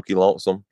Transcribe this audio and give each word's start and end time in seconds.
Pokey 0.00 0.14
lonesome. 0.14 0.64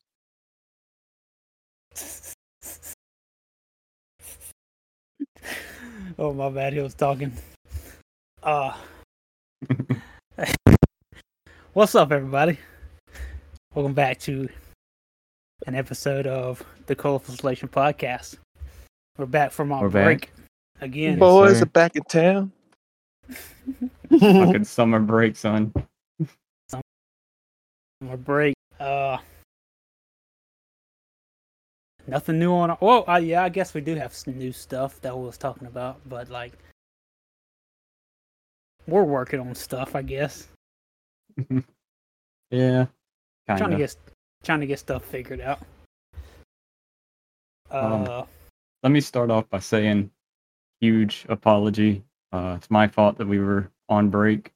oh 6.19 6.33
my 6.33 6.49
bad, 6.49 6.73
he 6.73 6.81
was 6.81 6.95
talking. 6.95 7.31
Uh 8.43 8.75
What's 11.75 11.95
up 11.95 12.11
everybody? 12.11 12.59
Welcome 13.75 13.93
back 13.93 14.19
to 14.21 14.49
an 15.67 15.75
episode 15.75 16.27
of 16.27 16.65
the 16.87 16.95
Colorful 16.97 17.35
Selection 17.35 17.69
Podcast. 17.69 18.39
We're 19.19 19.27
back 19.27 19.53
from 19.53 19.73
our 19.73 19.83
We're 19.83 19.91
back. 19.91 20.05
break 20.07 20.33
again. 20.81 21.19
Boys 21.19 21.59
sir. 21.59 21.65
are 21.65 21.67
back 21.67 21.97
in 21.97 22.03
town. 22.05 22.53
Fucking 24.09 24.65
summer 24.65 25.01
break, 25.01 25.37
son. 25.37 25.75
Our 28.09 28.17
break. 28.17 28.55
Uh 28.81 29.19
Nothing 32.07 32.39
new 32.39 32.53
on. 32.55 32.71
Our, 32.71 32.79
well, 32.81 33.05
uh, 33.07 33.17
yeah, 33.19 33.43
I 33.45 33.51
guess 33.51 33.75
we 33.75 33.83
do 33.83 33.95
have 33.95 34.15
some 34.15 34.39
new 34.39 34.51
stuff 34.51 34.99
that 35.03 35.17
we 35.17 35.27
was 35.27 35.37
talking 35.37 35.67
about, 35.67 36.01
but 36.09 36.31
like, 36.31 36.55
we're 38.87 39.05
working 39.05 39.41
on 39.41 39.55
stuff. 39.55 39.95
I 39.95 40.01
guess 40.01 40.49
Yeah. 42.51 42.87
trying 43.47 43.71
to 43.71 43.77
get 43.77 43.95
trying 44.43 44.61
to 44.61 44.67
get 44.67 44.79
stuff 44.79 45.05
figured 45.05 45.43
out. 45.43 45.61
Uh, 47.71 48.21
Um, 48.21 48.27
Let 48.83 48.91
me 48.91 49.01
start 49.01 49.31
off 49.31 49.49
by 49.51 49.59
saying 49.59 50.11
huge 50.81 51.27
apology. 51.29 52.03
Uh, 52.33 52.55
it's 52.57 52.71
my 52.71 52.89
fault 52.89 53.19
that 53.19 53.29
we 53.29 53.39
were 53.39 53.71
on 53.91 54.09
break. 54.09 54.53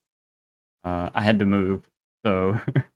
Uh, 0.85 1.11
I 1.13 1.23
had 1.23 1.39
to 1.39 1.45
move, 1.45 1.83
so 2.25 2.59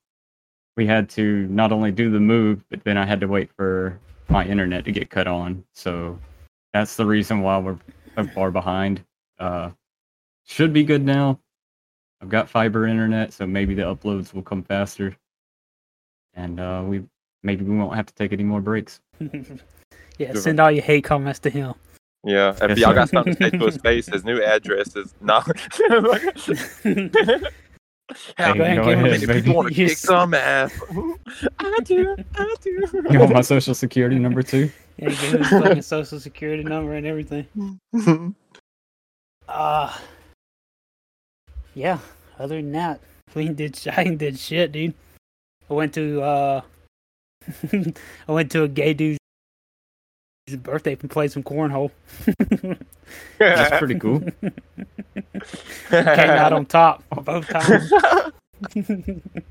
we 0.77 0.87
had 0.87 1.09
to 1.11 1.47
not 1.49 1.73
only 1.73 1.91
do 1.91 2.11
the 2.11 2.21
move, 2.21 2.63
but 2.71 2.85
then 2.85 2.97
I 2.97 3.07
had 3.07 3.21
to 3.21 3.29
wait 3.29 3.51
for 3.57 3.99
my 4.29 4.45
internet 4.45 4.85
to 4.85 4.93
get 4.93 5.11
cut 5.11 5.27
on. 5.27 5.65
So 5.73 6.19
that's 6.73 6.97
the 6.97 7.07
reason 7.07 7.41
why 7.41 7.59
we're 7.59 7.79
so 8.17 8.27
far 8.29 8.51
behind. 8.51 9.03
Uh, 9.39 9.71
should 10.45 10.73
be 10.73 10.85
good 10.85 11.05
now. 11.05 11.39
I've 12.23 12.29
got 12.29 12.49
fiber 12.49 12.87
internet, 12.87 13.33
so 13.33 13.47
maybe 13.47 13.75
the 13.75 13.83
uploads 13.83 14.33
will 14.33 14.43
come 14.43 14.63
faster, 14.63 15.15
and 16.35 16.59
uh, 16.59 16.83
we 16.85 17.05
maybe 17.43 17.65
we 17.65 17.77
won't 17.77 17.95
have 17.95 18.07
to 18.07 18.15
take 18.15 18.33
any 18.33 18.43
more 18.43 18.61
breaks. 18.63 19.01
yeah, 19.21 20.33
Good 20.33 20.39
send 20.43 20.61
all 20.61 20.71
your 20.71 20.83
hate 20.83 21.05
comments 21.05 21.39
to 21.41 21.51
him. 21.51 21.75
Yeah, 22.25 22.57
if 22.63 22.71
Yes, 22.71 22.79
y'all 22.79 22.91
sir. 22.91 22.95
got 22.95 23.09
something 23.11 23.37
to 23.37 23.43
say 23.45 23.51
to 23.51 23.67
his 23.67 23.77
face, 23.77 24.07
his 24.13 24.25
new 24.25 24.43
address 24.43 24.97
is 24.97 25.15
not. 25.21 25.47
How 28.39 28.53
Hey, 28.53 28.59
go 28.59 28.65
ahead, 28.65 28.77
go 28.79 28.85
give 28.85 28.99
him 28.99 29.03
many 29.05 29.27
baby. 29.27 29.41
people 29.43 29.55
want 29.57 29.69
to 29.69 29.75
kick 29.75 29.89
Yes. 29.89 29.99
some 29.99 30.33
ass? 30.35 30.73
I 31.59 31.79
do, 31.85 32.17
I 32.37 32.55
do. 32.63 32.89
You 33.11 33.19
want 33.19 33.33
my 33.33 33.41
social 33.41 33.75
security 33.75 34.19
number 34.19 34.43
too? 34.43 34.71
yeah, 34.97 35.09
give 35.09 35.19
him 35.19 35.39
his 35.39 35.49
fucking 35.49 35.83
social 35.83 36.21
security 36.21 36.63
number 36.63 36.95
and 36.95 37.07
everything. 37.07 37.47
Uh 39.49 39.97
yeah. 41.75 41.99
Other 42.39 42.57
than 42.57 42.73
that, 42.73 43.01
we 43.35 43.49
did 43.49 43.79
I 43.97 44.05
did 44.05 44.39
shit, 44.39 44.73
dude. 44.73 44.95
I 45.71 45.75
went 45.75 45.95
to 45.95 46.21
uh 46.23 46.61
I 47.73 47.93
went 48.33 48.51
to 48.53 48.65
a 48.65 48.69
gay 48.69 48.93
dude's 48.95 49.19
birthday 50.55 50.97
and 51.01 51.11
played 51.11 51.33
some 51.33 51.43
cornhole. 51.43 51.91
That's 53.39 53.79
pretty 53.79 53.99
cool. 53.99 54.21
Came 55.91 56.31
out 56.31 56.53
on 56.53 56.67
top 56.67 57.03
both 57.25 57.49
times. 57.49 57.93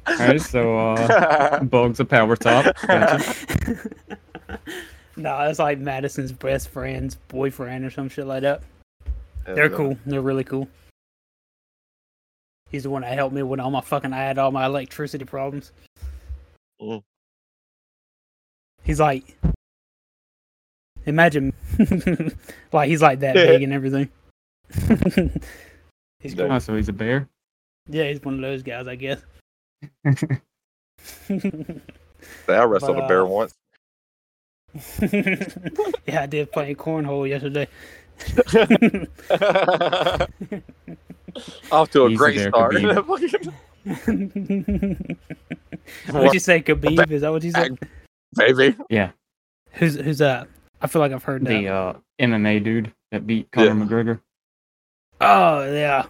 All 0.08 0.18
right, 0.18 0.42
so 0.42 0.78
uh, 0.78 1.64
Bug's 1.64 2.00
a 2.00 2.06
power 2.06 2.36
top. 2.36 2.76
Gotcha. 2.88 3.36
no, 5.18 5.42
it's 5.42 5.60
like 5.60 5.80
Madison's 5.80 6.32
best 6.32 6.70
friend's 6.70 7.16
boyfriend 7.16 7.84
or 7.84 7.92
some 7.92 8.08
shit 8.08 8.26
like 8.26 8.42
that. 8.44 8.64
They're 9.46 9.70
cool. 9.70 9.98
They're 10.06 10.22
really 10.22 10.44
cool. 10.44 10.68
He's 12.72 12.84
the 12.84 12.90
one 12.90 13.04
that 13.04 13.14
helped 13.14 13.36
me 13.36 13.44
with 13.44 13.60
all 13.60 13.70
my 13.70 13.82
fucking. 13.82 14.12
I 14.12 14.24
had 14.24 14.38
all 14.38 14.52
my 14.52 14.66
electricity 14.66 15.26
problems. 15.26 15.72
Mm. 16.82 17.04
He's 18.84 19.00
like, 19.00 19.38
imagine, 21.06 21.54
like 22.72 22.90
he's 22.90 23.02
like 23.02 23.20
that 23.20 23.36
Yeah. 23.36 23.46
big 23.46 23.64
and 23.64 23.74
everything. 23.74 24.10
he's 26.20 26.34
cool. 26.34 26.52
Oh, 26.52 26.60
so 26.60 26.76
he's 26.76 26.90
a 26.90 26.94
bear. 26.94 27.28
Yeah, 27.88 28.06
he's 28.10 28.22
one 28.24 28.36
of 28.36 28.42
those 28.42 28.64
guys, 28.64 28.88
I 28.88 28.96
guess. 28.96 29.22
I 30.06 30.16
wrestled 32.64 32.98
But, 32.98 33.06
a 33.06 33.08
bear 33.08 33.22
uh, 33.22 33.26
once. 33.26 33.54
yeah, 36.08 36.22
I 36.22 36.26
did 36.26 36.52
play 36.52 36.74
cornhole 36.76 37.30
yesterday. 37.30 37.68
Off 41.72 41.90
to 41.92 42.04
a 42.04 42.08
Easy 42.10 42.18
great 42.18 42.36
there, 42.38 42.50
start. 42.50 42.74
What'd 43.08 43.32
you 46.34 46.40
say, 46.40 46.62
Khabib? 46.62 47.12
Is 47.12 47.22
that 47.22 47.32
what 47.32 47.44
you 47.44 47.52
said? 47.52 47.78
Baby. 48.36 48.76
Yeah, 48.90 49.12
Who's 49.74 49.96
who's 49.96 50.18
that? 50.20 50.48
I 50.82 50.88
feel 50.88 51.02
like 51.02 51.12
I've 51.12 51.24
heard 51.24 51.44
that. 51.46 51.50
the 51.50 51.68
uh, 51.68 51.94
MMA 52.20 52.64
dude 52.64 52.92
that 53.12 53.26
beat 53.26 53.52
Conor 53.52 53.68
Yeah. 53.68 53.74
McGregor. 53.74 54.20
Oh 55.22 55.72
yeah. 55.72 56.06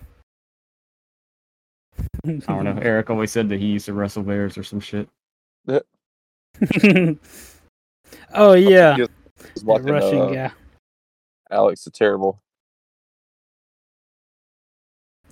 I 2.26 2.32
don't 2.48 2.64
know. 2.66 2.80
Eric 2.82 3.10
always 3.10 3.32
said 3.32 3.50
that 3.50 3.60
he 3.60 3.68
used 3.68 3.86
to 3.86 3.94
wrestle 3.94 4.24
bears 4.24 4.58
or 4.58 4.64
some 4.64 4.80
shit. 4.80 5.08
oh 8.34 8.54
yeah, 8.54 8.96
He 8.96 9.06
watching, 9.64 9.88
Russian 9.88 10.20
uh, 10.20 10.28
guy. 10.30 10.52
Alex 11.52 11.84
the 11.84 11.92
Terrible. 11.92 12.42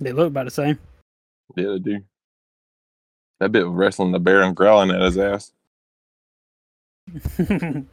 They 0.00 0.12
look 0.12 0.28
about 0.28 0.44
the 0.44 0.50
same. 0.50 0.78
Yeah, 1.56 1.70
they 1.70 1.78
do. 1.78 2.00
That 3.40 3.52
bit 3.52 3.66
of 3.66 3.72
wrestling 3.72 4.12
the 4.12 4.18
bear 4.20 4.42
and 4.42 4.54
growling 4.56 4.90
at 4.90 5.00
his 5.00 5.18
ass. 5.18 5.52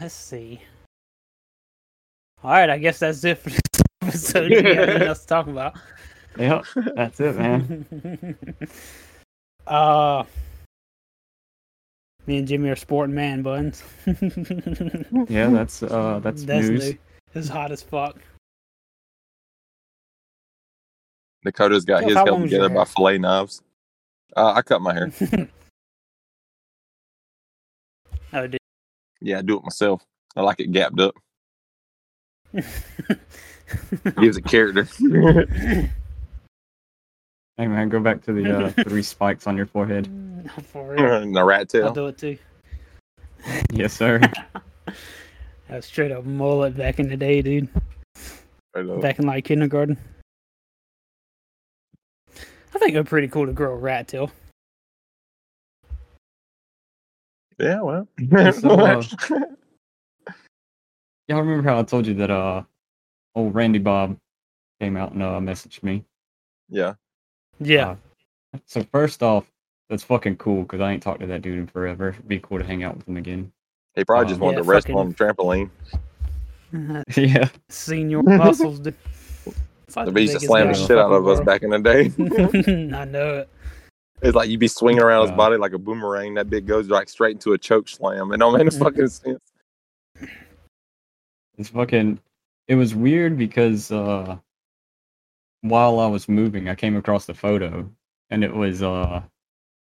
Let's 0.00 0.14
see. 0.14 0.60
All 2.42 2.52
right, 2.52 2.70
I 2.70 2.78
guess 2.78 3.00
that's 3.00 3.22
it 3.24 3.36
for 3.38 3.50
this 3.50 3.60
episode. 4.02 4.50
We 4.50 4.62
got 4.62 4.86
nothing 4.86 5.02
else 5.02 5.20
to 5.22 5.26
talk 5.26 5.46
about. 5.46 5.76
Yep, 6.38 6.64
that's 6.94 7.18
it, 7.18 7.36
man. 7.36 8.36
uh, 9.66 10.22
me 12.24 12.38
and 12.38 12.46
Jimmy 12.46 12.68
are 12.70 12.76
sporting 12.76 13.16
man 13.16 13.42
buns. 13.42 13.82
Yeah, 15.28 15.48
that's 15.50 15.82
uh, 15.82 16.20
that's, 16.22 16.44
That's 16.44 16.68
news. 16.68 16.84
new. 16.92 16.98
It's 17.34 17.48
hot 17.48 17.72
as 17.72 17.82
fuck. 17.82 18.16
Dakota's 21.44 21.84
got 21.84 22.02
Jeff, 22.02 22.08
his 22.10 22.16
how 22.16 22.26
held 22.26 22.38
long 22.38 22.46
is 22.46 22.52
your 22.52 22.60
together 22.60 22.74
by 22.76 22.80
hair? 22.82 22.86
fillet 22.86 23.18
knives. 23.18 23.62
Uh, 24.36 24.52
I 24.52 24.62
cut 24.62 24.80
my 24.80 24.94
hair. 24.94 25.10
oh, 28.32 28.46
dude. 28.46 28.59
Yeah, 29.20 29.38
I 29.38 29.42
do 29.42 29.58
it 29.58 29.64
myself. 29.64 30.04
I 30.36 30.42
like 30.42 30.60
it 30.60 30.72
gapped 30.72 31.00
up. 31.00 31.14
Gives 32.54 34.36
it 34.36 34.44
a 34.44 34.48
character. 34.48 34.88
Hey 37.60 37.66
man, 37.66 37.90
go 37.90 38.00
back 38.00 38.22
to 38.22 38.32
the 38.32 38.56
uh, 38.56 38.70
three 38.88 39.02
spikes 39.02 39.46
on 39.46 39.54
your 39.54 39.66
forehead. 39.66 40.08
For 40.72 40.94
real. 40.94 41.16
and 41.16 41.36
the 41.36 41.44
rat 41.44 41.68
tail. 41.68 41.88
I'll 41.88 41.94
tail. 41.94 42.04
do 42.04 42.08
it 42.08 42.16
too. 42.16 42.38
Yes, 43.70 43.92
sir. 43.92 44.18
That 44.88 44.96
was 45.68 45.84
straight 45.84 46.10
up 46.10 46.24
mullet 46.24 46.74
back 46.74 46.98
in 46.98 47.10
the 47.10 47.18
day, 47.18 47.42
dude. 47.42 47.68
Right 48.74 48.88
up. 48.88 49.02
Back 49.02 49.18
in 49.18 49.26
like 49.26 49.44
kindergarten. 49.44 49.98
I 52.34 52.78
think 52.78 52.92
it'd 52.92 53.04
be 53.04 53.08
pretty 53.10 53.28
cool 53.28 53.44
to 53.44 53.52
grow 53.52 53.74
a 53.74 53.76
rat 53.76 54.08
tail. 54.08 54.30
Yeah, 57.60 57.80
well. 57.82 58.08
So, 58.52 58.70
uh, 58.70 59.02
Y'all 61.28 61.40
remember 61.40 61.68
how 61.68 61.78
I 61.78 61.82
told 61.84 62.06
you 62.06 62.14
that 62.14 62.30
uh, 62.30 62.62
old 63.34 63.54
Randy 63.54 63.78
Bob 63.78 64.16
came 64.80 64.96
out 64.96 65.12
and 65.12 65.22
uh, 65.22 65.38
messaged 65.40 65.82
me? 65.82 66.04
yeah. 66.68 66.94
Yeah. 67.62 67.90
Uh, 68.54 68.58
so 68.66 68.82
first 68.90 69.22
off, 69.22 69.44
that's 69.90 70.02
fucking 70.02 70.36
cool 70.36 70.62
because 70.62 70.80
I 70.80 70.92
ain't 70.92 71.02
talked 71.02 71.20
to 71.20 71.26
that 71.26 71.42
dude 71.42 71.58
in 71.58 71.66
forever. 71.66 72.08
It'd 72.10 72.26
be 72.26 72.38
cool 72.40 72.58
to 72.58 72.64
hang 72.64 72.82
out 72.82 72.96
with 72.96 73.06
him 73.06 73.16
again. 73.18 73.52
He 73.94 74.04
probably 74.04 74.28
just 74.28 74.40
Uh, 74.40 74.44
wanted 74.44 74.56
Yeah, 74.58 74.62
to 74.62 74.68
wrestle 74.68 74.88
fucking- 74.94 74.98
on 74.98 75.08
the 75.10 75.14
trampoline. 75.14 77.04
yeah. 77.16 77.48
Senior 77.68 78.22
muscles. 78.22 78.80
dude. 78.80 78.94
It's 79.86 79.96
like 79.96 80.06
The 80.06 80.12
the 80.12 80.14
beast 80.14 80.32
that 80.34 80.40
slammed 80.42 80.70
the 80.70 80.74
shit 80.74 80.96
out 80.98 81.10
fucking 81.10 81.16
of 81.16 81.28
us 81.28 81.40
back 81.44 81.62
in 81.62 81.70
the 81.70 81.78
day. 81.80 82.96
I 82.96 83.04
know 83.04 83.38
it. 83.38 83.48
It's 84.22 84.34
like 84.34 84.48
you'd 84.50 84.60
be 84.60 84.68
swinging 84.68 85.02
around 85.02 85.22
his 85.22 85.30
Uh, 85.30 85.36
body 85.36 85.56
like 85.56 85.72
a 85.72 85.78
boomerang. 85.78 86.34
That 86.34 86.50
bit 86.50 86.66
goes 86.66 86.88
like 86.88 87.08
straight 87.08 87.32
into 87.32 87.52
a 87.54 87.58
choke 87.58 87.88
slam. 87.88 88.32
It 88.32 88.36
don't 88.38 88.52
make 88.56 88.70
no 88.72 88.78
fucking 88.84 89.08
sense. 89.08 89.40
It's 91.56 91.68
fucking. 91.70 92.18
It 92.68 92.74
was 92.74 92.94
weird 92.94 93.36
because 93.38 93.90
uh, 93.90 94.36
while 95.62 95.98
I 96.00 96.06
was 96.06 96.28
moving, 96.28 96.68
I 96.68 96.74
came 96.74 96.96
across 96.96 97.26
the 97.26 97.34
photo, 97.34 97.88
and 98.30 98.44
it 98.44 98.54
was 98.54 98.82
uh, 98.82 99.22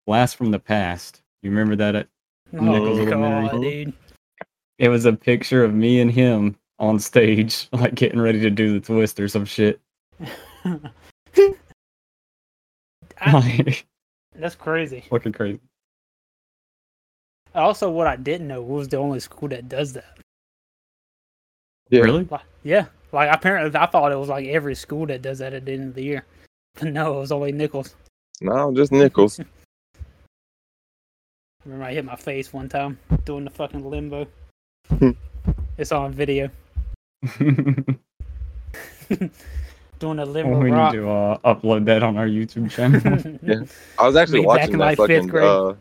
Blast 0.06 0.36
from 0.36 0.52
the 0.52 0.60
Past. 0.60 1.22
You 1.44 1.50
remember 1.50 1.76
that? 1.76 1.96
At, 1.96 2.08
Oh 2.54 2.60
Nichols 2.64 3.10
god, 3.10 3.62
dude. 3.62 3.92
it 4.80 4.88
was 4.88 5.04
a 5.06 5.12
picture 5.12 5.66
of 5.66 5.74
me 5.74 6.00
and 6.00 6.10
him 6.10 6.56
on 6.80 6.98
stage, 6.98 7.68
like 7.74 7.94
getting 7.96 8.22
ready 8.22 8.40
to 8.40 8.50
do 8.50 8.72
the 8.72 8.80
twist 8.80 9.20
or 9.20 9.28
some 9.28 9.44
shit. 9.46 9.82
I- 13.20 13.34
Like, 13.34 13.86
That's 14.38 14.56
crazy. 14.56 15.04
fucking 15.10 15.34
crazy. 15.34 15.60
Also, 17.56 17.90
what 17.90 18.08
I 18.08 18.16
didn't 18.16 18.48
know 18.48 18.62
was 18.62 18.88
the 18.88 18.98
only 18.98 19.20
school 19.20 19.50
that 19.50 19.68
does 19.68 19.94
that. 19.94 20.18
Yeah. 21.90 22.02
Really? 22.02 22.28
Like, 22.30 22.42
yeah, 22.64 22.86
like 23.12 23.34
apparently 23.34 23.78
I 23.80 23.86
thought 23.88 24.12
it 24.12 24.18
was 24.18 24.30
like 24.30 24.48
every 24.48 24.76
school 24.76 25.06
that 25.08 25.22
does 25.22 25.40
that 25.40 25.54
at 25.54 25.66
the 25.66 25.74
end 25.74 25.90
of 25.90 25.96
the 25.96 26.04
year, 26.04 26.26
but 26.76 26.94
no, 26.94 27.18
it 27.18 27.22
was 27.22 27.32
only 27.32 27.52
Nichols. 27.52 27.96
No, 28.42 28.74
just 28.74 28.92
Nichols. 28.92 29.40
I 29.40 29.46
remember 31.66 31.86
I 31.86 31.94
hit 31.94 32.06
my 32.06 32.16
face 32.16 32.54
one 32.54 32.70
time 32.70 33.00
doing 33.26 33.46
the 33.46 33.50
fucking 33.50 33.90
limbo. 33.90 34.28
Hmm. 35.00 35.12
it's 35.78 35.92
on 35.92 36.14
video. 36.14 36.50
doing 40.00 40.18
the 40.18 40.26
limbo 40.26 40.60
we 40.60 40.72
need 40.72 40.92
to 40.92 41.10
uh, 41.10 41.38
upload 41.40 41.86
that 41.86 42.04
on 42.04 42.18
our 42.18 42.28
YouTube 42.28 42.70
channel. 42.76 43.02
Yeah. 43.44 43.66
I 43.98 44.08
was 44.08 44.16
actually 44.16 44.42
Me 44.42 44.46
back 44.46 44.56
watching 44.56 44.74
in, 44.74 44.80
that 44.80 44.86
like, 44.86 44.98
fifth 44.98 45.08
fucking. 45.10 45.28
grade. 45.28 45.46
Uh, 45.46 45.74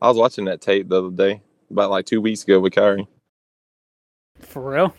I 0.00 0.08
was 0.08 0.16
watching 0.16 0.44
that 0.46 0.60
tape 0.60 0.88
the 0.88 0.98
other 0.98 1.10
day, 1.10 1.42
about 1.70 1.90
like 1.90 2.06
two 2.06 2.20
weeks 2.20 2.44
ago 2.44 2.60
with 2.60 2.74
Kyrie. 2.74 3.06
For 4.40 4.70
real? 4.70 4.94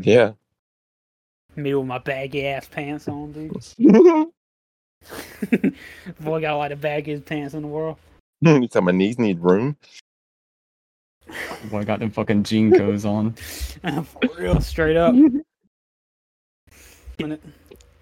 Yeah. 0.00 0.32
Me 1.56 1.74
with 1.74 1.86
my 1.86 1.98
baggy 1.98 2.46
ass 2.46 2.68
pants 2.68 3.08
on, 3.08 3.32
dude. 3.32 3.52
Boy 6.20 6.40
got 6.40 6.56
like 6.56 6.70
the 6.70 6.76
baggiest 6.76 7.24
pants 7.24 7.54
in 7.54 7.62
the 7.62 7.68
world. 7.68 7.96
You 8.40 8.68
talking 8.68 8.84
my 8.84 8.92
knees 8.92 9.18
need 9.18 9.40
room? 9.40 9.76
Boy, 11.70 11.78
I 11.78 11.84
got 11.84 12.00
them 12.00 12.10
fucking 12.10 12.42
jean 12.42 12.72
codes 12.76 13.04
on. 13.04 13.32
For 13.32 14.04
real, 14.38 14.60
straight 14.60 14.96
up. 14.96 15.14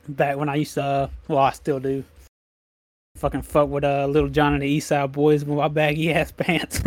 When 0.05 0.13
it- 0.13 0.17
Back 0.17 0.37
when 0.37 0.49
I 0.49 0.55
used 0.57 0.75
to, 0.75 0.83
uh, 0.83 1.09
well, 1.29 1.39
I 1.39 1.51
still 1.53 1.81
do. 1.81 2.05
Fucking 3.17 3.43
fuck 3.43 3.69
with 3.69 3.85
uh, 3.85 4.07
Lil 4.07 4.29
Jon 4.29 4.55
and 4.55 4.63
the 4.63 4.67
East 4.67 4.89
Side 4.89 5.13
Boys 5.13 5.45
with 5.45 5.59
my 5.59 5.69
baggy 5.69 6.13
ass 6.13 6.33
pants. 6.37 6.79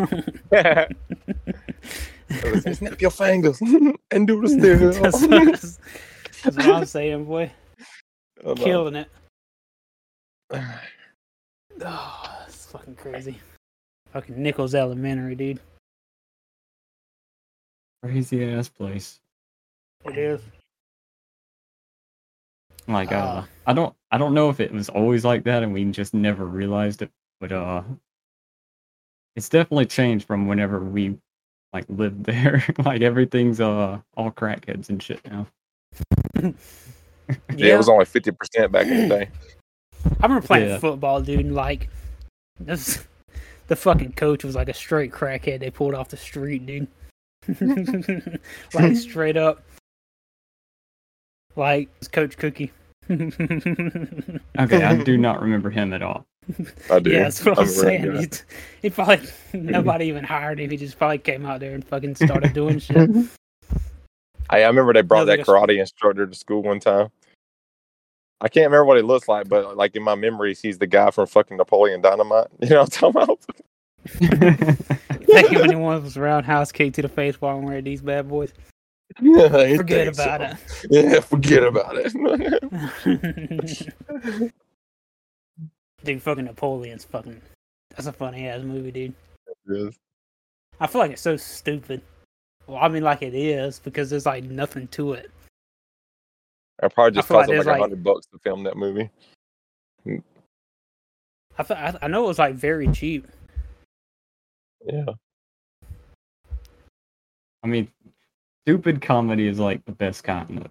Snap 2.74 3.00
your 3.02 3.12
fingers 3.12 3.62
and 4.12 4.28
do 4.28 4.42
the 4.42 5.00
that's, 5.02 5.18
still. 5.18 5.30
that's- 5.30 5.80
that's 6.44 6.58
what 6.58 6.66
I'm 6.68 6.86
saying, 6.86 7.26
boy. 7.26 7.52
Killing 8.58 8.96
it. 8.96 9.08
Oh, 10.52 10.80
it's 12.48 12.66
fucking 12.72 12.96
crazy. 12.96 13.40
Fucking 14.12 14.42
Nichols 14.42 14.76
Elementary, 14.76 15.36
dude. 15.36 15.60
Crazy 18.04 18.44
ass 18.52 18.70
place. 18.70 19.20
It 20.06 20.18
is. 20.18 20.42
Like 22.88 23.12
uh, 23.12 23.44
Ah. 23.44 23.48
I 23.66 23.74
don't 23.74 23.96
I 24.12 24.18
don't 24.18 24.34
know 24.34 24.50
if 24.50 24.60
it 24.60 24.72
was 24.72 24.90
always 24.90 25.26
like 25.26 25.44
that 25.46 25.64
and 25.64 25.74
we 25.74 25.84
just 25.86 26.14
never 26.14 26.46
realized 26.46 27.02
it, 27.02 27.12
but 27.40 27.52
uh 27.52 27.84
it's 29.36 29.50
definitely 29.50 29.86
changed 29.88 30.26
from 30.28 30.48
whenever 30.48 30.80
we 30.80 31.18
like 31.74 31.86
lived 31.90 32.24
there. 32.26 32.64
like 32.86 33.02
everything's 33.02 33.60
uh 33.60 34.00
all 34.16 34.32
crackheads 34.32 34.90
and 34.90 35.02
shit 35.02 35.20
now. 35.26 35.48
Yeah, 37.56 37.74
it 37.74 37.78
was 37.78 37.90
only 37.90 38.06
fifty 38.06 38.32
percent 38.32 38.72
back 38.72 38.86
in 38.88 39.08
the 39.10 39.16
day. 39.16 39.30
I 40.20 40.26
remember 40.28 40.46
playing 40.46 40.70
Yeah. 40.70 40.78
football, 40.78 41.22
dude. 41.22 41.40
And 41.40 41.56
like, 41.56 41.90
this, 42.60 43.04
the 43.68 43.76
fucking 43.76 44.12
coach 44.14 44.44
was 44.44 44.56
like 44.56 44.70
a 44.70 44.74
straight 44.74 45.12
crackhead. 45.12 45.60
They 45.60 45.72
pulled 45.72 45.96
off 45.96 46.10
the 46.10 46.18
street, 46.18 46.66
dude. 46.68 46.88
like 48.76 48.96
straight 48.96 49.38
up, 49.38 49.64
like 51.56 51.90
Coach 52.12 52.38
Cookie. 52.38 52.72
Okay, 54.58 54.84
I 54.84 54.96
do 55.04 55.18
not 55.18 55.42
remember 55.44 55.70
him 55.70 55.94
at 55.94 56.02
all. 56.02 56.26
I 56.90 57.00
do. 57.00 57.12
Yeah, 57.12 57.24
that's 57.24 57.44
what 57.46 57.60
I'm 57.60 57.66
remember 57.68 57.82
saying. 57.82 58.02
that. 58.14 58.20
He's- 58.20 58.44
He 58.82 58.90
probably 58.90 59.28
nobody 59.54 60.06
even 60.06 60.24
hired 60.24 60.60
him. 60.60 60.70
He 60.72 60.78
just 60.78 60.98
probably 60.98 61.18
came 61.20 61.46
out 61.46 61.60
there 61.60 61.74
and 61.74 61.86
fucking 61.86 62.16
started 62.16 62.54
doing 62.54 62.80
shit. 62.80 63.10
Hey, 64.50 64.64
I 64.64 64.68
remember 64.68 64.94
they 64.94 65.02
brought 65.02 65.26
that 65.26 65.40
like 65.40 65.48
karate 65.48 65.80
instructor 65.80 66.26
to 66.26 66.36
school 66.36 66.62
one 66.64 66.80
time. 66.80 67.10
I 68.42 68.48
can't 68.48 68.66
remember 68.66 68.86
what 68.86 68.98
he 68.98 69.04
looks 69.04 69.28
like, 69.28 69.48
but 69.50 69.76
like 69.78 69.96
in 69.96 70.04
my 70.04 70.16
memories, 70.16 70.62
he's 70.62 70.78
the 70.78 70.88
guy 70.88 71.10
from 71.12 71.26
fucking 71.28 71.58
Napoleon 71.58 72.02
Dynamite. 72.02 72.48
You 72.62 72.70
know 72.70 72.82
what 72.82 73.04
I'm 73.04 73.14
talking 73.14 73.22
about? 73.24 73.40
Thank 75.26 75.52
you, 75.52 75.62
anyone 75.62 76.04
was 76.04 76.16
roundhouse 76.18 76.72
kick 76.72 76.94
to 76.94 77.02
the 77.02 77.10
face 77.10 77.42
while 77.42 77.58
I'm 77.58 77.64
wearing 77.64 77.84
these 77.84 78.02
bad 78.02 78.30
boys. 78.30 78.54
Yeah, 79.22 79.68
he 79.68 79.78
Forget 79.78 80.08
about 80.10 80.58
so. 80.68 80.88
Yeah, 80.90 81.20
forget 81.22 81.64
about 81.64 81.96
it. 81.98 82.12
it. 83.06 84.54
dude, 86.04 86.22
fucking 86.22 86.46
Napoleon's 86.46 87.06
fucking. 87.06 87.42
That's 87.92 88.08
a 88.08 88.14
funny 88.14 88.48
ass 88.48 88.62
movie, 88.64 88.92
dude. 88.92 89.14
Yes. 89.68 89.96
I 90.80 90.88
feel 90.88 91.00
like 91.00 91.12
it's 91.12 91.22
so 91.22 91.38
stupid. 91.38 92.02
Well, 92.68 92.80
I 92.82 92.88
mean, 92.90 93.04
like 93.04 93.22
it 93.22 93.34
is 93.36 93.80
because 93.80 94.10
there's 94.10 94.26
like 94.26 94.44
nothing 94.44 94.88
to 94.90 95.14
it. 95.14 95.32
I 96.84 96.88
probably 96.90 97.12
just 97.16 97.28
feel 97.28 97.38
like 97.38 97.48
cost 97.48 97.52
him 97.54 97.58
like 97.60 97.68
a 97.68 97.70
like- 97.70 97.80
hundred 97.82 98.04
bucks 98.04 98.26
to 98.28 98.40
film 98.40 98.64
that 98.64 98.76
movie. 98.76 99.10
I, 101.58 101.64
fe- 101.64 101.74
I 101.76 101.94
I 102.02 102.08
know 102.08 102.26
it 102.26 102.28
was 102.28 102.40
like 102.40 102.56
very 102.56 102.88
cheap. 102.90 103.28
Yeah. 104.86 105.06
I 107.64 107.68
mean, 107.68 107.88
stupid 108.66 109.02
comedy 109.02 109.48
is 109.48 109.60
like 109.60 109.84
the 109.86 109.92
best 109.92 110.24
kind. 110.24 110.68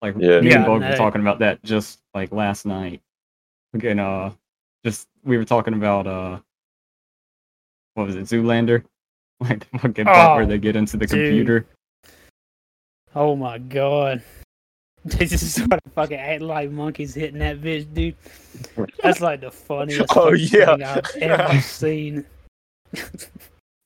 Like 0.00 0.14
Yeah. 0.18 0.40
me 0.40 0.50
Yeah, 0.50 0.56
and 0.56 0.66
Bog 0.66 0.80
were 0.82 0.96
talking 0.96 1.20
about 1.20 1.40
that 1.40 1.62
just 1.64 2.00
like 2.14 2.30
last 2.32 2.64
night. 2.66 3.00
Again, 3.74 3.98
uh, 3.98 4.32
just 4.84 5.08
we 5.24 5.36
were 5.36 5.44
talking 5.44 5.74
about 5.74 6.06
uh, 6.06 6.38
what 7.94 8.06
was 8.06 8.16
it, 8.16 8.24
Zoolander? 8.24 8.84
Like 9.40 9.70
the 9.70 9.78
fucking 9.78 10.04
part 10.06 10.34
where 10.36 10.42
Oh, 10.44 10.46
they 10.48 10.58
get 10.58 10.74
into 10.74 10.96
the 10.96 11.06
dude. 11.06 11.10
computer. 11.10 11.66
Oh 13.14 13.36
my 13.36 13.58
god. 13.58 14.20
They 15.04 15.26
just 15.26 15.52
started 15.52 15.80
fucking 15.94 16.18
act 16.18 16.42
like 16.42 16.72
monkeys 16.72 17.14
hitting 17.14 17.38
that 17.38 17.60
bitch, 17.60 17.86
dude. 17.94 18.16
That's 19.00 19.20
like 19.20 19.40
the 19.40 19.52
funniest 19.52 20.06
Oh, 20.16 20.32
yeah. 20.32 20.74
thing 20.74 21.30
I've 21.30 21.40
ever 21.40 21.60
seen. 21.62 22.26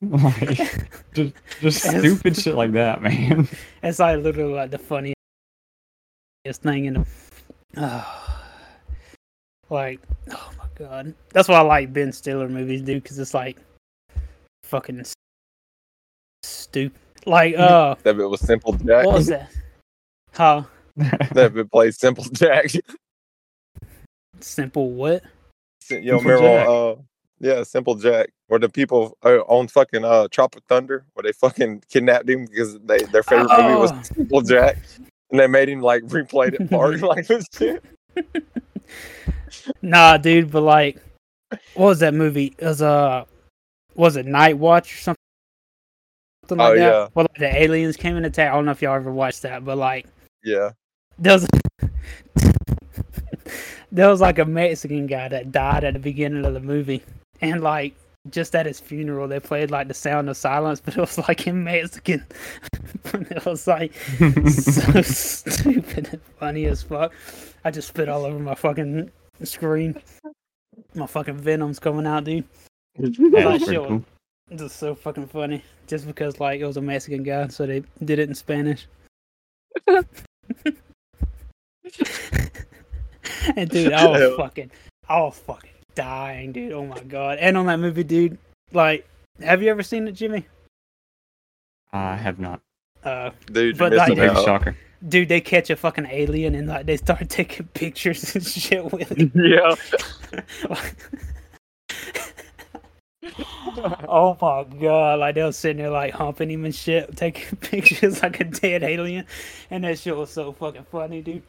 Like, 0.02 0.58
just 1.14 1.34
just 1.60 1.86
It's- 1.86 1.98
stupid 2.00 2.36
shit 2.36 2.54
like 2.54 2.72
that, 2.72 3.02
man. 3.02 3.48
It's 3.82 3.98
like 4.00 4.18
literally 4.20 4.52
like 4.52 4.70
the 4.70 4.78
funniest 4.78 5.14
thing 6.62 6.86
in 6.86 6.94
the. 6.94 7.06
like, 9.70 10.00
oh 10.30 10.50
my 10.58 10.66
god. 10.74 11.14
That's 11.32 11.48
why 11.48 11.56
I 11.56 11.60
like 11.62 11.92
Ben 11.92 12.12
Stiller 12.12 12.48
movies, 12.48 12.82
dude, 12.82 13.02
because 13.02 13.18
it's 13.18 13.32
like 13.34 13.58
fucking 14.64 15.04
stupid. 16.42 16.98
Like, 17.24 17.54
uh, 17.56 17.94
That 18.02 18.16
bit 18.16 18.28
was 18.28 18.40
Simple 18.40 18.72
Jack. 18.72 19.06
what 19.06 19.14
was 19.14 19.28
that? 19.28 19.48
Huh? 20.32 20.64
that 20.96 21.52
bit 21.54 21.70
plays 21.70 21.96
Simple 21.98 22.24
Jack. 22.24 22.72
Simple 24.40 24.90
what? 24.90 25.22
you 25.88 26.00
know, 26.00 26.18
Simple 26.18 26.30
remember? 26.32 26.58
Jack. 26.58 26.68
Uh, 26.68 26.94
yeah, 27.38 27.62
Simple 27.62 27.94
Jack. 27.94 28.30
Where 28.52 28.58
the 28.58 28.68
people 28.68 29.16
uh, 29.24 29.38
on 29.48 29.66
fucking 29.66 30.04
uh, 30.04 30.28
Tropic 30.30 30.62
Thunder, 30.68 31.06
where 31.14 31.22
they 31.22 31.32
fucking 31.32 31.84
kidnapped 31.90 32.28
him 32.28 32.44
because 32.44 32.78
they 32.80 32.98
their 33.04 33.22
favorite 33.22 33.48
movie 33.48 33.76
was 33.76 33.92
Oh. 33.92 34.02
Simple 34.02 34.42
Jack, 34.42 34.76
and 35.30 35.40
they 35.40 35.46
made 35.46 35.70
him 35.70 35.80
like 35.80 36.02
replay 36.02 36.52
it 36.52 36.68
part 36.68 37.00
like 37.12 37.26
this 37.26 37.46
shit. 37.56 37.82
Nah, 39.80 40.18
dude, 40.18 40.50
but 40.50 40.60
like, 40.60 40.98
what 41.72 41.86
was 41.86 42.00
that 42.00 42.12
movie? 42.12 42.54
It 42.58 42.64
was 42.66 42.82
uh, 42.82 43.24
was 43.94 44.16
it 44.16 44.26
Night 44.26 44.58
Watch 44.58 44.92
or 44.92 44.98
something? 44.98 45.16
Something 46.46 46.58
like 46.58 46.72
Oh, 46.72 46.76
that. 46.76 46.82
yeah. 46.82 47.08
Well, 47.14 47.26
like, 47.30 47.38
the 47.38 47.62
aliens 47.62 47.96
came 47.96 48.18
in 48.18 48.26
attack. 48.26 48.50
I 48.52 48.54
don't 48.54 48.66
know 48.66 48.72
if 48.72 48.82
y'all 48.82 48.94
ever 48.96 49.10
watched 49.10 49.40
that, 49.42 49.64
but 49.64 49.78
like, 49.78 50.06
Yeah. 50.44 50.72
there 51.18 51.32
was 51.32 51.48
there 53.92 54.10
was 54.10 54.20
like 54.20 54.38
a 54.38 54.44
Mexican 54.44 55.06
guy 55.06 55.28
that 55.28 55.52
died 55.52 55.84
at 55.84 55.94
the 55.94 56.00
beginning 56.00 56.44
of 56.44 56.52
the 56.52 56.60
movie, 56.60 57.02
and 57.40 57.62
like 57.62 57.94
just 58.30 58.54
at 58.54 58.66
his 58.66 58.78
funeral, 58.78 59.26
they 59.26 59.40
played 59.40 59.70
like 59.70 59.88
the 59.88 59.94
sound 59.94 60.28
of 60.28 60.36
silence, 60.36 60.80
but 60.80 60.96
it 60.96 61.00
was 61.00 61.18
like 61.18 61.46
in 61.46 61.64
Mexican. 61.64 62.24
it 63.04 63.44
was 63.44 63.66
like 63.66 63.94
so 63.94 65.02
stupid 65.02 66.08
and 66.12 66.22
funny 66.38 66.66
as 66.66 66.82
fuck. 66.82 67.12
I 67.64 67.70
just 67.70 67.88
spit 67.88 68.08
all 68.08 68.24
over 68.24 68.38
my 68.38 68.54
fucking 68.54 69.10
screen. 69.42 70.00
My 70.94 71.06
fucking 71.06 71.38
venom's 71.38 71.78
coming 71.78 72.06
out, 72.06 72.24
dude. 72.24 72.44
Yeah, 72.98 73.46
Like, 73.46 73.60
shit, 73.60 73.76
cool. 73.76 74.04
It's 74.50 74.62
just 74.62 74.76
so 74.76 74.94
fucking 74.94 75.28
funny. 75.28 75.62
Just 75.86 76.06
because 76.06 76.38
like 76.38 76.60
it 76.60 76.66
was 76.66 76.76
a 76.76 76.82
Mexican 76.82 77.22
guy, 77.22 77.48
so 77.48 77.66
they 77.66 77.82
did 78.04 78.18
it 78.18 78.28
in 78.28 78.34
Spanish. 78.34 78.86
and 79.86 80.06
dude, 83.68 83.92
I 83.92 84.06
was 84.06 84.36
fucking, 84.36 84.70
I 85.08 85.20
was 85.20 85.38
fucking 85.38 85.71
dying, 85.94 86.52
dude. 86.52 86.72
Oh 86.72 86.86
my 86.86 87.00
god! 87.00 87.38
And 87.38 87.56
on 87.56 87.66
that 87.66 87.78
movie, 87.78 88.04
dude, 88.04 88.38
like, 88.72 89.06
have 89.40 89.62
you 89.62 89.70
ever 89.70 89.82
seen 89.82 90.06
it, 90.08 90.12
Jimmy? 90.12 90.46
I 91.92 92.16
have 92.16 92.38
not. 92.38 92.60
Uh, 93.04 93.30
Dude, 93.46 93.76
But 93.78 93.92
like- 93.92 94.08
missing 94.10 94.22
Big 94.24 94.30
out. 94.30 94.44
shocker. 94.44 94.76
dude, 95.08 95.28
they 95.28 95.40
catch 95.40 95.68
a 95.70 95.76
fucking 95.76 96.06
alien 96.10 96.54
and 96.54 96.68
like 96.68 96.86
they 96.86 96.96
start 96.96 97.28
taking 97.28 97.66
pictures 97.74 98.34
and 98.36 98.44
shit 98.46 98.84
with 98.92 99.10
it. 99.12 99.30
Yeah. 99.34 99.74
oh 104.08 104.36
my 104.40 104.64
god! 104.78 105.18
Like 105.20 105.34
they 105.34 105.42
was 105.42 105.56
sitting 105.56 105.78
there 105.78 105.90
like 105.90 106.12
humping 106.14 106.50
him 106.50 106.64
and 106.64 106.74
shit, 106.74 107.16
taking 107.16 107.56
pictures 107.58 108.22
like 108.22 108.40
a 108.40 108.44
dead 108.44 108.82
alien, 108.82 109.26
and 109.70 109.84
that 109.84 109.98
shit 109.98 110.16
was 110.16 110.30
so 110.30 110.52
fucking 110.52 110.86
funny, 110.90 111.22
dude. 111.22 111.42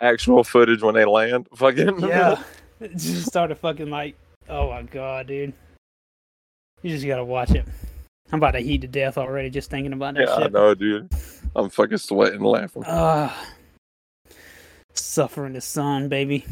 Actual 0.00 0.42
footage 0.42 0.82
when 0.82 0.94
they 0.94 1.04
land. 1.04 1.46
Fucking 1.54 2.00
Yeah, 2.00 2.32
It 2.32 2.38
just 2.96 3.26
started 3.26 3.56
fucking 3.56 3.90
like, 3.90 4.16
oh 4.48 4.70
my 4.70 4.82
god, 4.82 5.26
dude. 5.28 5.52
You 6.82 6.90
just 6.90 7.06
gotta 7.06 7.24
watch 7.24 7.50
it. 7.52 7.66
I'm 8.32 8.38
about 8.38 8.52
to 8.52 8.60
heat 8.60 8.80
to 8.80 8.88
death 8.88 9.18
already 9.18 9.50
just 9.50 9.70
thinking 9.70 9.92
about 9.92 10.14
that 10.14 10.26
yeah, 10.26 10.34
I 10.46 10.48
know, 10.48 10.74
dude. 10.74 11.12
I'm 11.54 11.68
fucking 11.70 11.98
sweating, 11.98 12.40
laughing, 12.40 12.82
Ah, 12.86 13.46
suffering 14.94 15.52
the 15.52 15.60
sun, 15.60 16.08
baby. 16.08 16.44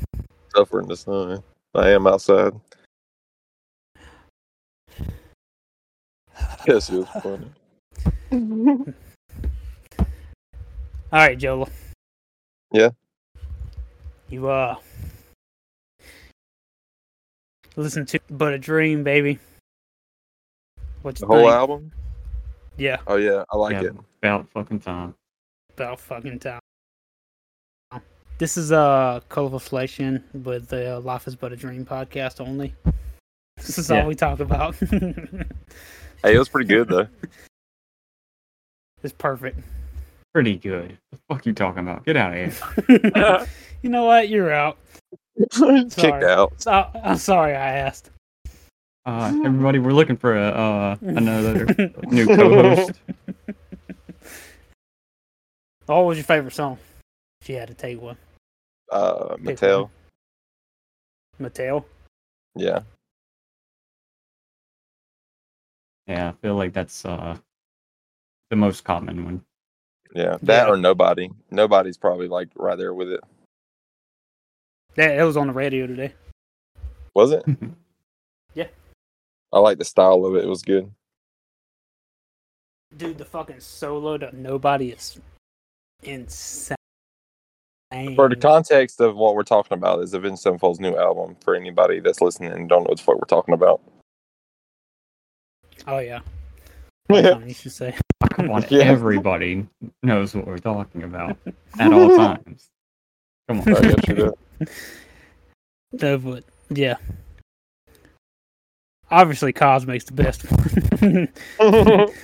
suffering 0.55 0.87
the 0.87 0.97
sun. 0.97 1.43
I 1.75 1.91
am 1.91 2.07
outside. 2.07 2.53
Yes, 6.67 6.91
it 6.91 6.97
was 6.99 7.09
funny. 7.23 7.51
All 11.13 11.19
right, 11.19 11.39
Joel. 11.39 11.69
Yeah? 12.73 12.91
You 14.29 14.49
uh 14.49 14.77
listen 17.81 18.07
to 18.07 18.21
But 18.31 18.53
a 18.55 18.59
Dream, 18.59 19.03
baby. 19.03 19.39
What's 21.03 21.21
The 21.21 21.27
whole 21.27 21.39
think? 21.39 21.53
album? 21.53 21.93
Yeah, 22.77 22.99
Oh 23.07 23.17
yeah, 23.17 23.45
I 23.51 23.57
like 23.57 23.73
Yeah. 23.75 23.83
it. 23.89 23.93
About 24.23 24.49
fucking 24.51 24.81
time. 24.81 25.15
about 25.75 25.99
fucking 26.01 26.39
time. 26.41 26.61
This 28.39 28.57
is 28.57 28.73
uh 28.73 29.21
colorful 29.29 29.59
selection 29.61 30.25
with 30.33 30.69
the 30.69 30.97
uh, 30.97 31.01
Life 31.01 31.27
is 31.27 31.37
But 31.37 31.53
a 31.53 31.57
Dream 31.57 31.85
podcast 31.85 32.41
only. 32.41 32.75
This 33.57 33.77
is 33.79 33.91
Yeah. 33.91 34.03
all 34.03 34.09
we 34.09 34.15
talk 34.15 34.41
about. 34.41 34.75
Hey, 36.23 36.35
it 36.35 36.39
was 36.39 36.51
pretty 36.51 36.69
good 36.69 36.87
though. 36.89 37.09
it's 39.03 39.15
perfect. 39.15 39.59
Pretty 40.35 40.57
good. 40.57 40.99
What 41.09 41.11
the 41.11 41.35
fuck 41.35 41.47
you 41.47 41.53
talking 41.55 41.81
about? 41.83 42.05
Get 42.05 42.17
out 42.19 42.37
of 42.37 42.55
here. 42.89 43.47
you 43.83 43.89
know 43.89 44.05
what? 44.05 44.29
You're 44.29 44.53
out. 44.53 44.77
Kicked 45.91 46.25
out. 46.25 46.53
So, 46.61 46.87
I'm 47.03 47.17
sorry 47.17 47.55
I 47.55 47.77
asked. 47.79 48.11
Uh, 49.07 49.33
everybody, 49.45 49.79
we're 49.79 49.93
looking 49.93 50.17
for 50.17 50.37
a 50.37 50.49
uh, 50.49 50.97
another 51.01 51.65
new 52.09 52.27
co-host. 52.27 52.93
what 55.87 56.05
was 56.05 56.19
your 56.19 56.25
favorite 56.25 56.53
song? 56.53 56.79
If 57.41 57.49
you 57.49 57.57
had 57.57 57.69
to 57.69 57.75
take 57.75 58.01
one. 58.01 58.19
Uh, 58.93 59.37
Pick 59.37 59.57
Mattel. 59.59 59.89
one. 61.39 61.51
Mattel. 61.51 61.85
Yeah. 62.55 62.81
Yeah, 66.07 66.29
I 66.29 66.33
feel 66.43 66.57
like 66.57 66.73
that's 66.75 67.05
uh 67.05 67.37
the 68.51 68.57
most 68.57 68.85
common 68.85 69.25
one. 69.25 69.43
Yeah. 70.15 70.37
That 70.43 70.67
Yeah. 70.67 70.73
or 70.73 70.77
nobody. 70.77 71.31
Nobody's 71.51 71.97
probably 71.97 72.29
like 72.29 72.49
right 72.57 72.77
there 72.77 72.93
with 72.93 73.09
it. 73.09 73.21
Yeah, 74.97 75.21
it 75.21 75.25
was 75.25 75.37
on 75.37 75.47
the 75.47 75.53
radio 75.53 75.87
today. 75.87 76.15
Was 77.15 77.33
it? 77.33 77.45
Yeah. 78.55 78.67
I 79.53 79.61
like 79.61 79.79
the 79.79 79.85
style 79.85 80.25
of 80.27 80.35
it. 80.35 80.43
It 80.45 80.49
was 80.49 80.63
good. 80.63 80.91
Dude, 82.97 83.17
the 83.17 83.25
fucking 83.25 83.61
solo 83.61 84.19
to 84.19 84.35
Nobody 84.37 84.91
is 84.91 85.21
insane. 86.03 86.77
For 88.17 88.29
the 88.29 88.35
context 88.35 89.01
of 89.01 89.15
what 89.15 89.37
we're 89.37 89.45
talking 89.45 89.77
about 89.79 90.01
is 90.03 90.15
Avenged 90.15 90.43
Sevenfold's 90.43 90.81
new 90.81 90.97
album 90.97 91.37
for 91.45 91.55
anybody 91.55 92.01
that's 92.01 92.21
listening 92.21 92.51
and 92.53 92.69
don't 92.69 92.83
know 92.83 92.89
what 92.89 92.99
the 92.99 93.05
fuck 93.05 93.15
we're 93.17 93.25
talking 93.29 93.55
about. 93.55 93.81
oh 95.87 95.99
yeah. 95.99 96.21
Something 97.13 97.49
you 97.49 97.55
should 97.55 97.73
say. 97.73 97.95
Come 98.31 98.51
on, 98.51 98.65
Yeah. 98.69 98.83
everybody 98.83 99.67
knows 100.03 100.35
what 100.35 100.47
we're 100.47 100.59
talking 100.59 101.05
about 101.05 101.37
at 101.79 101.93
all 101.93 102.17
times. 102.17 102.67
Come 103.49 103.61
on. 103.61 103.69
I 103.77 103.81
guess 103.81 104.09
you 104.09 104.15
do. 104.15 104.35
No, 105.93 106.19
but 106.19 106.45
yeah. 106.69 106.95
Obviously, 109.11 109.53
Cosmic's 109.53 110.05
the 110.05 110.13
best 110.13 110.45
one. 110.49 111.29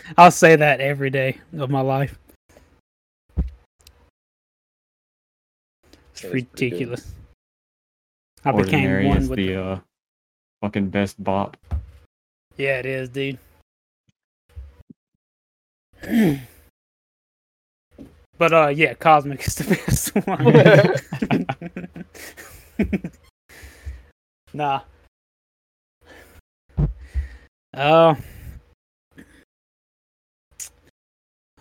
I'll 0.16 0.30
say 0.30 0.54
that 0.54 0.80
every 0.80 1.10
day 1.10 1.38
of 1.58 1.68
my 1.68 1.80
life. 1.80 2.16
It's 6.12 6.20
That 6.22 6.28
is 6.28 6.34
ridiculous. 6.34 7.12
I 8.44 8.52
became 8.52 8.84
Ordinary 8.84 9.06
one 9.08 9.16
is 9.18 9.28
with. 9.28 9.36
the 9.38 9.56
uh, 9.56 9.80
fucking 10.62 10.90
best 10.90 11.22
bop. 11.22 11.56
Yeah, 12.56 12.78
it 12.78 12.86
is, 12.86 13.08
dude. 13.08 13.38
but 18.38 18.52
uh, 18.52 18.68
yeah, 18.68 18.94
Cosmic 18.94 19.44
is 19.44 19.56
the 19.56 19.74
best 19.86 20.14
one. 21.74 21.85
nah. 24.54 24.80
Oh. 27.76 28.16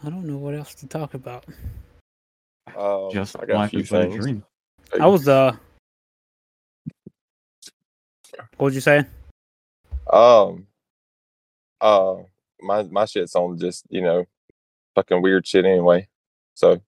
I 0.03 0.09
don't 0.09 0.25
know 0.25 0.37
what 0.37 0.53
else 0.53 0.75
to 0.75 0.87
talk 0.87 1.13
about. 1.13 1.45
Um, 2.75 3.09
Just 3.11 3.35
I 3.37 3.45
got 3.45 3.55
a 3.55 3.57
life 3.57 3.69
few 3.71 3.79
is 3.79 3.89
but 3.89 4.01
a 4.01 4.09
things. 4.09 4.23
dream. 4.23 4.43
I 4.99 5.07
was 5.07 5.27
uh. 5.27 5.55
What 8.57 8.65
would 8.65 8.73
you 8.75 8.81
say? 8.81 9.05
Um, 10.11 10.67
uh, 11.81 12.15
my 12.61 12.83
my 12.83 13.05
shit's 13.05 13.35
on 13.35 13.57
just 13.57 13.85
you 13.89 14.01
know, 14.01 14.25
fucking 14.95 15.21
weird 15.21 15.47
shit 15.47 15.65
anyway. 15.65 16.07
So, 16.53 16.79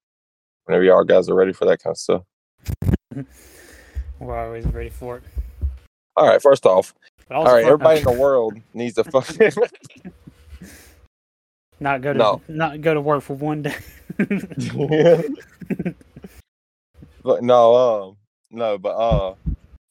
whenever 0.66 0.84
y'all 0.84 1.04
guys 1.04 1.30
are 1.30 1.36
ready 1.36 1.54
for 1.54 1.66
that 1.66 1.82
kind 1.82 1.94
of 1.94 1.98
stuff. 1.98 2.24
We're 4.20 4.38
always 4.38 4.66
ready 4.66 4.90
for 4.90 5.18
it. 5.18 5.24
All 6.16 6.28
right, 6.28 6.42
first 6.42 6.66
off, 6.66 6.96
all 7.30 7.46
right, 7.46 7.64
everybody 7.64 8.00
in 8.00 8.06
the 8.06 8.12
world 8.12 8.58
needs 8.74 8.96
to 8.96 9.04
fucking 9.04 9.52
not 11.80 12.02
go 12.02 12.14
to 12.14 12.18
No. 12.18 12.42
not 12.48 12.82
go 12.82 12.96
to 12.96 13.02
work 13.02 13.22
for 13.22 13.36
one 13.36 13.62
day. 13.62 13.76
but 17.24 17.44
no, 17.44 17.76
um, 17.76 18.18
no, 18.50 18.78
but 18.80 18.96
uh, 18.96 19.36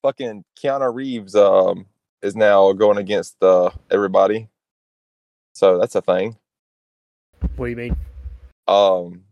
fucking 0.02 0.44
Keanu 0.60 0.92
Reeves 0.92 1.36
um 1.36 1.86
is 2.22 2.34
now 2.34 2.72
going 2.72 2.98
against 2.98 3.40
uh 3.42 3.70
everybody. 3.90 4.48
So 5.54 5.78
that's 5.78 5.94
a 5.94 6.02
thing. 6.02 6.36
what 7.54 7.66
do 7.66 7.70
you 7.70 7.76
mean? 7.76 7.96
Um, 8.66 9.22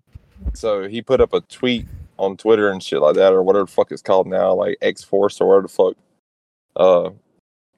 so 0.54 0.86
he 0.86 1.02
put 1.02 1.20
up 1.20 1.34
a 1.34 1.40
tweet 1.40 1.86
on 2.18 2.36
Twitter 2.36 2.70
and 2.70 2.82
shit 2.82 3.00
like 3.00 3.16
that, 3.16 3.32
or 3.32 3.42
whatever 3.42 3.64
the 3.64 3.70
fuck 3.70 3.90
it's 3.92 4.02
called 4.02 4.26
now, 4.26 4.54
like 4.54 4.76
X 4.82 5.02
Force 5.02 5.40
or 5.40 5.48
whatever 5.48 5.62
the 5.62 5.68
fuck. 5.68 5.94
Uh, 6.76 7.10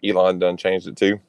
Elon 0.05 0.39
done 0.39 0.57
changed 0.57 0.87
it 0.87 0.97
to. 0.97 1.21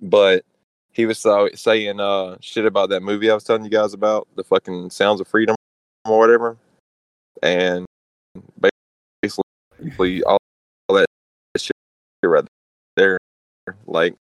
But 0.00 0.44
he 0.92 1.06
was 1.06 1.18
so, 1.18 1.48
saying 1.54 2.00
uh 2.00 2.36
shit 2.40 2.66
about 2.66 2.90
that 2.90 3.02
movie 3.02 3.30
I 3.30 3.34
was 3.34 3.44
telling 3.44 3.64
you 3.64 3.70
guys 3.70 3.92
about, 3.92 4.28
the 4.36 4.44
fucking 4.44 4.90
Sounds 4.90 5.20
of 5.20 5.28
Freedom 5.28 5.54
or 6.04 6.18
whatever, 6.18 6.56
and 7.42 7.86
basically 9.22 10.22
all, 10.24 10.38
all 10.88 10.96
that 10.96 11.06
shit 11.56 11.72
right 12.24 12.44
there, 12.96 13.18
like 13.86 14.14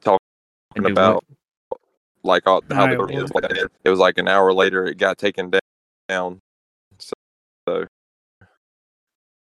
talking 0.00 0.18
about 0.76 1.24
like 2.24 2.46
all, 2.46 2.62
how 2.70 2.86
the 2.86 3.04
it 3.04 3.22
was 3.22 3.32
like 3.32 3.44
it 3.84 3.90
was 3.90 3.98
like 3.98 4.18
an 4.18 4.28
hour 4.28 4.52
later 4.52 4.86
it 4.86 4.98
got 4.98 5.18
taken 5.18 5.52
down. 6.08 6.40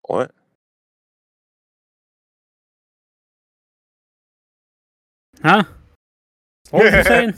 What? 0.09 0.31
Huh? 5.43 5.65
What 6.71 6.85
was 6.85 6.95
you 6.95 7.03
saying? 7.03 7.35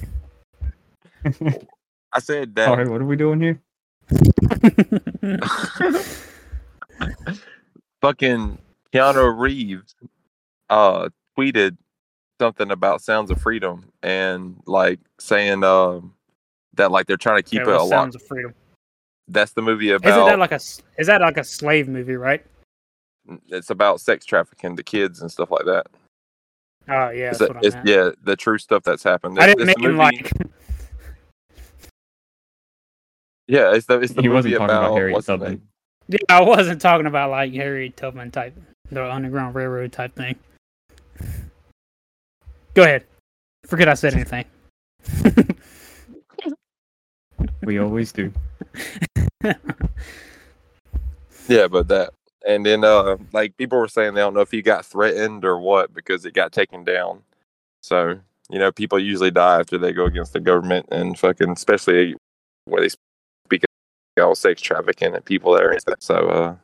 I 2.12 2.20
said 2.20 2.54
that 2.54 2.66
Sorry, 2.66 2.88
what 2.88 3.00
are 3.00 3.06
we 3.06 3.16
doing 3.16 3.40
here? 3.40 3.60
fucking 8.00 8.58
Keanu 8.92 9.38
Reeves 9.38 9.94
uh 10.68 11.08
tweeted 11.36 11.76
something 12.40 12.70
about 12.70 13.00
Sounds 13.00 13.30
of 13.30 13.40
Freedom 13.40 13.90
and 14.02 14.60
like 14.66 15.00
saying 15.18 15.64
um 15.64 16.14
that 16.74 16.90
like 16.90 17.06
they're 17.06 17.16
trying 17.16 17.38
to 17.38 17.42
keep 17.42 17.60
Yeah, 17.60 17.62
it 17.62 17.68
well, 17.68 17.82
a 17.82 17.84
lot. 17.84 17.90
Sounds 17.90 18.16
of 18.16 18.22
Freedom. 18.22 18.54
That's 19.26 19.52
the 19.52 19.62
movie 19.62 19.90
about 19.90 20.08
Isn't 20.08 20.26
that 20.26 20.38
like 20.38 20.52
a 20.52 20.60
is 20.98 21.06
that 21.06 21.20
like 21.22 21.38
a 21.38 21.44
slave 21.44 21.88
movie, 21.88 22.16
right? 22.16 22.44
It's 23.48 23.70
about 23.70 24.00
sex 24.00 24.24
trafficking 24.26 24.76
to 24.76 24.82
kids 24.82 25.20
and 25.22 25.30
stuff 25.30 25.50
like 25.50 25.64
that. 25.66 25.86
Oh 26.88 27.08
yeah, 27.10 27.30
It's 27.30 27.38
that's 27.38 27.50
a- 27.50 27.54
what 27.54 27.56
I 27.56 27.66
it's- 27.66 27.74
meant. 27.74 27.88
yeah, 27.88 28.10
the 28.24 28.36
true 28.36 28.58
stuff 28.58 28.82
that's 28.82 29.02
happened. 29.02 29.38
I 29.40 29.46
didn't 29.46 29.68
it's 29.70 29.80
the 29.80 29.88
mean 29.88 29.96
like 29.96 30.30
Yeah, 33.46 33.74
it's 33.74 33.86
the 33.86 34.00
it's 34.00 34.12
the 34.12 34.22
He 34.22 34.28
movie 34.28 34.36
wasn't 34.36 34.54
talking 34.54 34.64
about 34.64 34.84
about 34.86 34.96
Harriet 34.96 35.24
Tubman. 35.24 35.48
name? 35.50 35.62
yeah, 36.08 36.18
I 36.30 36.40
wasn't 36.42 36.80
talking 36.80 37.06
about 37.06 37.30
like 37.30 37.52
Harry 37.54 37.90
Tubman 37.90 38.30
type, 38.30 38.54
the 38.90 39.10
Underground 39.10 39.54
Railroad 39.54 39.92
type 39.92 40.14
thing. 40.14 40.36
Go 42.74 42.82
ahead. 42.82 43.04
Forget 43.66 43.88
I 43.88 43.94
said 43.94 44.14
anything. 44.14 44.44
We 47.62 47.78
always 47.78 48.12
do. 48.12 48.32
Yeah, 51.46 51.68
but 51.68 51.88
that 51.88 52.14
and 52.46 52.64
then 52.64 52.84
uh 52.84 53.16
like 53.32 53.56
people 53.56 53.78
were 53.78 53.88
saying 53.88 54.14
they 54.14 54.20
don't 54.20 54.34
know 54.34 54.40
if 54.40 54.50
he 54.50 54.62
got 54.62 54.84
threatened 54.84 55.44
or 55.44 55.58
what 55.58 55.94
because 55.94 56.24
it 56.24 56.34
got 56.34 56.52
taken 56.52 56.84
down. 56.84 57.22
So, 57.82 58.18
you 58.50 58.58
know, 58.58 58.72
people 58.72 58.98
usually 58.98 59.30
die 59.30 59.60
after 59.60 59.78
they 59.78 59.92
go 59.92 60.04
against 60.06 60.32
the 60.32 60.40
government 60.40 60.86
and 60.90 61.18
fucking 61.18 61.50
especially 61.50 62.14
where 62.66 62.82
they 62.82 62.88
speak 63.46 63.64
about 64.16 64.38
sex 64.38 64.60
trafficking 64.60 65.14
and 65.14 65.24
people 65.24 65.52
that 65.52 65.62
are 65.62 65.72
into 65.72 65.84
that. 65.86 66.02
So 66.02 66.14
uh 66.28 66.56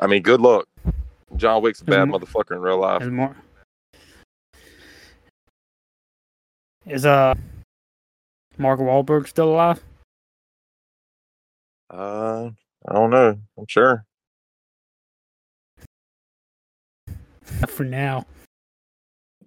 I 0.00 0.06
mean 0.06 0.22
good 0.22 0.40
luck. 0.40 0.66
John 1.36 1.62
Wick's 1.62 1.80
a 1.80 1.84
bad 1.84 2.08
motherfucker 2.08 2.52
in 2.52 2.60
real 2.60 2.78
life. 2.78 3.02
Is 3.02 3.10
more 3.10 3.36
is 6.86 7.04
uh 7.04 7.34
Mark 8.58 8.78
Wahlberg 8.78 9.26
still 9.26 9.50
alive? 9.50 9.82
Uh 11.90 12.50
I 12.88 12.94
don't 12.94 13.10
know. 13.10 13.38
I'm 13.58 13.66
sure. 13.68 14.04
For 17.68 17.84
now. 17.84 18.24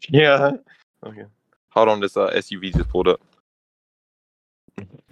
Yeah. 0.09 0.51
Okay. 1.05 1.25
Hold 1.69 1.89
on, 1.89 1.99
this 1.99 2.17
uh, 2.17 2.29
SUV 2.31 2.73
just 2.75 2.89
pulled 2.89 3.07
up. 3.07 3.21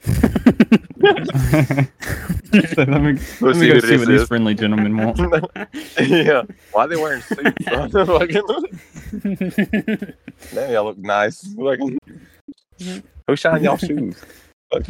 So 2.74 2.84
let 2.84 3.02
me, 3.02 3.14
Let's 3.14 3.42
let 3.42 3.56
me 3.58 3.62
see 3.62 3.68
go 3.68 3.74
who 3.76 3.82
see 3.82 3.88
this 3.88 4.00
what 4.00 4.08
these 4.08 4.28
friendly 4.28 4.56
gentlemen 4.56 4.98
want. 4.98 5.20
yeah. 6.00 6.42
Why 6.72 6.86
are 6.86 6.88
they 6.88 6.96
wearing 6.96 7.22
suits? 7.22 7.66
bro? 7.66 7.90
Fucking- 8.06 8.42
Damn, 10.54 10.72
y'all 10.72 10.86
look 10.86 10.98
nice. 10.98 11.46
Like, 11.56 11.80
who 13.28 13.36
shine 13.36 13.64
y'all 13.64 13.78
shoes? 13.78 14.16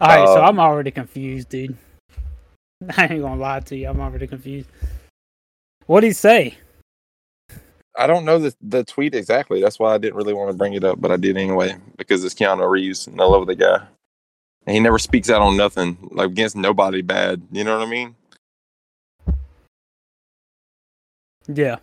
All 0.00 0.08
right, 0.08 0.26
so 0.26 0.42
Uh, 0.42 0.48
I'm 0.48 0.58
already 0.58 0.90
confused, 0.90 1.48
dude. 1.50 1.76
I 2.96 3.06
ain't 3.08 3.20
gonna 3.20 3.36
lie 3.36 3.60
to 3.60 3.76
you. 3.76 3.88
I'm 3.88 4.00
already 4.00 4.26
confused. 4.26 4.68
What 5.86 6.00
did 6.00 6.08
he 6.08 6.12
say? 6.12 6.54
I 7.96 8.06
don't 8.06 8.24
know 8.24 8.38
the 8.38 8.54
the 8.62 8.84
tweet 8.84 9.14
exactly. 9.14 9.60
That's 9.60 9.78
why 9.78 9.94
I 9.94 9.98
didn't 9.98 10.14
really 10.16 10.32
want 10.32 10.50
to 10.50 10.56
bring 10.56 10.74
it 10.74 10.84
up, 10.84 11.00
but 11.00 11.10
I 11.10 11.16
did 11.16 11.36
anyway 11.36 11.76
because 11.96 12.24
it's 12.24 12.34
Keanu 12.34 12.68
Reeves 12.70 13.06
and 13.06 13.20
I 13.20 13.24
love 13.24 13.46
the 13.46 13.54
guy. 13.56 13.82
And 14.66 14.74
he 14.74 14.80
never 14.80 14.98
speaks 14.98 15.28
out 15.28 15.42
on 15.42 15.56
nothing, 15.56 15.98
like 16.12 16.28
against 16.28 16.54
nobody 16.56 17.02
bad. 17.02 17.42
You 17.50 17.64
know 17.64 17.78
what 17.78 17.86
I 17.86 17.90
mean? 17.90 18.14
Yeah. 21.48 21.76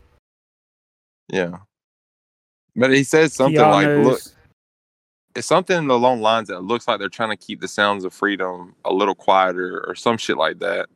Yeah. 1.30 1.58
But 2.76 2.92
he 2.94 3.04
says 3.04 3.34
something 3.34 3.60
like, 3.60 3.88
"Look, 3.88 4.20
Keanu's- 4.20 4.36
it's 5.38 5.46
something 5.46 5.88
along 5.92 6.18
the 6.18 6.24
lines 6.24 6.48
that 6.48 6.64
looks 6.64 6.88
like 6.88 6.98
they're 6.98 7.10
trying 7.10 7.30
to 7.30 7.38
keep 7.38 7.62
the 7.62 7.68
sounds 7.68 8.04
of 8.04 8.12
freedom 8.12 8.74
a 8.84 8.92
little 8.92 9.14
quieter 9.14 9.86
or 9.88 9.94
some 9.94 10.18
shit 10.18 10.36
like 10.36 10.58
that. 10.58 10.90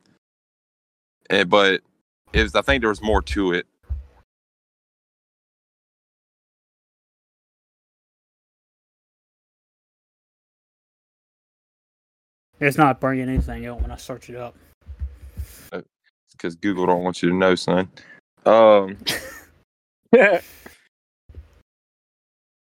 And, 1.30 1.48
but 1.48 1.80
it 2.32 2.42
was, 2.42 2.56
I 2.56 2.62
think 2.62 2.82
there 2.82 2.88
was 2.88 3.00
more 3.00 3.22
to 3.22 3.52
it. 3.52 3.68
It's 12.58 12.76
not 12.76 12.98
bringing 12.98 13.28
anything 13.28 13.66
up 13.66 13.80
when 13.80 13.92
I 13.92 13.96
search 13.96 14.28
it 14.28 14.34
up. 14.34 14.56
because 16.32 16.56
Google 16.56 16.86
don't 16.86 17.04
want 17.04 17.22
you 17.22 17.28
to 17.28 17.34
know, 17.36 17.54
son. 17.54 17.88
Um, 18.44 18.96
uh, 20.18 20.40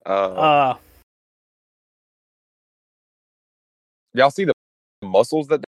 Uh, 0.05 0.77
y'all 4.13 4.29
see 4.31 4.45
the 4.45 4.53
muscles 5.03 5.47
that 5.47 5.63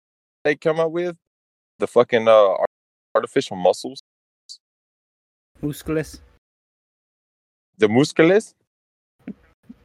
they 0.45 0.55
come 0.57 0.81
up 0.81 0.91
with? 0.91 1.17
The 1.79 1.87
fucking 1.87 2.29
uh, 2.29 2.31
ar- 2.33 2.67
artificial 3.15 3.57
muscles, 3.57 4.01
musculus. 5.63 6.21
the 7.79 7.89
musculus. 7.89 8.55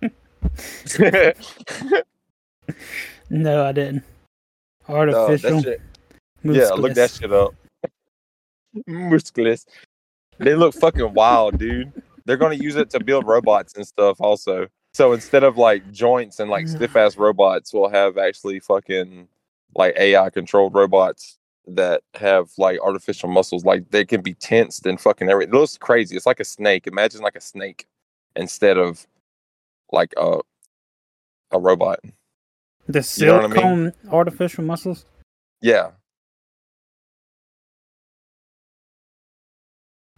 No, 3.31 3.65
I 3.65 3.71
didn't. 3.71 4.03
No, 4.87 4.95
Artificial. 4.95 5.61
shit, 5.61 5.81
yeah, 6.43 6.69
look 6.69 6.93
that 6.95 7.11
shit 7.11 7.31
up. 7.31 7.53
musculus. 8.87 9.65
They 10.39 10.55
look 10.55 10.73
fucking 10.73 11.13
wild, 11.13 11.59
dude. 11.59 11.91
They're 12.25 12.37
gonna 12.37 12.55
use 12.55 12.75
it 12.75 12.89
to 12.91 13.03
build 13.03 13.27
robots 13.27 13.75
and 13.75 13.85
stuff, 13.87 14.17
also. 14.19 14.67
So 14.93 15.13
instead 15.13 15.43
of 15.43 15.57
like 15.57 15.91
joints 15.91 16.39
and 16.39 16.49
like 16.49 16.65
mm-hmm. 16.65 16.75
stiff 16.77 16.95
ass 16.95 17.17
robots, 17.17 17.73
we'll 17.73 17.89
have 17.89 18.17
actually 18.17 18.59
fucking 18.59 19.27
like 19.75 19.95
AI 19.97 20.29
controlled 20.29 20.73
robots 20.73 21.37
that 21.67 22.01
have 22.15 22.49
like 22.57 22.79
artificial 22.81 23.29
muscles. 23.29 23.63
Like 23.63 23.89
they 23.91 24.05
can 24.05 24.21
be 24.21 24.33
tensed 24.33 24.85
and 24.85 24.99
fucking 24.99 25.29
everything. 25.29 25.53
It 25.53 25.57
looks 25.57 25.77
crazy. 25.77 26.15
It's 26.15 26.25
like 26.25 26.39
a 26.39 26.45
snake. 26.45 26.87
Imagine 26.87 27.21
like 27.21 27.35
a 27.35 27.41
snake 27.41 27.87
instead 28.35 28.77
of 28.77 29.05
like 29.91 30.13
a 30.17 30.39
a 31.51 31.59
robot. 31.59 31.99
The 32.87 33.07
You 33.17 33.25
know 33.27 33.39
I 33.39 33.41
mean? 33.41 33.51
silicone 33.51 33.93
artificial 34.11 34.63
muscles. 34.63 35.05
Yeah. 35.61 35.91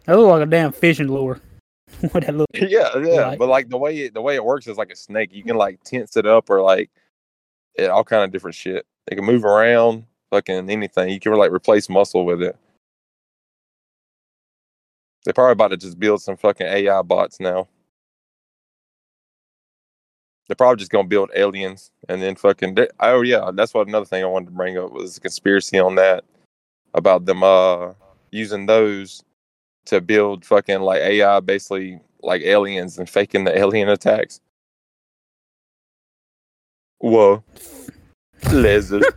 That 0.06 0.16
look 0.18 0.28
like 0.28 0.42
a 0.42 0.46
damn 0.46 0.72
fishing 0.72 1.08
lure. 1.08 1.40
what 2.12 2.24
that 2.26 2.34
look? 2.34 2.48
yeah, 2.54 2.90
yeah. 2.96 3.26
Like- 3.28 3.38
But 3.38 3.48
like 3.48 3.68
the 3.68 3.78
way 3.78 3.96
it, 3.98 4.14
the 4.14 4.22
way 4.22 4.34
it 4.34 4.44
works 4.44 4.66
is 4.66 4.76
like 4.76 4.90
a 4.92 4.96
snake. 4.96 5.32
You 5.32 5.44
can 5.44 5.56
like 5.56 5.82
tense 5.84 6.16
it 6.16 6.26
up 6.26 6.50
or 6.50 6.60
like 6.62 6.90
it 7.74 7.88
all 7.90 8.04
kind 8.04 8.24
of 8.24 8.30
different 8.32 8.54
shit. 8.54 8.86
It 9.10 9.14
can 9.16 9.24
move 9.24 9.44
around, 9.44 10.04
fucking 10.30 10.70
anything. 10.70 11.10
You 11.10 11.20
can 11.20 11.32
like 11.34 11.52
replace 11.52 11.88
muscle 11.88 12.24
with 12.24 12.42
it. 12.42 12.56
They're 15.24 15.34
probably 15.34 15.52
about 15.52 15.68
to 15.68 15.76
just 15.76 15.98
build 16.00 16.20
some 16.22 16.36
fucking 16.36 16.66
AI 16.66 17.02
bots 17.02 17.38
now. 17.38 17.68
They're 20.48 20.56
probably 20.56 20.80
just 20.80 20.90
gonna 20.90 21.06
build 21.08 21.30
aliens 21.34 21.92
and 22.08 22.20
then 22.20 22.34
fucking. 22.36 22.74
they- 22.74 22.88
Oh 23.00 23.22
yeah, 23.22 23.50
that's 23.54 23.72
what 23.72 23.86
another 23.88 24.04
thing 24.06 24.22
I 24.22 24.26
wanted 24.26 24.46
to 24.46 24.52
bring 24.52 24.76
up 24.76 24.90
was 24.92 25.16
a 25.16 25.20
conspiracy 25.20 25.78
on 25.78 25.94
that 25.94 26.24
about 26.94 27.24
them 27.24 27.42
uh 27.42 27.92
using 28.32 28.66
those 28.66 29.22
to 29.86 30.00
build 30.00 30.44
fucking 30.44 30.80
like 30.80 31.00
AI, 31.00 31.40
basically 31.40 32.00
like 32.22 32.42
aliens 32.42 32.98
and 32.98 33.08
faking 33.08 33.44
the 33.44 33.56
alien 33.56 33.88
attacks. 33.88 34.40
Whoa, 36.98 37.42
lizard. 38.50 39.04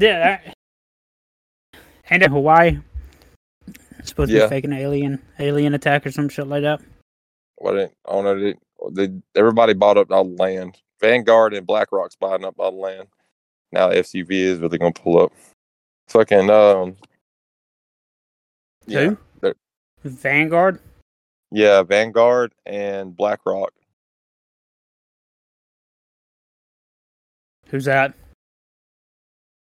Yeah. 0.00 0.38
That... 0.40 0.54
Ain't 2.10 2.22
it 2.22 2.30
Hawaii? 2.30 2.78
Supposed 4.02 4.32
to 4.32 4.40
be 4.40 4.48
faking 4.48 4.72
an 4.72 4.78
alien 4.78 5.22
alien 5.38 5.74
attack 5.74 6.06
or 6.06 6.10
some 6.10 6.28
shit 6.28 6.46
like 6.46 6.62
that. 6.62 6.80
What? 7.56 7.76
it- 7.76 7.92
I 8.08 8.12
don't 8.12 8.24
know. 8.24 8.40
They, 8.40 8.54
they, 8.92 9.12
everybody 9.36 9.74
bought 9.74 9.98
up 9.98 10.10
all 10.10 10.24
the 10.24 10.42
land. 10.42 10.78
Vanguard 11.00 11.54
and 11.54 11.66
BlackRock's 11.66 12.16
buying 12.16 12.44
up 12.44 12.54
all 12.58 12.72
the 12.72 12.78
land. 12.78 13.08
Now 13.72 13.88
the 13.88 13.96
FCV 13.96 14.30
is 14.30 14.58
really 14.58 14.78
gonna 14.78 14.92
pull 14.92 15.20
up. 15.22 15.32
Fucking 16.08 16.50
um. 16.50 16.96
Yeah, 18.86 19.14
Who? 19.42 19.54
Vanguard. 20.04 20.80
yeah, 21.50 21.82
Vanguard 21.82 22.52
and 22.66 23.16
BlackRock. 23.16 23.72
Who's 27.66 27.84
that? 27.84 28.14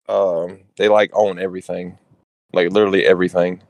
Um, 0.08 0.60
they 0.76 0.88
like 0.88 1.10
own 1.14 1.38
everything, 1.38 1.98
like 2.52 2.70
literally 2.72 3.06
everything. 3.06 3.62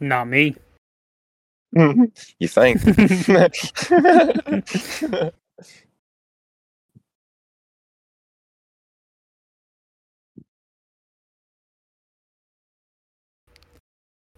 Not 0.00 0.28
me. 0.28 0.56
you 1.72 2.48
think? 2.48 2.80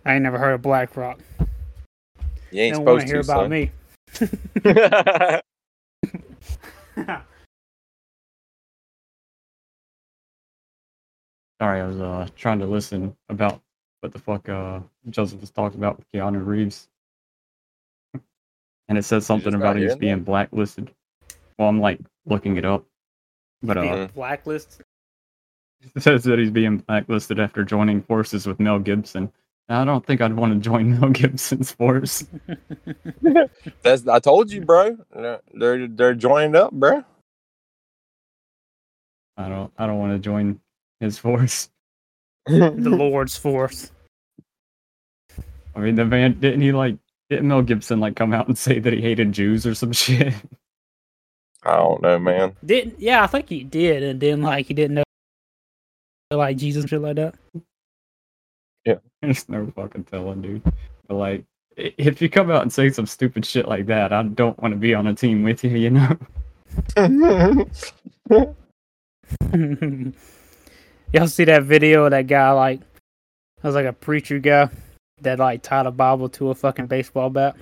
I 0.09 0.15
ain't 0.15 0.23
never 0.23 0.39
heard 0.39 0.55
of 0.55 0.63
BlackRock. 0.63 1.19
you 1.39 1.45
ain't 1.45 1.51
They 2.51 2.71
don't 2.71 2.85
want 2.87 3.03
supposed 3.03 3.07
to 3.09 3.13
hear 3.13 3.21
about 3.21 3.43
son. 3.43 3.51
me. 3.51 3.71
Sorry, 11.61 11.81
I 11.81 11.87
was 11.87 12.01
uh 12.01 12.29
trying 12.37 12.59
to 12.61 12.67
listen 12.67 13.17
about 13.29 13.61
what 14.01 14.13
the 14.13 14.19
fuck 14.19 14.49
uh 14.49 14.81
Joseph 15.11 15.41
was 15.41 15.51
talking 15.51 15.79
about 15.79 15.99
with 15.99 16.11
Keanu 16.13 16.45
Reeves. 16.45 16.89
And 18.89 18.97
it 18.97 19.05
says 19.05 19.27
something 19.27 19.53
about 19.55 19.75
not 19.75 19.77
he 19.77 19.85
was 19.85 19.97
being 19.97 20.23
blacklisted. 20.23 20.91
Well, 21.59 21.69
I'm 21.69 21.81
like 21.81 22.01
looking 22.25 22.57
it 22.57 22.65
up. 22.65 22.87
But 23.63 23.77
uh 23.77 23.83
Being 23.83 24.07
blacklist. 24.15 24.81
it 25.95 26.03
says 26.03 26.25
that 26.25 26.39
he's 26.39 26.51
being 26.51 26.79
blacklisted 26.79 27.39
after 27.41 27.65
joining 27.65 28.01
forces 28.03 28.47
with 28.47 28.59
Mel 28.61 28.79
Gibson. 28.79 29.31
I 29.71 29.85
don't 29.85 30.05
think 30.05 30.23
I'd 30.23 30.35
want 30.35 30.55
to 30.55 30.61
join 30.61 30.99
Mel 30.99 31.11
Gibson's 31.11 31.73
force. 31.73 32.25
That's 33.83 34.09
I 34.09 34.19
told 34.19 34.51
you, 34.51 34.63
bro. 34.63 34.97
They're 35.15 35.41
they're, 35.53 35.89
they're 35.89 36.15
joining 36.15 36.57
up, 36.57 36.73
bro. 36.73 37.05
I 39.37 39.49
don't 39.49 39.73
I 39.79 39.87
don't 39.87 39.99
want 39.99 40.13
to 40.13 40.19
join 40.19 40.61
his 41.01 41.19
force. 41.19 41.69
the 42.47 42.71
Lord's 42.71 43.37
force. 43.37 43.93
I 45.77 45.81
mean 45.81 45.97
the 45.97 46.05
man 46.07 46.41
didn't 46.41 46.63
he 46.63 46.73
like 46.73 46.97
didn't 47.29 47.49
Mel 47.49 47.63
Gibson 47.63 48.01
like 48.01 48.17
come 48.17 48.33
out 48.33 48.49
and 48.49 48.57
say 48.57 48.79
that 48.79 48.93
he 48.93 49.03
hated 49.03 49.33
Jews 49.33 49.67
or 49.67 49.75
some 49.75 49.93
shit? 49.93 50.33
I 51.63 51.77
don't 51.77 52.01
know, 52.01 52.19
man. 52.19 52.57
Didn't 52.65 52.99
yeah, 52.99 53.23
I 53.23 53.27
think 53.27 53.51
he 53.51 53.65
did, 53.65 54.03
and 54.03 54.19
then 54.19 54.41
like 54.41 54.67
he 54.67 54.75
didn't 54.75 54.95
know 54.95 55.05
like 56.31 56.57
Jesus 56.57 56.89
shit 56.89 57.03
like 57.03 57.17
that. 57.17 57.35
There's 59.23 59.49
no 59.49 59.73
fucking 59.75 60.05
telling, 60.05 60.43
dude. 60.43 60.63
But 61.07 61.15
like, 61.15 61.45
if 61.77 62.21
you 62.21 62.29
come 62.29 62.51
out 62.51 62.63
and 62.63 62.73
say 62.73 62.91
some 62.91 63.07
stupid 63.07 63.47
shit 63.47 63.69
like 63.69 63.87
that, 63.87 64.13
I 64.13 64.23
don't 64.23 64.61
want 64.61 64.73
to 64.73 64.79
be 64.79 64.95
on 64.95 65.07
a 65.07 65.15
team 65.15 65.43
with 65.43 65.65
you. 65.65 65.71
You 65.71 65.91
know? 65.91 66.17
Y'all 71.13 71.27
see 71.27 71.45
that 71.45 71.63
video 71.65 72.05
of 72.05 72.11
that 72.11 72.27
guy 72.27 72.51
like 72.51 72.81
that 72.81 73.69
was 73.69 73.75
like 73.75 73.87
a 73.87 73.93
preacher 73.93 74.39
guy 74.39 74.69
that 75.23 75.39
like 75.39 75.63
tied 75.63 75.87
a 75.87 75.91
Bible 75.91 76.29
to 76.31 76.51
a 76.51 76.55
fucking 76.55 76.87
baseball 76.87 77.31
bat. 77.31 77.57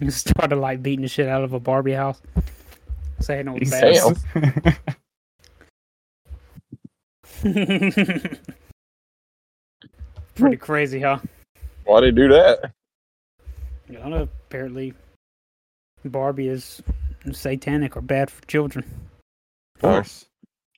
And 0.00 0.12
started 0.12 0.56
like 0.56 0.82
beating 0.82 1.02
the 1.02 1.08
shit 1.08 1.28
out 1.28 1.44
of 1.44 1.52
a 1.52 1.60
Barbie 1.60 1.92
house. 1.92 2.22
Saying 3.20 3.48
it 3.48 3.60
was 3.60 3.70
bad. 7.42 8.66
Damn. 10.40 10.48
Pretty 10.48 10.56
crazy, 10.56 11.00
huh? 11.00 11.18
Why 11.84 12.00
they 12.00 12.10
do 12.10 12.28
that? 12.28 12.72
I 13.88 13.92
don't 13.92 14.10
know. 14.10 14.28
Apparently, 14.48 14.94
Barbie 16.04 16.48
is 16.48 16.82
satanic 17.32 17.96
or 17.96 18.00
bad 18.00 18.30
for 18.30 18.44
children. 18.46 18.84
of 19.76 19.80
course, 19.82 20.26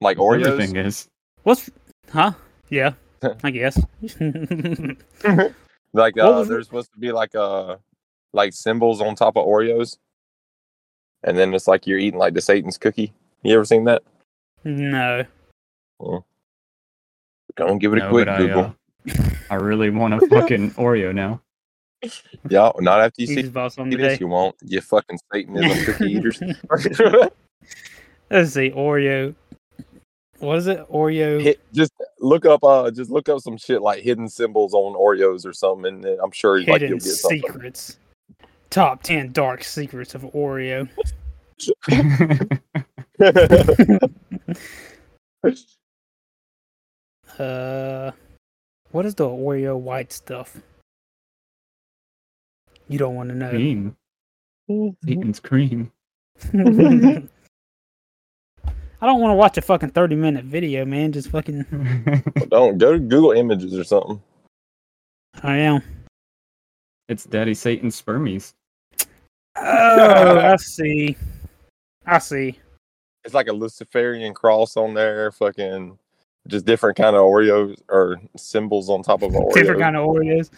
Like 0.00 0.16
Oreos. 0.18 0.46
everything 0.46 0.76
is. 0.76 1.08
What's, 1.44 1.70
huh? 2.10 2.32
Yeah, 2.70 2.92
I 3.44 3.50
guess. 3.50 3.80
Like 5.94 6.16
What 6.16 6.24
uh, 6.24 6.32
was 6.38 6.46
it? 6.48 6.50
there's 6.52 6.66
supposed 6.66 6.90
to 6.94 6.98
be 6.98 7.12
like 7.12 7.34
uh 7.34 7.76
like 8.32 8.54
symbols 8.54 9.02
on 9.02 9.14
top 9.14 9.36
of 9.36 9.44
Oreos, 9.46 9.98
and 11.22 11.36
then 11.36 11.52
it's 11.52 11.68
like 11.68 11.86
you're 11.86 11.98
eating 11.98 12.18
like 12.18 12.32
the 12.32 12.40
Satan's 12.40 12.78
cookie. 12.78 13.12
You 13.42 13.54
ever 13.56 13.64
seen 13.66 13.84
that? 13.84 14.02
no. 14.64 15.24
Go 16.00 17.66
and 17.66 17.78
give 17.78 17.92
it 17.92 18.02
a 18.02 18.08
quick 18.08 18.24
but 18.26 18.34
I, 18.34 18.38
Google. 18.38 18.60
uh, 18.64 18.72
I 19.50 19.56
really 19.56 19.90
want 19.90 20.14
a 20.14 20.20
fucking 20.28 20.72
Oreo 20.72 21.14
now. 21.14 21.40
Yeah, 22.48 22.72
not 22.80 23.00
after 23.00 23.20
you 23.22 23.26
see 23.28 23.36
He's 23.42 23.50
boss 23.50 23.78
on 23.78 23.88
the 23.88 23.96
this, 23.96 24.18
day. 24.18 24.20
you 24.20 24.28
won't. 24.28 24.56
You 24.62 24.80
fucking 24.80 25.18
Satanism 25.32 25.84
cookie 25.84 26.12
eaters. 26.12 26.40
Let's 28.30 28.52
see, 28.52 28.70
Oreo. 28.70 29.34
What 30.38 30.58
is 30.58 30.66
it? 30.66 30.84
Oreo. 30.90 31.40
Hit, 31.40 31.60
just 31.72 31.92
look 32.18 32.44
up 32.44 32.64
uh 32.64 32.90
just 32.90 33.10
look 33.10 33.28
up 33.28 33.40
some 33.40 33.56
shit 33.56 33.80
like 33.82 34.02
hidden 34.02 34.28
symbols 34.28 34.74
on 34.74 34.94
Oreos 34.94 35.46
or 35.46 35.52
something, 35.52 35.86
and 35.86 36.02
then 36.02 36.18
I'm 36.22 36.32
sure 36.32 36.60
like 36.62 36.80
you'll 36.82 36.98
get 36.98 37.02
something. 37.02 37.40
secrets. 37.42 37.98
Top 38.70 39.02
ten 39.02 39.30
dark 39.30 39.62
secrets 39.62 40.14
of 40.16 40.22
Oreo. 40.22 40.88
Uh, 47.38 48.10
what 48.92 49.06
is 49.06 49.14
the 49.14 49.24
Oreo 49.24 49.78
white 49.78 50.12
stuff? 50.12 50.56
You 52.88 52.98
don't 52.98 53.14
want 53.14 53.30
to 53.30 53.34
know. 53.34 53.50
cream. 53.50 53.96
Mm-hmm. 54.70 55.08
Satan's 55.08 55.40
cream. 55.40 55.92
I 59.02 59.06
don't 59.06 59.20
want 59.20 59.32
to 59.32 59.36
watch 59.36 59.58
a 59.58 59.62
fucking 59.62 59.90
thirty 59.90 60.14
minute 60.14 60.44
video, 60.44 60.84
man. 60.84 61.10
Just 61.10 61.28
fucking. 61.30 61.64
Don't 62.50 62.78
go 62.78 62.92
to 62.92 63.00
Google 63.00 63.32
Images 63.32 63.76
or 63.76 63.82
something. 63.82 64.22
I 65.42 65.56
am. 65.56 65.82
it's 67.08 67.24
Daddy 67.24 67.54
Satan's 67.54 68.00
spermies. 68.00 68.52
Oh, 69.56 70.38
I 70.38 70.54
see. 70.56 71.16
I 72.06 72.18
see. 72.20 72.58
It's 73.24 73.34
like 73.34 73.48
a 73.48 73.52
Luciferian 73.52 74.34
cross 74.34 74.76
on 74.76 74.94
there, 74.94 75.32
fucking 75.32 75.98
just 76.48 76.64
different 76.66 76.96
kind 76.96 77.14
of 77.16 77.22
Oreos 77.22 77.76
or 77.88 78.20
symbols 78.36 78.88
on 78.90 79.02
top 79.02 79.22
of 79.22 79.34
an 79.34 79.40
Oreo. 79.42 79.54
Different 79.54 79.80
kind 79.80 79.96
of 79.96 80.06
Oreos. 80.06 80.50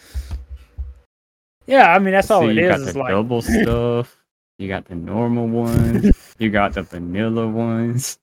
Yeah, 1.66 1.94
I 1.94 1.98
mean 1.98 2.12
that's 2.12 2.30
all 2.30 2.42
See, 2.42 2.48
it 2.50 2.56
you 2.56 2.62
is. 2.64 2.68
got 2.70 2.80
Is 2.80 2.92
the 2.94 2.98
like 2.98 3.10
double 3.10 3.42
stuff. 3.62 4.16
You 4.58 4.68
got 4.68 4.84
the 4.86 4.94
normal 4.94 5.46
ones. 5.48 6.34
you 6.38 6.50
got 6.50 6.74
the 6.74 6.82
vanilla 6.82 7.48
ones. 7.48 8.18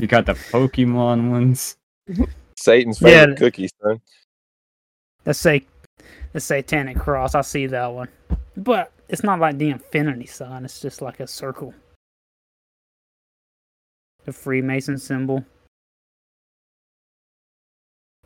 You 0.00 0.06
got 0.06 0.26
the 0.26 0.34
Pokemon 0.34 1.30
ones. 1.30 1.76
Satan's 2.58 3.00
Yeah. 3.00 3.20
favorite 3.22 3.38
cookie, 3.38 3.68
son. 3.82 4.00
let's 5.26 5.38
say 5.38 5.64
the 6.32 6.40
Satanic 6.40 6.96
Cross. 6.98 7.34
I 7.34 7.40
see 7.42 7.66
that 7.66 7.86
one, 7.92 8.08
but 8.56 8.92
it's 9.08 9.22
not 9.22 9.38
like 9.40 9.58
the 9.58 9.70
Infinity 9.70 10.26
Sign. 10.26 10.64
It's 10.64 10.80
just 10.80 11.02
like 11.02 11.20
a 11.20 11.26
circle. 11.26 11.74
The 14.24 14.32
Freemason 14.32 14.96
symbol. 14.98 15.44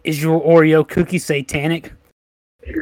Is 0.08 0.22
your 0.22 0.40
Oreo 0.42 0.88
cookie 0.88 1.18
satanic? 1.18 1.92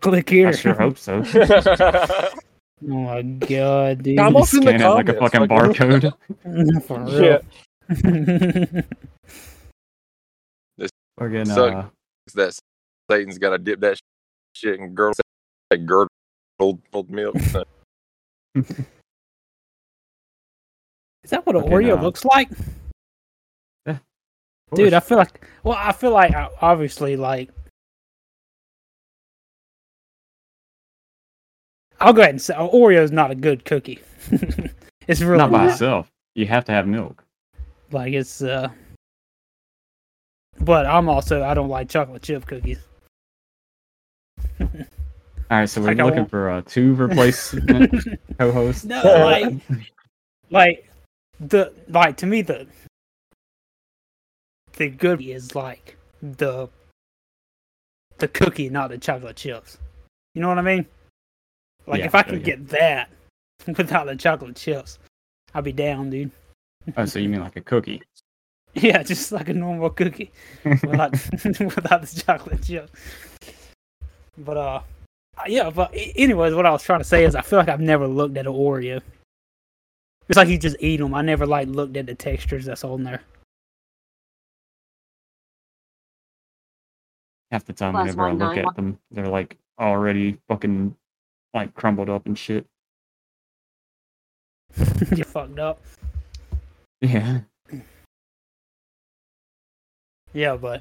Click 0.00 0.28
here. 0.30 0.48
I 0.48 0.52
sure 0.52 0.74
hope 0.74 0.96
so. 0.98 1.22
Oh 2.84 2.88
my 2.98 3.22
god, 3.22 4.02
dude. 4.02 4.16
Come 4.18 4.24
You 4.24 4.26
on. 4.26 4.32
What's 4.34 4.52
in 4.54 4.64
the 4.64 4.70
scan 4.76 4.80
it 4.80 4.88
like 4.88 5.08
a 5.08 5.14
comments? 5.14 5.78
fucking 5.78 6.10
Fucking- 6.10 6.10
barcode. 6.10 6.84
For 6.84 6.98
yeah, 7.22 7.38
real. 10.78 10.88
Fucking, 11.18 11.44
So- 11.44 11.68
uh, 11.68 11.86
that 12.34 12.58
Satan's 13.08 13.38
got 13.38 13.50
to 13.50 13.58
dip 13.58 13.78
that 13.80 13.98
shit 14.54 14.80
in 14.80 14.94
girdle, 14.94 15.14
like 15.70 15.86
girdled 15.86 16.08
old 16.60 17.08
milk. 17.08 17.36
Is 17.36 17.52
that 21.30 21.46
what 21.46 21.54
an 21.54 21.62
Okay, 21.62 21.70
Oreo 21.70 21.94
now- 21.96 22.02
looks 22.02 22.24
like? 22.24 22.48
Dude, 24.74 24.94
I 24.94 25.00
feel 25.00 25.18
like 25.18 25.46
well, 25.62 25.78
I 25.78 25.92
feel 25.92 26.12
like 26.12 26.34
uh, 26.34 26.48
obviously 26.60 27.16
like 27.16 27.50
I'll 32.00 32.12
go 32.12 32.22
ahead 32.22 32.30
and 32.34 32.42
say 32.42 32.54
uh, 32.54 32.66
Oreo's 32.66 33.12
not 33.12 33.30
a 33.30 33.34
good 33.34 33.64
cookie. 33.64 34.00
it's 35.06 35.20
really 35.20 35.38
not 35.38 35.50
by 35.50 35.64
not. 35.64 35.72
itself. 35.72 36.08
You 36.34 36.46
have 36.46 36.64
to 36.66 36.72
have 36.72 36.86
milk. 36.86 37.22
Like 37.90 38.12
it's 38.12 38.42
uh 38.42 38.68
but 40.60 40.86
I'm 40.86 41.08
also 41.08 41.42
I 41.42 41.54
don't 41.54 41.68
like 41.68 41.88
chocolate 41.88 42.22
chip 42.22 42.46
cookies. 42.46 42.78
All 44.60 45.58
right, 45.58 45.68
so 45.68 45.82
we're 45.82 45.88
Like 45.88 45.98
looking 45.98 46.24
for 46.24 46.48
uh, 46.48 46.62
two 46.64 46.94
replacement 46.94 47.92
co-hosts. 48.38 48.84
No, 48.84 49.02
like 49.02 49.54
like 50.50 50.90
the 51.40 51.74
like 51.88 52.16
to 52.18 52.26
me 52.26 52.40
the 52.40 52.66
the 54.74 54.88
good 54.88 55.20
is 55.22 55.54
like 55.54 55.96
the 56.22 56.68
the 58.18 58.28
cookie, 58.28 58.68
not 58.68 58.90
the 58.90 58.98
chocolate 58.98 59.36
chips. 59.36 59.78
You 60.34 60.42
know 60.42 60.48
what 60.48 60.58
I 60.58 60.62
mean? 60.62 60.86
Like 61.86 62.00
Yeah, 62.00 62.06
if 62.06 62.14
I 62.14 62.18
yeah, 62.18 62.22
could 62.22 62.40
yeah. 62.40 62.44
get 62.44 62.68
that 62.68 63.10
without 63.66 64.06
the 64.06 64.16
chocolate 64.16 64.56
chips, 64.56 64.98
I'd 65.54 65.64
be 65.64 65.72
down, 65.72 66.10
dude. 66.10 66.30
Oh, 66.96 67.04
so 67.04 67.18
you 67.18 67.28
mean 67.28 67.40
like 67.40 67.56
a 67.56 67.60
cookie? 67.60 68.02
Yeah, 68.74 69.02
just 69.02 69.32
like 69.32 69.50
a 69.50 69.52
normal 69.52 69.90
cookie 69.90 70.32
without 70.64 71.12
without 71.12 72.00
the 72.02 72.22
chocolate 72.26 72.62
chips. 72.62 72.90
But 74.38 74.56
uh, 74.56 74.80
yeah. 75.46 75.68
But 75.68 75.90
anyways, 75.92 76.54
what 76.54 76.64
I 76.64 76.70
was 76.70 76.82
trying 76.82 77.00
to 77.00 77.04
say 77.04 77.26
is, 77.26 77.34
I 77.34 77.42
feel 77.42 77.58
like 77.58 77.68
I've 77.68 77.82
never 77.82 78.08
looked 78.08 78.38
at 78.38 78.46
an 78.46 78.52
Oreo. 78.54 79.02
It's 80.26 80.38
like 80.38 80.48
you 80.48 80.56
just 80.56 80.76
eat 80.80 81.00
them. 81.00 81.12
I 81.12 81.20
never 81.20 81.44
like 81.46 81.68
looked 81.68 81.98
at 81.98 82.06
the 82.06 82.14
textures 82.14 82.64
that's 82.64 82.82
on 82.82 83.02
there. 83.02 83.20
Half 87.52 87.66
the 87.66 87.72
time, 87.74 87.92
Plus 87.92 88.02
whenever 88.04 88.22
I 88.22 88.28
one 88.30 88.38
look 88.38 88.48
nine 88.48 88.58
at 88.58 88.64
one- 88.64 88.74
them, 88.74 88.98
they're 89.12 89.28
like 89.28 89.58
already 89.78 90.38
fucking 90.48 90.96
like 91.54 91.74
crumbled 91.74 92.08
up 92.10 92.24
and 92.26 92.36
shit. 92.38 92.66
you 95.14 95.22
fucked 95.24 95.58
up. 95.58 95.80
Yeah. 97.02 97.40
Yeah, 100.32 100.56
but 100.56 100.80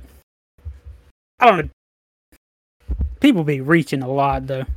I 1.42 1.48
don't 1.52 1.58
know. 1.66 1.70
People 3.20 3.44
be 3.44 3.60
reaching 3.60 4.02
a 4.02 4.08
lot 4.10 4.48
though. 4.48 4.62
Of 4.62 4.68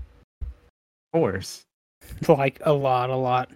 course. 1.12 1.62
Like 2.28 2.60
a 2.66 2.72
lot, 2.72 3.08
a 3.08 3.16
lot. 3.16 3.50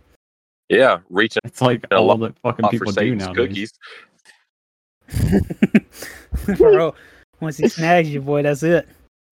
Yeah, 0.71 1.01
reaching 1.11 1.41
It's 1.45 1.61
like 1.61 1.85
A 1.91 1.97
all 1.97 2.07
lot 2.07 2.21
that 2.21 2.39
fucking 2.39 2.69
people 2.71 2.93
do 2.93 3.15
now. 3.15 3.33
nowadays. 3.33 3.73
cookies. 5.09 6.57
Bro, 6.59 6.95
once 7.41 7.57
he 7.57 7.69
snags 7.69 8.09
you, 8.09 8.21
boy, 8.21 8.43
that's 8.43 8.63
it. 8.63 8.89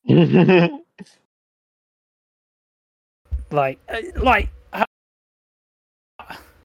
Like, 3.50 3.78
uh, 3.88 4.00
like, 4.16 4.48
I, 4.72 4.84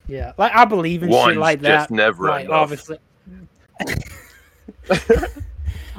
yeah, 0.07 0.33
like 0.37 0.51
I 0.53 0.65
believe 0.65 1.03
in 1.03 1.09
One's 1.09 1.33
shit 1.33 1.37
like 1.37 1.61
just 1.61 1.89
that. 1.89 1.95
never 1.95 2.27
like, 2.27 2.45
enough. 2.45 2.55
obviously, 2.55 2.97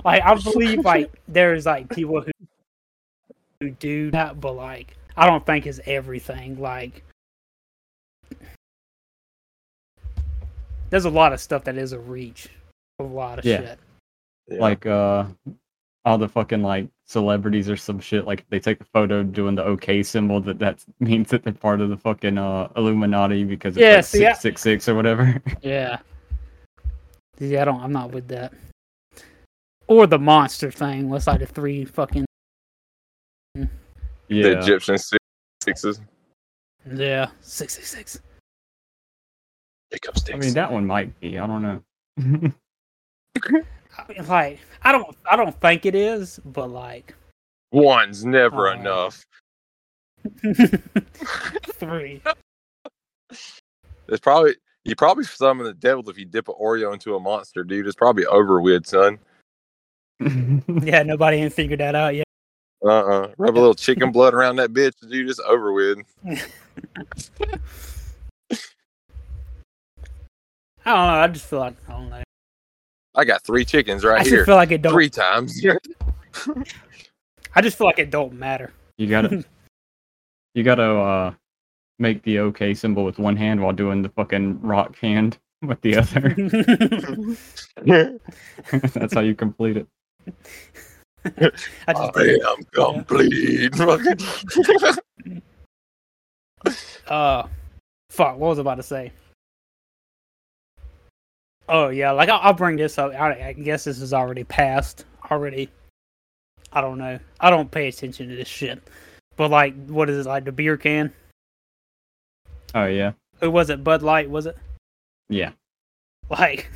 like 0.05 0.23
I 0.25 0.35
believe 0.35 0.85
like 0.85 1.13
there's 1.29 1.67
like 1.67 1.89
people 1.89 2.21
who 2.21 2.33
who 3.61 3.71
do 3.71 4.11
that, 4.11 4.41
but 4.41 4.53
like 4.55 4.97
I 5.17 5.27
don't 5.27 5.47
think 5.47 5.69
it's 5.69 5.79
everything. 5.87 6.61
Like, 6.61 7.05
there's 10.91 11.05
a 11.05 11.11
lot 11.11 11.33
of 11.33 11.41
stuff 11.41 11.63
that 11.65 11.77
is 11.79 11.93
a 11.93 11.99
reach. 12.01 12.49
A 12.99 13.05
lot 13.05 13.39
of 13.39 13.45
Yeah. 13.45 13.59
shit. 13.59 13.79
Yeah. 14.49 14.61
Like 14.61 14.87
uh 14.87 15.25
all 16.05 16.19
the 16.19 16.29
fucking 16.29 16.63
like 16.63 16.89
celebrities 17.07 17.71
or 17.71 17.77
some 17.77 18.01
shit 18.01 18.27
like 18.27 18.45
they 18.51 18.59
take 18.59 18.81
a 18.81 18.85
photo 18.85 19.23
doing 19.23 19.55
the 19.55 19.63
OK 19.65 20.03
symbol 20.03 20.41
that 20.41 20.59
that 20.59 20.85
means 21.01 21.31
that 21.31 21.45
they're 21.45 21.53
part 21.53 21.81
of 21.81 21.91
the 21.91 21.97
fucking 21.97 22.39
uh 22.39 22.69
Illuminati 22.77 23.45
because 23.45 23.77
it's 23.77 23.83
Yeah, 23.83 23.97
like 23.97 24.05
see, 24.05 24.27
I- 24.27 24.33
six 24.33 24.41
six 24.43 24.63
six 24.63 24.89
or 24.89 24.95
whatever. 24.95 25.41
Yeah. 25.63 25.99
Yeah, 27.39 27.63
I 27.63 27.65
don't. 27.65 27.81
I'm 27.83 27.93
not 27.93 28.13
with 28.13 28.29
that. 28.29 28.53
Or 29.89 30.07
the 30.07 30.19
monster 30.19 30.71
thing. 30.71 31.09
What's 31.09 31.27
like 31.27 31.41
the 31.41 31.47
three 31.47 31.85
fucking 31.85 32.25
Yeah. 33.57 33.65
the 34.29 34.35
yeah. 34.51 34.59
Egyptian 34.61 34.99
si- 34.99 35.17
sixes. 35.63 36.01
yeah 36.95 37.29
six 37.41 37.75
six 37.75 37.91
six. 37.91 38.21
Jacob 39.93 40.15
I 40.33 40.37
mean 40.37 40.55
that 40.55 40.71
one 40.73 40.87
might 40.87 41.19
be. 41.21 41.39
I 41.39 41.47
don't 41.47 41.63
know. 41.63 42.53
I 43.99 44.05
mean, 44.13 44.27
like 44.27 44.59
I 44.83 44.93
don't 44.93 45.17
I 45.31 45.37
don't 45.37 45.59
think 45.61 45.87
it 45.87 45.95
is, 45.95 46.41
but 46.45 46.69
like 46.71 47.15
One's 47.73 48.25
never 48.25 48.69
Oh. 48.69 48.73
enough. 48.73 49.25
three. 51.75 52.23
It's 54.09 54.21
probably 54.21 54.55
you 54.85 54.95
probably 54.97 55.25
summon 55.25 55.65
the 55.65 55.75
devil 55.75 56.09
if 56.11 56.19
you 56.19 56.25
dip 56.25 56.49
an 56.49 56.55
Oreo 56.61 56.93
into 56.93 57.15
a 57.17 57.21
monster, 57.21 57.65
dude. 57.65 57.87
It's 57.87 57.95
probably 57.97 58.27
over 58.27 58.61
with, 58.61 58.87
son. 58.87 59.19
Yeah, 60.83 61.03
nobody 61.03 61.39
ain't 61.39 61.53
figured 61.53 61.81
that 61.81 61.95
out 61.95 62.15
yet. 62.15 62.27
Uh 62.85 62.89
uh 62.89 63.33
Rub 63.39 63.55
a 63.55 63.59
little 63.59 63.75
chicken 63.75 64.13
blood 64.13 64.35
around 64.35 64.57
that 64.57 64.73
bitch, 64.73 64.93
dude. 65.09 65.29
It's 65.31 65.41
over 65.41 65.73
with. 65.73 65.99
I 70.85 70.91
don't 70.95 71.07
know. 71.07 71.21
I 71.21 71.29
just 71.29 71.47
feel 71.47 71.61
like 71.61 71.75
I 71.89 71.93
don't 71.93 72.11
know. 72.11 72.23
I 73.15 73.25
got 73.25 73.43
three 73.45 73.65
chickens 73.65 74.05
I 74.05 74.09
right 74.09 74.19
just 74.21 74.31
here. 74.31 74.45
feel 74.47 74.57
like 74.57 74.71
it 74.71 74.83
don't. 74.83 74.93
Three 74.93 75.11
times. 75.11 75.61
I 77.55 77.61
just 77.61 77.77
feel 77.77 77.87
like 77.87 77.99
it 77.99 78.11
don't 78.11 78.33
matter. 78.35 78.73
you 78.97 79.07
gotta 79.07 79.45
you 80.55 80.63
gotta 80.63 80.83
uh 80.83 81.35
make 81.99 82.23
the 82.23 82.39
OK 82.39 82.73
symbol 82.75 83.05
with 83.05 83.19
one 83.19 83.37
hand 83.37 83.61
while 83.61 83.73
doing 83.73 84.03
the 84.03 84.09
fucking 84.11 84.61
rock 84.63 84.97
hand 84.99 85.39
with 85.63 85.81
the 85.83 85.97
other. 85.97 86.35
That's 88.95 89.15
how 89.15 89.21
you 89.21 89.35
complete 89.35 89.77
it. 89.77 89.87
I 91.87 91.93
just 91.93 92.17
I 92.17 92.23
did. 92.23 92.43
am 92.43 92.65
complete. 92.73 93.71
Uh, 97.09 97.47
fuck. 98.11 98.39
What 98.39 98.49
was 98.49 98.59
I 98.59 98.63
about 98.63 98.77
to 98.77 98.83
say? 98.83 99.13
Oh 101.69 101.89
yeah, 101.89 102.11
like 102.11 102.29
I'll, 102.29 102.41
I'll 102.43 102.53
bring 102.53 102.77
this 102.77 102.99
up. 102.99 103.13
I, 103.13 103.49
I 103.49 103.53
guess 103.53 103.85
this 103.85 104.01
is 104.01 104.13
already 104.13 104.45
past. 104.45 105.05
Already, 105.31 105.69
I 106.73 106.81
don't 106.81 106.99
know. 106.99 107.19
I 107.41 107.51
don't 107.51 107.71
pay 107.71 107.89
attention 107.89 108.29
to 108.29 108.37
this 108.37 108.49
shit. 108.49 108.83
But 109.37 109.51
like, 109.51 109.75
what 109.87 110.11
is 110.11 110.27
it 110.27 110.29
like 110.29 110.45
the 110.45 110.53
beer 110.53 110.77
can? 110.77 111.13
Oh 112.75 112.87
yeah. 112.87 113.13
Who 113.41 113.51
was 113.51 113.71
it? 113.71 113.83
Bud 113.83 114.03
Light 114.03 114.29
was 114.29 114.47
it? 114.47 114.57
Yeah. 115.29 115.53
Like, 116.31 116.71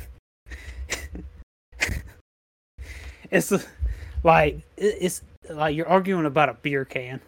it's 3.31 3.53
like 4.23 4.61
it's 4.77 5.21
like 5.49 5.75
you're 5.75 5.87
arguing 5.87 6.25
about 6.25 6.49
a 6.49 6.53
beer 6.53 6.85
can. 6.85 7.21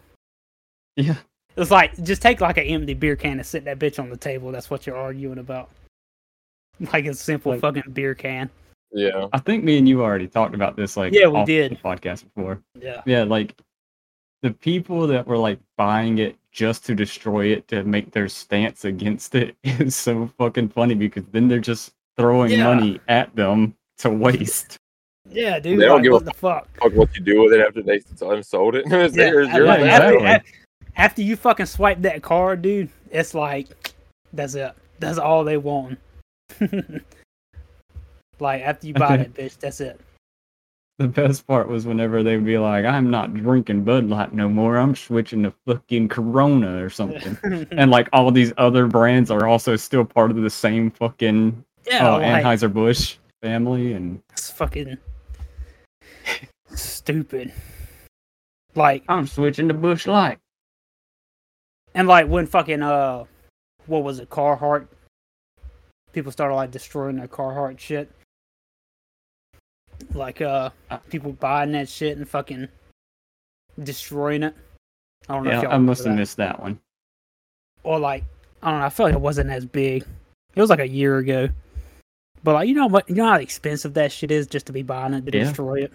Yeah. 0.96 1.16
It's 1.56 1.70
like 1.70 2.02
just 2.02 2.22
take 2.22 2.40
like 2.40 2.56
an 2.58 2.64
empty 2.64 2.94
beer 2.94 3.16
can 3.16 3.38
and 3.38 3.46
sit 3.46 3.64
that 3.64 3.78
bitch 3.78 3.98
on 3.98 4.10
the 4.10 4.16
table. 4.16 4.52
That's 4.52 4.70
what 4.70 4.86
you're 4.86 4.96
arguing 4.96 5.38
about. 5.38 5.70
Like 6.92 7.06
a 7.06 7.14
simple 7.14 7.52
Like- 7.52 7.60
fucking 7.60 7.92
beer 7.92 8.14
can. 8.14 8.48
yeah. 8.92 9.26
I 9.32 9.38
think 9.38 9.64
me 9.64 9.78
and 9.78 9.88
you 9.88 10.02
already 10.02 10.26
talked 10.28 10.54
about 10.54 10.76
this 10.76 10.96
like 10.96 11.12
Yeah, 11.12 11.26
we 11.28 11.44
did. 11.44 11.72
the 11.72 11.76
podcast 11.76 12.24
before. 12.34 12.60
Yeah. 12.80 13.02
Yeah, 13.06 13.24
like 13.24 13.54
the 14.42 14.50
people 14.50 15.06
that 15.08 15.26
were 15.26 15.36
like 15.38 15.58
buying 15.76 16.18
it 16.18 16.36
just 16.52 16.84
to 16.86 16.94
destroy 16.94 17.46
it 17.48 17.68
to 17.68 17.84
make 17.84 18.10
their 18.12 18.28
stance 18.28 18.84
against 18.84 19.34
it 19.34 19.54
is 19.64 19.94
so 19.94 20.30
fucking 20.38 20.70
funny 20.70 20.94
because 20.94 21.24
then 21.32 21.46
they're 21.48 21.58
just 21.60 21.92
throwing 22.16 22.50
Yeah. 22.52 22.64
money 22.74 22.98
at 23.08 23.34
them 23.36 23.74
to 23.98 24.10
waste. 24.26 24.76
Yeah, 25.28 25.60
dude. 25.60 25.78
They 25.78 25.84
don't 25.84 25.96
like, 25.96 26.02
give 26.04 26.12
a 26.12 26.14
what 26.16 26.24
the 26.24 26.32
fuck? 26.32 26.66
Fuck 26.80 26.94
what 26.94 27.14
you 27.14 27.22
do 27.22 27.42
with 27.42 27.52
it 27.52 27.60
after 27.60 27.82
they 27.82 28.00
unsold 28.26 28.74
it. 28.74 28.86
it's 28.86 29.14
Yeah, 29.16 29.30
theirs. 29.30 29.48
after, 29.48 29.58
You're 29.58 29.66
Yeah, 29.66 29.72
after- 29.74 29.84
exactly. 29.84 30.26
after- 30.26 30.50
after 30.96 31.22
you 31.22 31.36
fucking 31.36 31.66
swipe 31.66 32.00
that 32.02 32.22
card, 32.22 32.62
dude, 32.62 32.88
it's 33.10 33.34
like 33.34 33.68
that's 34.32 34.54
it. 34.54 34.72
That's 34.98 35.18
all 35.18 35.44
they 35.44 35.56
want. 35.56 35.98
like 38.40 38.62
after 38.62 38.86
you 38.86 38.94
buy 38.94 39.16
it, 39.18 39.34
bitch, 39.34 39.58
that's 39.58 39.80
it. 39.80 40.00
The 40.98 41.08
best 41.08 41.46
part 41.46 41.68
was 41.68 41.86
whenever 41.86 42.22
they'd 42.22 42.44
be 42.44 42.58
like, 42.58 42.84
I'm 42.84 43.10
not 43.10 43.32
drinking 43.32 43.84
Bud 43.84 44.10
Light 44.10 44.34
no 44.34 44.50
more. 44.50 44.76
I'm 44.76 44.94
switching 44.94 45.42
to 45.44 45.54
fucking 45.66 46.08
Corona 46.08 46.84
or 46.84 46.90
something. 46.90 47.38
and 47.70 47.90
like 47.90 48.08
all 48.12 48.30
these 48.30 48.52
other 48.58 48.86
brands 48.86 49.30
are 49.30 49.46
also 49.46 49.76
still 49.76 50.04
part 50.04 50.30
of 50.30 50.36
the 50.36 50.50
same 50.50 50.90
fucking 50.90 51.64
yeah, 51.86 52.06
uh, 52.06 52.18
like, 52.18 52.44
Anheuser-Busch 52.44 53.16
family. 53.40 53.94
And 53.94 54.20
it's 54.32 54.50
fucking 54.50 54.98
stupid. 56.74 57.50
Like 58.74 59.02
I'm 59.08 59.26
switching 59.26 59.68
to 59.68 59.74
Busch 59.74 60.06
Light. 60.06 60.38
and 61.94 62.06
like 62.06 62.28
when 62.28 62.46
fucking 62.46 62.82
uh, 62.82 63.24
what 63.86 64.04
was 64.04 64.20
it, 64.20 64.28
Carhartt? 64.28 64.86
People 66.12 66.32
started 66.32 66.54
like 66.54 66.70
destroying 66.70 67.16
their 67.16 67.28
Carhartt 67.28 67.78
shit. 67.78 68.10
Like 70.14 70.40
uh, 70.40 70.70
Uh. 70.90 70.96
people 71.10 71.32
buying 71.32 71.72
that 71.72 71.88
shit 71.88 72.16
and 72.16 72.28
fucking 72.28 72.68
destroying 73.82 74.42
it. 74.42 74.54
I 75.28 75.34
don't 75.34 75.44
know. 75.44 75.50
if 75.58 75.62
Yeah, 75.62 75.68
I 75.70 75.78
must 75.78 76.04
have 76.04 76.16
missed 76.16 76.36
that 76.38 76.60
one. 76.60 76.78
or 77.84 77.98
like 77.98 78.24
I 78.62 78.70
don't 78.70 78.80
know. 78.80 78.86
I 78.86 78.90
feel 78.90 79.06
like 79.06 79.14
it 79.14 79.20
wasn't 79.20 79.50
as 79.50 79.64
big. 79.64 80.04
It 80.54 80.60
was 80.60 80.70
like 80.70 80.80
a 80.80 80.88
year 80.88 81.18
ago. 81.18 81.48
But 82.42 82.54
like 82.54 82.68
you 82.68 82.74
know 82.74 82.86
what? 82.86 83.08
You 83.08 83.14
know 83.16 83.26
how 83.26 83.36
expensive 83.36 83.94
that 83.94 84.10
shit 84.12 84.30
is 84.30 84.46
just 84.46 84.66
to 84.66 84.72
be 84.72 84.82
buying 84.82 85.14
it 85.14 85.26
to 85.26 85.36
Yeah. 85.36 85.44
destroy 85.44 85.84
it. 85.84 85.92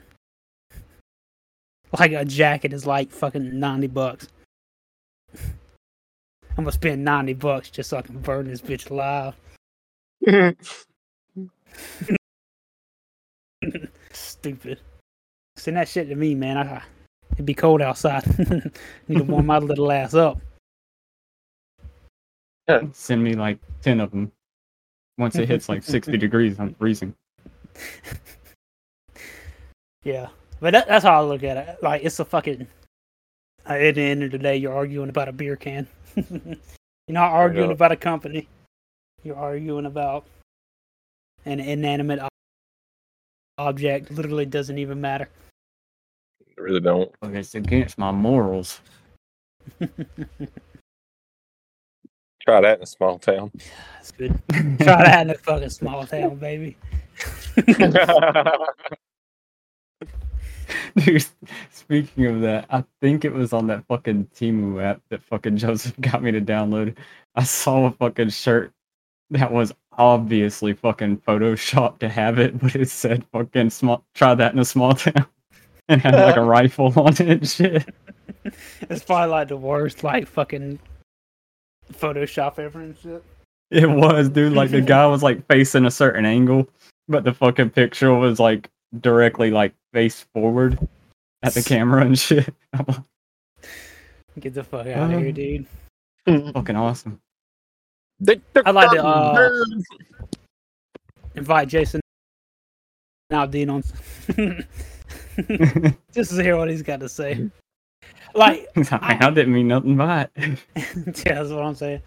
Like 1.98 2.12
a 2.12 2.26
jacket 2.26 2.74
is 2.74 2.86
like 2.86 3.12
fucking 3.12 3.60
ninety 3.60 3.88
bucks. 3.88 4.28
I'm 6.58 6.64
gonna 6.64 6.72
spend 6.72 7.04
ninety 7.04 7.34
bucks 7.34 7.70
just 7.70 7.90
so 7.90 7.98
I 7.98 8.02
can 8.04 8.20
burn 8.22 8.48
this 8.48 8.62
bitch 8.62 8.90
alive. 8.90 9.34
Stupid. 14.12 14.80
Send 15.56 15.78
that 15.78 15.88
shit 15.88 16.10
to 16.10 16.16
me, 16.16 16.36
man. 16.36 16.58
I, 16.58 16.82
it'd 17.34 17.46
be 17.46 17.54
cold 17.54 17.82
outside. 17.82 18.24
Need 19.08 19.18
to 19.18 19.24
warm 19.24 19.46
my 19.46 19.60
little 19.60 19.92
ass 19.92 20.14
up. 20.14 20.40
Send 22.94 23.24
me 23.24 23.34
like 23.34 23.60
10 23.82 24.00
of 24.00 24.12
them. 24.12 24.32
Once 25.18 25.36
it 25.38 25.48
hits 25.48 25.70
like 25.70 25.84
60 25.84 26.18
degrees, 26.18 26.60
I'm 26.60 26.74
freezing. 26.74 27.16
Yeah, 30.06 30.28
but 30.60 30.72
that, 30.72 30.88
that's 30.88 31.04
how 31.04 31.20
I 31.20 31.26
look 31.26 31.44
at 31.44 31.58
it. 31.58 31.84
Like 31.84 32.04
it's 32.06 32.20
a 32.20 32.26
fucking. 32.26 32.68
At 33.66 33.96
the 33.96 34.02
end 34.02 34.22
of 34.22 34.32
the 34.32 34.38
day, 34.38 34.56
you're 34.56 34.72
arguing 34.72 35.10
about 35.10 35.28
a 35.28 35.34
beer 35.34 35.56
can. 35.56 35.88
you're 36.16 36.58
not 37.10 37.32
arguing 37.32 37.72
about 37.72 37.92
a 37.92 37.96
company. 37.96 38.48
You're 39.26 39.36
arguing 39.36 39.88
about 39.88 40.28
an 41.46 41.60
inanimate 41.60 42.20
object. 43.58 44.12
Literally 44.12 44.46
doesn't 44.46 44.78
even 44.78 45.02
matter. 45.02 45.28
really 46.58 46.80
don't. 46.80 47.12
Like, 47.24 47.34
it's 47.34 47.56
against 47.56 47.98
my 47.98 48.12
morals. 48.12 48.82
Try 49.80 49.90
that 52.62 52.78
in 52.78 52.84
a 52.84 52.86
small 52.86 53.18
town. 53.18 53.52
That's 53.96 54.12
good. 54.12 54.40
Try 54.52 55.06
that 55.06 55.22
in 55.22 55.32
a 55.32 55.34
fucking 55.34 55.72
small 55.72 56.06
town, 56.06 56.36
baby. 56.36 56.78
Dude, 60.98 61.26
speaking 61.72 62.28
of 62.28 62.42
that, 62.42 62.68
I 62.70 62.84
think 63.02 63.26
it 63.26 63.34
was 63.34 63.54
on 63.54 63.66
that 63.68 63.88
fucking 63.88 64.30
Temu 64.36 64.84
app 64.84 65.02
that 65.10 65.24
fucking 65.24 65.58
Joseph 65.58 66.00
got 66.00 66.22
me 66.22 66.32
to 66.32 66.42
download. 66.42 66.96
I 67.34 67.44
saw 67.44 67.88
a 67.88 67.92
fucking 67.92 68.30
shirt 68.30 68.72
that 69.30 69.52
was 69.52 69.74
obviously 69.98 70.74
fucking 70.74 71.18
photoshopped 71.18 72.00
to 72.00 72.10
have 72.10 72.40
it, 72.40 72.60
but 72.62 72.76
it 72.76 72.90
said 72.90 73.26
fucking 73.32 73.70
small 73.70 74.04
try 74.14 74.36
that 74.36 74.54
in 74.54 74.60
a 74.60 74.66
small 74.66 74.94
town 74.94 75.26
and 75.88 76.02
had 76.02 76.16
like 76.16 76.38
a 76.38 76.42
uh. 76.42 76.46
rifle 76.46 76.94
on 77.00 77.14
it 77.14 77.20
and 77.22 77.50
shit. 77.50 77.94
It's 78.92 79.04
probably 79.04 79.32
like 79.32 79.48
the 79.48 79.58
worst, 79.58 80.04
like 80.04 80.28
fucking 80.28 80.78
Photoshop 81.92 82.60
ever 82.60 82.80
and 82.80 82.96
shit. 82.96 83.24
It 83.72 83.90
was, 83.90 84.30
dude. 84.30 84.54
Like 84.54 84.70
the 84.70 84.82
guy 84.82 85.08
was 85.08 85.24
like 85.24 85.44
facing 85.48 85.86
a 85.86 85.92
certain 85.92 86.26
angle, 86.26 86.70
but 87.08 87.24
the 87.24 87.34
fucking 87.34 87.72
picture 87.72 88.14
was 88.14 88.40
like 88.40 88.70
directly 89.02 89.50
like 89.50 89.74
face 89.94 90.28
forward 90.32 90.78
at 91.42 91.56
the 91.56 91.64
camera 91.64 92.06
and 92.06 92.20
shit. 92.20 92.54
Get 94.40 94.54
the 94.54 94.64
fuck 94.64 94.86
out 94.88 95.10
of 95.10 95.12
um, 95.12 95.24
here, 95.24 95.32
dude. 95.32 95.66
fucking 96.54 96.76
awesome. 96.76 97.20
I'd 98.28 98.76
like 98.76 98.92
to 98.92 99.06
uh, 99.06 99.66
invite 101.36 101.68
Jason 101.68 102.02
Aldean 103.32 103.72
on 103.72 103.84
just 106.14 106.32
to 106.32 106.44
hear 106.44 106.58
what 106.58 106.70
he's 106.70 106.82
got 106.82 107.00
to 107.02 107.10
say. 107.10 107.50
Like, 108.34 108.68
I, 108.92 109.18
I 109.22 109.30
didn't 109.32 109.54
mean 109.54 109.68
nothing 109.68 109.98
by 109.98 110.28
it. 110.36 110.60
yeah, 111.26 111.36
that's 111.36 111.50
what 111.50 111.64
I'm 111.64 111.76
saying. 111.76 112.02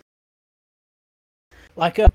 Like, 1.77 1.99
uh, 1.99 2.09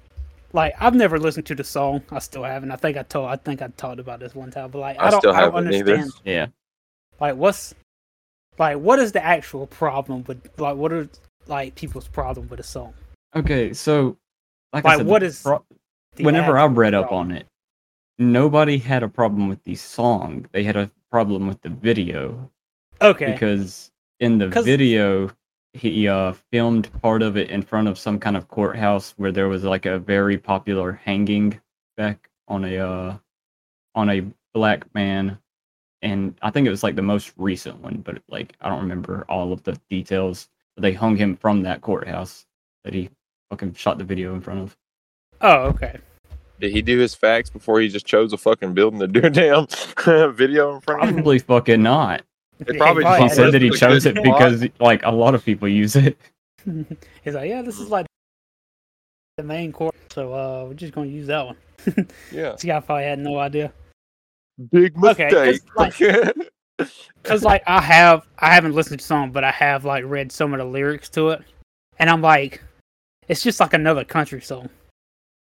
like 0.54 0.74
I've 0.80 0.96
never 0.96 1.20
listened 1.20 1.46
to 1.48 1.56
the 1.56 1.64
song. 1.64 2.04
I 2.12 2.20
still 2.20 2.44
haven't. 2.44 2.72
I 2.72 2.76
think 2.76 2.98
I 2.98 3.04
told. 3.04 3.30
I 3.30 3.36
think 3.36 3.62
I 3.62 3.68
talked 3.68 4.00
about 4.00 4.20
this 4.20 4.36
one 4.36 4.52
time. 4.52 4.72
But 4.72 4.80
like, 4.80 5.00
I, 5.00 5.08
I 5.08 5.12
don't. 5.12 5.22
still 5.22 5.34
I 5.34 5.42
don't 5.42 5.54
haven't 5.54 5.74
either. 5.74 5.94
understand. 5.94 6.24
Yeah. 6.26 6.48
Like, 7.20 7.36
what's 7.36 7.74
like 8.60 8.78
what 8.78 9.00
is 9.00 9.12
the 9.12 9.24
actual 9.24 9.66
problem 9.68 10.24
with 10.28 10.48
like 10.60 10.76
what 10.76 10.94
are 10.94 11.10
like 11.48 11.76
people's 11.76 12.08
problem 12.08 12.48
with 12.50 12.60
a 12.60 12.64
song? 12.64 12.94
Okay, 13.36 13.74
so 13.74 14.18
like, 14.74 14.86
I 14.86 14.90
Like, 14.90 14.98
said, 14.98 15.08
what 15.08 15.24
is 15.24 15.42
pro- 15.42 15.66
whenever 16.18 16.58
I 16.58 16.66
read 16.66 16.94
up 16.94 17.12
on 17.12 17.32
it, 17.32 17.48
nobody 18.20 18.78
had 18.78 19.04
a 19.04 19.08
problem 19.10 19.50
with 19.50 19.64
the 19.64 19.76
song. 19.76 20.46
They 20.52 20.64
had 20.64 20.76
a 20.76 20.92
problem 21.10 21.48
with 21.48 21.62
the 21.62 21.70
video 21.70 22.50
Okay. 23.02 23.32
because 23.34 23.92
in 24.20 24.38
the 24.38 24.48
video 24.48 25.30
he 25.74 26.08
uh 26.08 26.34
filmed 26.52 26.90
part 27.02 27.22
of 27.24 27.36
it 27.36 27.50
in 27.50 27.62
front 27.62 27.88
of 27.88 27.98
some 27.98 28.20
kind 28.20 28.38
of 28.38 28.48
courthouse 28.48 29.14
where 29.18 29.32
there 29.32 29.48
was 29.50 29.64
like 29.64 29.86
a 29.88 29.98
very 29.98 30.38
popular 30.38 30.92
hanging 30.94 31.60
back 31.98 32.30
on 32.48 32.64
a 32.66 32.78
uh 32.78 33.18
on 33.96 34.10
a 34.10 34.24
black 34.54 34.86
man 34.94 35.38
and 36.04 36.36
I 36.44 36.52
think 36.52 36.68
it 36.68 36.70
was 36.70 36.84
like 36.84 36.96
the 36.96 37.02
most 37.02 37.34
recent 37.38 37.80
one 37.82 37.98
but 38.06 38.22
like 38.30 38.56
I 38.62 38.70
don't 38.70 38.82
remember 38.82 39.26
all 39.28 39.52
of 39.52 39.64
the 39.64 39.80
details 39.90 40.48
but 40.76 40.84
they 40.84 40.94
hung 40.94 41.16
him 41.18 41.36
from 41.36 41.64
that 41.64 41.82
courthouse 41.82 42.46
that 42.84 42.94
he 42.94 43.10
fucking 43.50 43.74
shot 43.74 43.98
the 43.98 44.04
video 44.04 44.34
in 44.34 44.42
front 44.42 44.60
of 44.60 44.76
oh, 45.42 45.64
okay. 45.68 45.98
Did 46.60 46.72
he 46.72 46.82
do 46.82 46.98
his 47.00 47.14
facts 47.14 47.50
before 47.50 47.82
he 47.82 47.90
just 47.90 48.06
chose 48.06 48.32
a 48.32 48.38
fucking 48.38 48.74
building 48.74 49.00
to 49.00 49.08
do 49.08 49.22
a 49.22 49.30
damn 49.30 49.68
video 50.34 50.76
in 50.76 50.82
front 50.82 51.04
of 51.04 51.10
him? 51.10 51.16
probably 51.16 51.40
fucking 51.40 51.84
not 51.84 52.24
They 52.60 52.78
probably 52.78 53.04
he 53.22 53.30
said 53.30 53.52
that 53.52 53.62
he 53.62 53.70
chose 53.72 54.06
it 54.06 54.16
because 54.16 54.66
like 54.80 55.04
a 55.04 55.12
lot 55.12 55.36
of 55.36 55.44
people 55.44 55.68
use 55.68 55.96
it 55.96 56.18
He's 57.24 57.34
like, 57.34 57.50
yeah, 57.50 57.62
this 57.62 57.80
is 57.80 57.90
like 57.90 58.06
the 59.38 59.44
main 59.44 59.72
course, 59.72 59.96
so 60.12 60.34
uh, 60.34 60.66
we're 60.68 60.74
just 60.74 60.94
gonna 60.94 61.08
use 61.08 61.28
that 61.28 61.46
one. 61.46 61.58
Yeah. 62.32 62.52
This 62.52 62.64
guy 62.64 62.80
probably 62.80 63.04
had 63.04 63.20
no 63.20 63.38
idea. 63.38 63.74
Big 64.72 64.96
Okay, 65.04 65.60
mistake. 65.78 66.34
Cause 67.24 67.44
like 67.44 67.64
I 67.68 67.82
have, 67.82 68.26
I 68.40 68.54
haven't 68.54 68.74
listened 68.74 69.00
to 69.00 69.04
the 69.04 69.08
song, 69.08 69.32
but 69.32 69.44
I 69.44 69.52
have 69.52 69.84
like 69.84 70.06
read 70.06 70.32
some 70.32 70.54
of 70.54 70.60
the 70.60 70.66
lyrics 70.66 71.10
to 71.10 71.30
it, 71.30 71.42
and 72.00 72.10
I'm 72.10 72.22
like, 72.22 72.64
it's 73.28 73.44
just 73.44 73.60
like 73.60 73.74
another 73.74 74.04
country 74.04 74.42
song. 74.42 74.70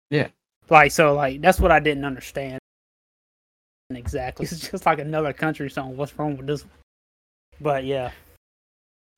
Yeah. 0.09 0.27
Like 0.69 0.91
so, 0.91 1.13
like 1.13 1.41
that's 1.41 1.59
what 1.59 1.71
I 1.71 1.79
didn't 1.79 2.05
understand 2.05 2.59
exactly. 3.93 4.45
It's 4.45 4.69
just 4.69 4.85
like 4.85 4.99
another 4.99 5.33
country 5.33 5.69
song. 5.69 5.97
What's 5.97 6.17
wrong 6.17 6.37
with 6.37 6.47
this 6.47 6.63
one? 6.63 6.71
But 7.61 7.85
yeah. 7.85 8.11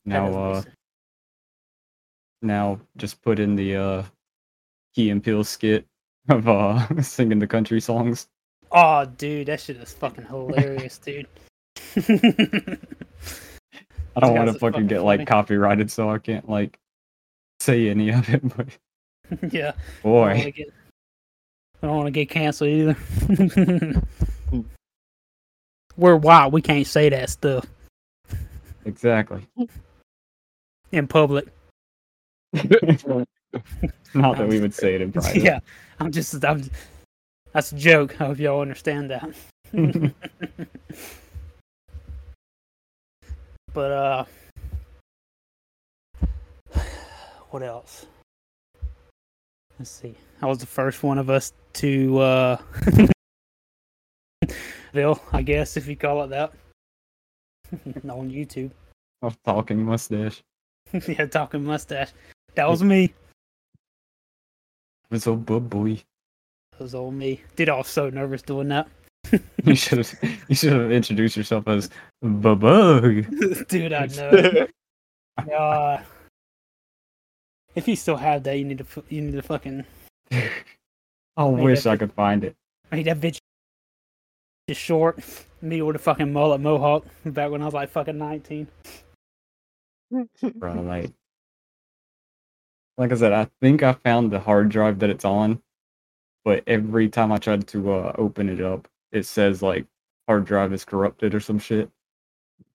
now 0.06 0.34
uh 0.34 0.64
now 2.42 2.80
just 2.98 3.22
put 3.22 3.40
in 3.40 3.56
the 3.56 3.76
uh 3.76 4.04
Key 4.96 5.10
and 5.10 5.24
Peele 5.24 5.44
skit 5.44 5.86
of 6.30 6.48
uh 6.48 7.02
singing 7.02 7.40
the 7.40 7.48
country 7.48 7.80
songs. 7.80 8.28
Oh, 8.72 9.06
dude, 9.06 9.48
that 9.48 9.62
shit 9.62 9.78
is 9.78 9.94
fucking 9.94 10.26
hilarious, 10.26 10.98
dude. 11.06 11.28
I 11.96 12.02
don't 14.20 14.36
want 14.36 14.48
to 14.48 14.54
fucking 14.54 14.60
fucking 14.60 14.88
get 14.88 14.98
funny. 14.98 15.06
like 15.06 15.28
copyrighted, 15.28 15.90
so 15.90 16.10
I 16.10 16.18
can't 16.18 16.50
like 16.50 16.78
say 17.68 17.90
any 17.90 18.10
of 18.10 18.28
it. 18.30 18.42
But 18.56 18.68
yeah. 19.54 19.74
I 19.76 20.04
don't 20.04 20.14
wanna 20.14 20.36
boy, 20.36 20.64
I 21.84 21.88
don't 21.88 21.96
want 21.98 22.08
to 22.08 22.12
get 22.12 22.30
canceled 22.30 22.70
either. 22.70 22.96
We're 25.98 26.16
wild. 26.16 26.54
We 26.54 26.62
can't 26.62 26.88
say 26.88 27.10
that 27.10 27.30
stuff 27.30 27.66
exactly. 28.86 29.46
in 30.94 31.08
public. 31.08 31.48
Not 32.54 33.28
that 34.14 34.48
we 34.48 34.62
would 34.62 34.74
say 34.74 34.96
it 34.96 35.02
in 35.02 35.12
private. 35.12 35.44
yeah, 35.44 35.60
I'm 36.00 36.14
just. 36.14 36.46
I'm. 36.46 36.64
That's 37.52 37.74
a 37.74 37.76
joke. 37.76 38.22
I 38.22 38.28
hope 38.28 38.40
y'all 38.40 38.62
understand 38.62 39.12
that. 39.12 39.30
but 43.74 43.92
uh, 43.92 44.24
what 47.58 47.66
else? 47.66 48.06
Let's 49.80 49.90
see. 49.90 50.14
I 50.44 50.46
was 50.46 50.60
the 50.60 50.68
first 50.68 51.02
one 51.02 51.18
of 51.18 51.32
us 51.32 51.54
to 51.74 52.20
uh, 52.20 52.62
Bill, 54.94 55.20
I 55.34 55.42
guess 55.42 55.76
if 55.76 55.88
you 55.88 55.96
call 55.96 56.22
it 56.22 56.28
that, 56.28 56.54
on 58.08 58.30
YouTube. 58.30 58.70
Of 59.24 59.42
talking 59.42 59.84
mustache. 59.84 60.44
yeah, 61.08 61.26
talking 61.26 61.64
mustache. 61.64 62.12
That 62.54 62.70
was 62.70 62.84
me. 62.84 63.12
was 65.10 65.24
so 65.24 65.36
good 65.36 65.68
boy. 65.68 66.00
That 66.74 66.82
was 66.82 66.94
all 66.94 67.10
me. 67.10 67.42
Dude, 67.56 67.70
I 67.70 67.78
was 67.78 67.88
so 67.88 68.12
nervous 68.12 68.44
doing 68.44 68.68
that. 68.68 68.88
You 69.64 69.74
should 69.74 69.98
have 69.98 70.14
you 70.48 70.56
should 70.56 70.74
have 70.74 70.92
introduced 70.92 71.36
yourself 71.36 71.68
as 71.68 71.90
Bubba. 72.24 73.68
Dude, 73.68 73.94
I 73.94 74.06
know. 74.06 74.68
Uh, 75.56 76.04
if 77.78 77.88
you 77.88 77.96
still 77.96 78.18
have 78.18 78.44
that, 78.44 78.58
you 78.58 78.66
need 78.66 78.80
to 78.80 79.04
you 79.10 79.22
need 79.22 79.34
to 79.34 79.42
fucking 79.42 79.86
I 81.38 81.44
wish 81.44 81.86
I 81.86 81.96
could 81.96 82.12
find 82.14 82.44
it. 82.44 82.56
make 82.92 83.06
that 83.06 83.20
bitch 83.22 83.40
just 84.68 84.82
short. 84.82 85.20
Me 85.62 85.82
with 85.82 85.96
a 85.96 86.00
fucking 86.00 86.34
mullet 86.34 86.60
mohawk 86.62 87.06
back 87.26 87.52
when 87.52 87.62
I 87.62 87.66
was 87.66 87.74
like 87.74 87.90
fucking 87.90 88.18
nineteen. 88.18 88.68
bro. 90.12 90.74
Like, 90.82 91.12
like 92.98 93.12
I 93.12 93.16
said, 93.16 93.34
I 93.34 93.48
think 93.62 93.84
I 93.84 93.94
found 93.94 94.32
the 94.32 94.40
hard 94.40 94.70
drive 94.70 95.00
that 95.00 95.10
it's 95.10 95.26
on, 95.26 95.62
but 96.46 96.64
every 96.68 97.10
time 97.10 97.32
I 97.32 97.38
tried 97.38 97.68
to 97.70 97.92
uh, 97.92 98.14
open 98.18 98.50
it 98.50 98.62
up, 98.62 98.88
it 99.12 99.26
says 99.26 99.62
like 99.62 99.86
hard 100.28 100.46
drive 100.46 100.74
is 100.74 100.84
corrupted 100.86 101.34
or 101.36 101.40
some 101.40 101.60
shit, 101.60 101.90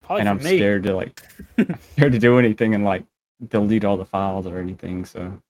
Probably 0.03 0.21
and 0.21 0.29
I'm 0.29 0.39
me. 0.39 0.57
scared 0.57 0.83
to 0.85 0.95
like 0.97 1.21
scared 1.97 2.13
to 2.13 2.19
do 2.19 2.39
anything 2.39 2.75
and 2.75 2.85
like 2.85 3.05
delete 3.49 3.85
all 3.85 3.97
the 3.97 4.05
files 4.05 4.47
or 4.47 4.59
anything. 4.59 5.05
So 5.05 5.41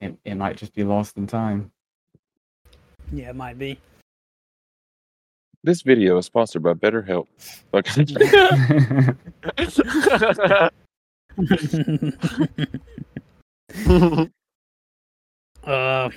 it 0.00 0.16
it 0.24 0.34
might 0.36 0.56
just 0.56 0.74
be 0.74 0.84
lost 0.84 1.16
in 1.16 1.26
time. 1.26 1.70
Yeah, 3.12 3.30
it 3.30 3.36
might 3.36 3.58
be. 3.58 3.78
this 5.64 5.82
video 5.82 6.18
is 6.18 6.26
sponsored 6.26 6.62
by 6.62 6.74
BetterHelp. 6.74 7.26
Okay. 7.74 8.04
uh, 15.64 16.10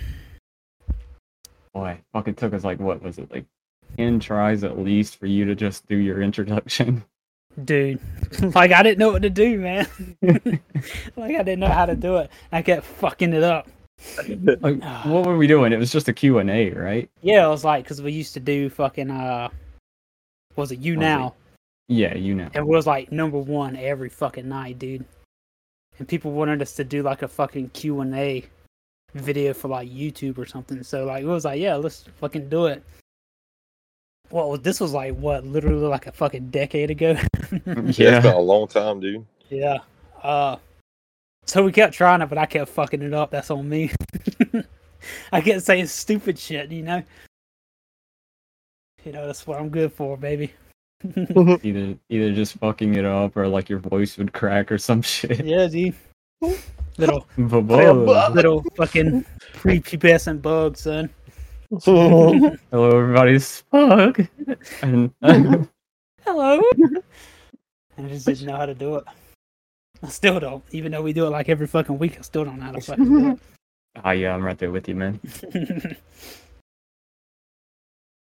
Boy, 1.74 2.00
fucking 2.14 2.36
took 2.36 2.54
us 2.54 2.64
like 2.64 2.80
what 2.80 3.02
was 3.04 3.18
it 3.18 3.30
like 3.32 3.46
ten 3.98 4.20
tries 4.20 4.64
at 4.64 4.80
least 4.80 5.18
for 5.18 5.26
you 5.28 5.46
to 5.46 5.56
just 5.56 5.86
do 5.88 5.96
your 5.96 6.22
introduction. 6.22 7.04
Dude, 7.64 8.00
like 8.56 8.72
I 8.72 8.84
didn't 8.84 9.00
know 9.00 9.12
what 9.12 9.22
to 9.22 9.30
do, 9.30 9.60
man. 9.60 9.88
like 11.16 11.36
I 11.36 11.44
didn't 11.44 11.60
know 11.60 11.70
how 11.70 11.86
to 11.86 11.96
do 11.96 12.18
it. 12.18 12.30
I 12.52 12.62
kept 12.62 12.86
fucking 12.86 13.34
it 13.34 13.44
up. 13.44 13.68
Like, 14.28 14.84
what 15.06 15.26
were 15.26 15.38
we 15.38 15.48
doing? 15.48 15.72
It 15.72 15.80
was 15.80 15.92
just 15.92 16.10
a 16.10 16.14
Q 16.14 16.40
and 16.40 16.50
A, 16.50 16.72
right? 16.72 17.10
Yeah, 17.22 17.46
it 17.46 17.50
was 17.50 17.64
like 17.64 17.86
because 17.86 18.02
we 18.02 18.12
used 18.12 18.34
to 18.34 18.40
do 18.40 18.70
fucking 18.70 19.10
uh, 19.10 19.50
was 20.56 20.72
it 20.72 20.80
you 20.80 20.94
Was 20.94 21.04
it? 21.04 21.08
now? 21.08 21.36
Yeah, 21.88 22.16
you 22.16 22.36
know. 22.36 22.50
It 22.54 22.66
was 22.66 22.88
like 22.88 23.12
number 23.12 23.38
one 23.38 23.76
every 23.76 24.10
fucking 24.10 24.48
night, 24.48 24.80
dude. 24.80 25.06
And 26.00 26.08
people 26.08 26.32
wanted 26.32 26.62
us 26.62 26.74
to 26.76 26.84
do 26.84 27.04
like 27.04 27.22
a 27.22 27.28
fucking 27.28 27.70
Q 27.70 28.02
and 28.02 28.16
A 28.16 28.46
video 29.14 29.54
for 29.54 29.70
like 29.70 29.90
YouTube 29.90 30.38
or 30.38 30.46
something. 30.46 30.84
So 30.84 31.06
like 31.06 31.24
it 31.24 31.28
was 31.28 31.46
like, 31.46 31.60
yeah, 31.60 31.76
let's 31.76 32.06
fucking 32.20 32.50
do 32.50 32.66
it. 32.66 32.84
Well, 34.32 34.58
this 34.58 34.80
was 34.80 34.92
like 34.94 35.16
what, 35.16 35.46
literally 35.46 35.86
like 35.88 36.08
a 36.08 36.12
fucking 36.12 36.50
decade 36.50 36.92
ago. 36.92 37.16
Yeah, 37.66 38.18
it's 38.18 38.26
been 38.26 38.34
a 38.34 38.40
long 38.40 38.68
time, 38.68 39.00
dude. 39.00 39.26
yeah. 39.50 39.78
Uh, 40.24 40.58
so 41.46 41.64
we 41.64 41.72
kept 41.72 41.94
trying 41.94 42.22
it, 42.22 42.28
but 42.28 42.38
I 42.40 42.46
kept 42.48 42.70
fucking 42.72 43.02
it 43.04 43.14
up. 43.14 43.30
That's 43.32 43.52
on 43.52 43.70
me. 43.70 43.92
I 45.32 45.42
kept 45.42 45.62
saying 45.62 45.86
stupid 45.88 46.40
shit, 46.40 46.72
you 46.72 46.82
know. 46.82 47.04
You 49.04 49.12
know 49.12 49.28
that's 49.28 49.46
what 49.46 49.60
I'm 49.60 49.70
good 49.70 49.94
for, 49.94 50.18
baby. 50.18 50.52
Either 51.16 51.96
either 52.10 52.34
just 52.34 52.54
fucking 52.58 52.96
it 52.96 53.06
up 53.06 53.38
or 53.38 53.48
like 53.48 53.70
your 53.70 53.78
voice 53.80 54.18
would 54.18 54.34
crack 54.34 54.72
or 54.72 54.80
some 54.80 55.02
shit. 55.04 55.46
yeah, 55.46 55.68
dude. 55.68 55.94
Little 56.98 57.28
Blah-blah. 57.38 58.30
little 58.30 58.64
fucking 58.76 59.24
prepubescent 59.54 60.42
bug, 60.42 60.78
son. 60.78 61.10
Hello, 61.84 62.58
everybody. 62.72 63.34
It's 63.34 63.64
Spug. 63.64 64.28
And 64.82 65.12
Hello. 66.24 66.62
I 67.98 68.02
just 68.08 68.26
didn't 68.26 68.48
know 68.48 68.56
how 68.56 68.66
to 68.66 68.74
do 68.74 68.96
it. 68.96 69.04
I 70.02 70.08
still 70.08 70.40
don't, 70.40 70.64
even 70.72 70.92
though 70.92 71.02
we 71.02 71.12
do 71.12 71.26
it 71.26 71.32
like 71.32 71.50
every 71.50 71.68
fucking 71.68 71.98
week. 71.98 72.18
I 72.18 72.22
still 72.22 72.46
don't 72.46 72.60
know 72.60 72.66
how 72.66 72.72
to 72.74 72.82
fucking 72.82 73.06
do 73.06 73.32
it. 73.32 73.40
ah, 74.04 74.12
yeah, 74.12 74.34
I'm 74.34 74.44
right 74.44 74.58
there 74.58 74.72
with 74.72 74.88
you, 74.88 74.96
man. 74.96 75.20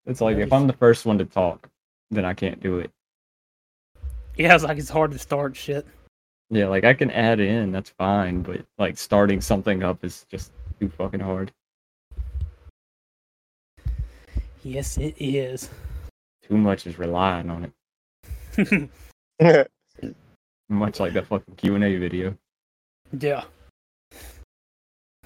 It's 0.05 0.21
like 0.21 0.37
if 0.39 0.53
I'm 0.53 0.67
the 0.67 0.73
first 0.73 1.07
one 1.07 1.17
to 1.19 1.25
talk, 1.25 1.69
then 2.11 2.25
I 2.25 2.35
can't 2.35 2.61
do 2.61 2.81
it. 2.81 2.91
yeah, 4.37 4.53
it's 4.53 4.65
like 4.65 4.79
it's 4.79 4.89
hard 4.89 5.13
to 5.13 5.19
start 5.19 5.55
shit. 5.57 5.87
Yeah, 6.51 6.67
like 6.67 6.83
I 6.83 6.93
can 6.93 7.09
add 7.13 7.39
in, 7.39 7.71
that's 7.71 7.91
fine, 7.91 8.43
but 8.43 8.63
like 8.79 8.99
starting 8.99 9.41
something 9.41 9.85
up 9.85 10.05
is 10.05 10.27
just 10.29 10.51
too 10.81 10.89
fucking 10.89 11.21
hard. 11.21 11.53
Yes, 14.63 14.97
it 14.99 15.15
is. 15.19 15.69
Too 16.49 16.57
much 16.57 16.87
is 16.87 16.99
relying 16.99 17.51
on 17.51 17.73
it. 18.57 18.91
Much 20.69 21.01
like 21.01 21.13
that 21.15 21.27
fucking 21.27 21.55
Q 21.57 21.75
and 21.75 21.85
A 21.85 21.97
video. 21.97 22.37
yeah. 23.19 23.45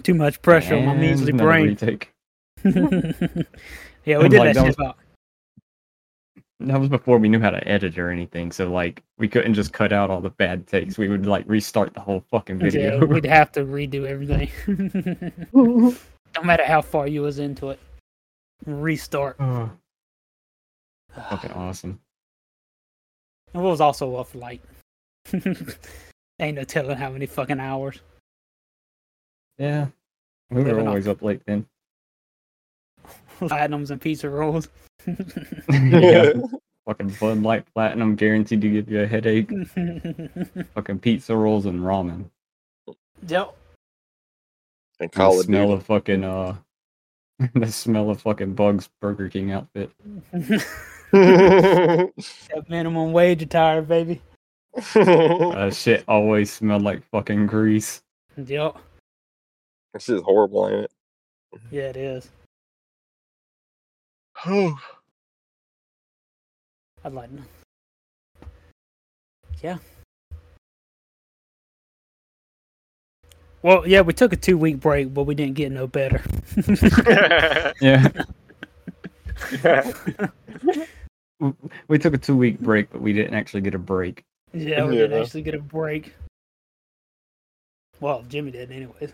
Too 0.03 0.15
much 0.15 0.41
pressure 0.43 0.77
on 0.77 0.87
my 0.87 0.95
measly 0.95 1.33
brain. 1.33 1.69
retake. 1.69 2.13
yeah, 2.65 2.73
we 2.75 4.15
I'm 4.15 4.29
did 4.31 4.39
like, 4.39 4.55
that 4.55 4.55
that 4.55 4.55
shit 4.55 4.67
was- 4.67 4.75
about. 4.77 4.97
That 6.61 6.81
was 6.81 6.89
before 6.89 7.19
we 7.19 7.29
knew 7.29 7.39
how 7.41 7.51
to 7.51 7.69
edit 7.69 7.99
or 7.99 8.09
anything, 8.11 8.51
so 8.51 8.71
like 8.73 9.03
we 9.19 9.29
couldn't 9.29 9.53
just 9.55 9.73
cut 9.75 9.93
out 9.93 10.11
all 10.11 10.21
the 10.23 10.31
bad 10.31 10.67
takes. 10.67 10.97
We 10.97 11.09
would 11.09 11.27
like 11.27 11.45
restart 11.47 11.93
the 11.93 12.01
whole 12.01 12.25
fucking 12.31 12.59
Yeah, 12.61 12.71
video. 12.71 13.05
we'd 13.07 13.27
have 13.27 13.53
to 13.53 13.65
redo 13.65 14.07
everything. 14.07 14.51
no 15.53 16.43
matter 16.43 16.65
how 16.65 16.81
far 16.81 17.07
you 17.09 17.21
was 17.23 17.39
into 17.39 17.71
it. 17.71 17.79
Restart. 18.65 19.37
Oh, 19.39 19.71
fucking 21.31 21.53
awesome. 21.53 22.01
And 23.55 23.63
we 23.63 23.69
was 23.69 23.81
also 23.81 24.17
up 24.17 24.29
for 24.29 24.39
like 24.39 24.63
ain't 26.39 26.57
no 26.57 26.65
telling 26.65 26.97
how 26.97 27.11
many 27.11 27.27
fucking 27.27 27.61
hours. 27.61 28.01
Yeah. 29.59 29.87
We 30.51 30.63
were 30.63 30.69
Living 30.69 30.89
always 30.89 31.09
up 31.09 31.23
late 31.23 31.43
then. 31.47 31.67
Platinums 33.41 33.91
and 33.91 34.01
pizza 34.01 34.29
rolls. 34.31 34.69
yeah. 35.69 36.33
Fucking 36.87 37.17
Bud 37.21 37.43
Light 37.43 37.67
Platinum 37.75 38.15
guaranteed 38.15 38.61
to 38.61 38.71
give 38.71 38.89
you 38.91 39.03
a 39.03 39.07
headache. 39.07 39.51
Fucking 40.75 41.01
pizza 41.01 41.37
rolls 41.37 41.67
and 41.67 41.81
ramen. 41.81 42.27
yep. 43.27 43.57
and 45.01 45.11
And 45.11 45.13
Call 45.13 45.33
the 45.35 45.41
of 45.41 45.45
smell 45.47 45.67
Duty. 45.69 45.73
of 45.79 45.87
fucking 45.87 46.25
uh 46.25 46.57
the 47.55 47.71
smell 47.71 48.11
of 48.11 48.23
fucking 48.23 48.55
Bugs 48.55 48.89
Burger 49.01 49.29
King 49.29 49.53
outfit. 49.53 49.91
that 51.13 52.65
minimum 52.69 53.13
wage 53.13 53.43
attire, 53.43 53.83
baby. 53.83 54.21
Uh, 54.95 55.71
shit 55.71 56.05
always 56.07 56.53
smelled 56.53 56.83
like 56.83 57.03
fucking 57.11 57.47
grease. 57.47 58.03
Yep. 58.37 58.77
This 59.95 60.11
is 60.11 60.21
horrible, 60.21 60.69
ain't 60.69 60.85
it? 60.85 60.93
Yeah, 61.71 61.85
it 61.85 61.97
is. 61.97 62.29
it? 64.45 64.45
I'd 67.05 67.15
like 67.15 67.31
to. 67.35 67.43
Yeah. 69.63 69.79
Well, 73.63 73.87
yeah, 73.87 74.03
we 74.03 74.13
took 74.13 74.33
a 74.33 74.37
two 74.37 74.59
week 74.59 74.81
break, 74.81 75.13
but 75.13 75.25
we 75.25 75.35
didn't 75.35 75.55
get 75.55 75.73
no 75.73 75.87
better. 75.87 76.23
Yeah. 77.81 78.09
we 81.89 81.99
took 81.99 82.15
a 82.15 82.19
two 82.19 82.37
week 82.37 82.59
break, 82.61 82.91
but 82.91 83.03
we 83.03 83.13
didn't 83.13 83.35
actually 83.35 83.61
get 83.61 83.75
a 83.75 83.79
break. 83.79 84.25
yeah, 84.53 84.85
we 84.85 84.97
didn't 84.97 85.21
actually 85.21 85.43
get 85.43 85.55
a 85.55 85.61
break. 85.61 86.15
Well, 88.01 88.25
Jimmy 88.29 88.51
did, 88.51 88.73
anyways. 88.73 89.13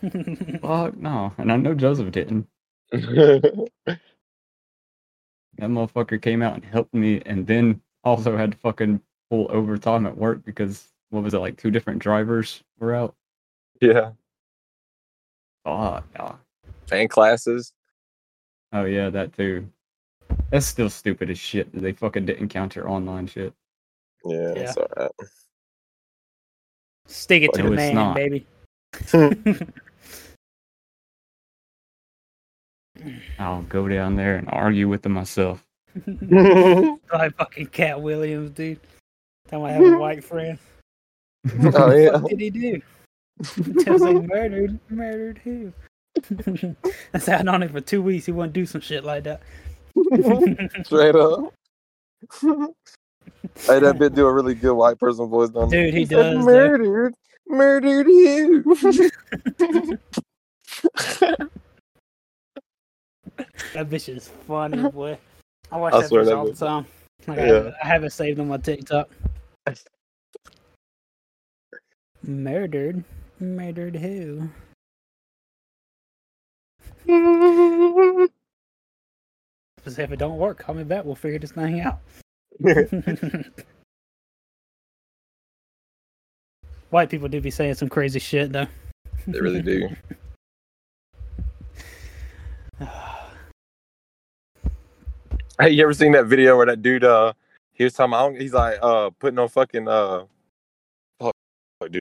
Fuck 0.62 0.96
no. 0.96 1.32
And 1.38 1.52
I 1.52 1.56
know 1.56 1.74
Joseph 1.74 2.10
didn't. 2.12 2.46
That 2.90 3.68
motherfucker 5.58 6.20
came 6.22 6.42
out 6.42 6.54
and 6.54 6.64
helped 6.64 6.94
me 6.94 7.20
and 7.26 7.46
then 7.46 7.80
also 8.04 8.36
had 8.36 8.52
to 8.52 8.58
fucking 8.58 9.00
pull 9.28 9.46
overtime 9.50 10.06
at 10.06 10.16
work 10.16 10.44
because 10.44 10.88
what 11.10 11.22
was 11.22 11.34
it, 11.34 11.38
like 11.38 11.58
two 11.58 11.70
different 11.70 12.00
drivers 12.00 12.62
were 12.78 12.94
out? 12.94 13.14
Yeah. 13.80 14.10
Fuck 15.64 16.04
no. 16.18 16.38
And 16.92 17.08
classes. 17.10 17.72
Oh 18.72 18.84
yeah, 18.84 19.10
that 19.10 19.32
too. 19.36 19.68
That's 20.50 20.66
still 20.66 20.90
stupid 20.90 21.30
as 21.30 21.38
shit 21.38 21.72
that 21.72 21.80
they 21.80 21.92
fucking 21.92 22.26
didn't 22.26 22.48
count 22.48 22.76
your 22.76 22.88
online 22.90 23.26
shit. 23.26 23.52
Yeah, 24.24 24.52
Yeah. 24.54 24.60
it's 24.62 24.76
alright. 24.76 25.10
Stick 27.06 27.42
it 27.42 27.52
to 27.54 27.62
No, 27.62 27.68
the 27.70 27.74
it's 27.74 27.80
man, 27.80 27.94
not. 27.94 28.14
baby. 28.16 28.46
I'll 33.38 33.62
go 33.62 33.88
down 33.88 34.16
there 34.16 34.36
and 34.36 34.48
argue 34.50 34.88
with 34.88 35.02
them 35.02 35.12
myself. 35.12 35.64
like 36.06 37.34
fucking 37.36 37.66
Katt 37.66 38.00
Williams, 38.00 38.50
dude. 38.50 38.80
Time 39.48 39.62
I 39.62 39.72
have 39.72 39.82
a 39.82 39.98
white 39.98 40.22
friend. 40.22 40.58
Oh, 41.74 41.90
yeah. 41.92 42.18
What 42.18 42.30
did 42.30 42.40
he 42.40 42.50
do? 42.50 42.82
Tells 43.80 44.02
he 44.02 44.14
murdered, 44.26 44.78
murdered 44.88 45.40
who? 45.44 45.72
That's 47.12 47.26
had 47.26 47.46
on 47.48 47.62
it 47.62 47.70
for 47.70 47.80
two 47.80 48.02
weeks. 48.02 48.26
He 48.26 48.32
wouldn't 48.32 48.52
do 48.52 48.66
some 48.66 48.80
shit 48.80 49.04
like 49.04 49.24
that. 49.24 49.40
Straight 50.84 51.14
up. 51.14 51.52
hey, 52.42 53.78
that 53.80 53.96
bit 53.98 54.14
do 54.14 54.26
a 54.26 54.32
really 54.32 54.54
good 54.54 54.74
white 54.74 54.98
person 54.98 55.28
voice, 55.28 55.50
don't 55.50 55.70
Dude, 55.70 55.94
he 55.94 56.04
said, 56.04 56.16
does, 56.16 56.36
dude. 56.38 56.44
Murdered, 56.46 57.14
murdered 57.48 58.06
you. 58.08 58.62
That 63.72 63.88
bitch 63.88 64.08
is 64.14 64.28
funny, 64.46 64.90
boy. 64.90 65.16
I 65.70 65.76
watch 65.76 65.94
I 65.94 66.00
that 66.00 66.08
swear 66.08 66.22
bitch 66.22 66.26
that 66.26 66.36
all 66.36 66.46
the 66.46 66.54
time. 66.54 66.86
Like, 67.26 67.38
I, 67.38 67.46
Yeah. 67.46 67.52
have, 67.54 67.74
I 67.82 67.86
have 67.86 68.04
it 68.04 68.10
saved 68.10 68.40
on 68.40 68.48
my 68.48 68.56
TikTok. 68.56 69.08
Murdered, 72.22 73.04
murdered 73.40 73.96
who? 73.96 74.48
If 79.86 79.98
it 79.98 80.18
don't 80.18 80.38
work, 80.38 80.58
call 80.58 80.74
me 80.74 80.84
back. 80.84 81.04
We'll 81.04 81.14
figure 81.14 81.38
this 81.38 81.52
thing 81.52 81.80
out. 81.80 82.00
White 86.90 87.08
people 87.08 87.28
do 87.28 87.40
be 87.40 87.50
saying 87.50 87.74
some 87.74 87.88
crazy 87.88 88.18
shit 88.18 88.52
though. 88.52 88.66
they 89.26 89.40
really 89.40 89.62
do. 89.62 89.88
Hey, 95.58 95.70
you 95.72 95.82
ever 95.82 95.92
seen 95.92 96.12
that 96.12 96.24
video 96.24 96.56
where 96.56 96.64
that 96.64 96.80
dude 96.80 97.04
uh 97.04 97.34
he 97.74 97.84
was 97.84 97.92
talking 97.92 98.14
about 98.14 98.34
he's 98.34 98.54
like 98.54 98.78
uh 98.80 99.10
putting 99.18 99.38
on 99.38 99.46
fucking 99.46 99.86
uh 99.86 100.24
fuck, 101.20 101.34
dude, 101.90 102.00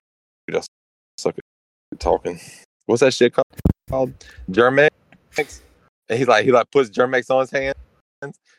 suck 1.19 1.35
at 1.37 1.99
talking. 1.99 2.39
What's 2.85 3.01
that 3.01 3.13
shit 3.13 3.33
called? 3.33 3.45
Called 3.89 4.13
Germ-X. 4.51 5.61
And 6.09 6.17
he's 6.17 6.27
like 6.27 6.45
he 6.45 6.51
like 6.51 6.69
puts 6.71 6.89
Germ-X 6.89 7.29
on 7.29 7.41
his 7.41 7.51
hands. 7.51 7.75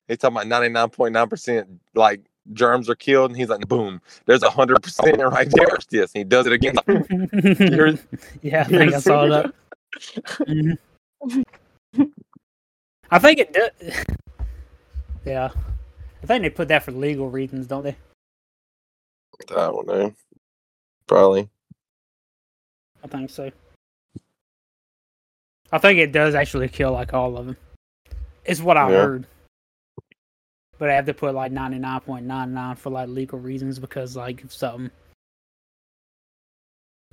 He's 0.08 0.18
talking 0.18 0.36
about 0.36 0.46
ninety 0.46 0.68
nine 0.68 0.88
point 0.88 1.12
nine 1.12 1.28
percent 1.28 1.68
like 1.94 2.20
germs 2.54 2.88
are 2.88 2.94
killed, 2.94 3.30
and 3.30 3.38
he's 3.38 3.48
like 3.48 3.68
boom, 3.68 4.00
there's 4.26 4.42
a 4.42 4.50
hundred 4.50 4.82
percent 4.82 5.18
right 5.18 5.48
there. 5.50 5.66
Yes, 5.90 6.12
and 6.14 6.20
he 6.20 6.24
does 6.24 6.46
it 6.46 6.52
again. 6.52 6.76
You're- 7.60 7.98
yeah, 8.42 8.62
I 8.62 8.64
think 8.64 8.94
I 8.94 9.00
saw 9.00 9.26
that. 9.26 9.52
Mhm. 10.40 10.78
I 13.10 13.18
think 13.18 13.40
it 13.40 13.52
does. 13.52 14.04
Yeah, 15.26 15.50
I 16.22 16.26
think 16.26 16.42
they 16.42 16.48
put 16.50 16.68
that 16.68 16.82
for 16.82 16.92
legal 16.92 17.28
reasons, 17.28 17.66
don't 17.66 17.84
they? 17.84 17.94
I 19.50 19.54
don't 19.54 19.86
know. 19.86 20.14
Probably. 21.06 21.50
I 23.02 23.06
think 23.08 23.30
so. 23.30 23.50
I 25.72 25.78
think 25.78 25.98
it 25.98 26.12
does 26.12 26.34
actually 26.34 26.68
kill 26.68 26.92
like 26.92 27.14
all 27.14 27.36
of 27.36 27.46
them. 27.46 27.56
It's 28.44 28.60
what 28.60 28.76
I 28.76 28.90
Yeah. 28.90 28.96
heard. 28.96 29.26
But 30.78 30.90
I 30.90 30.94
have 30.94 31.06
to 31.06 31.14
put 31.14 31.34
like 31.34 31.52
ninety 31.52 31.78
nine 31.78 32.00
point 32.00 32.24
nine 32.26 32.54
nine 32.54 32.74
for 32.76 32.90
like 32.90 33.08
legal 33.08 33.38
reasons 33.38 33.78
because 33.78 34.16
like 34.16 34.42
if 34.42 34.52
something 34.52 34.90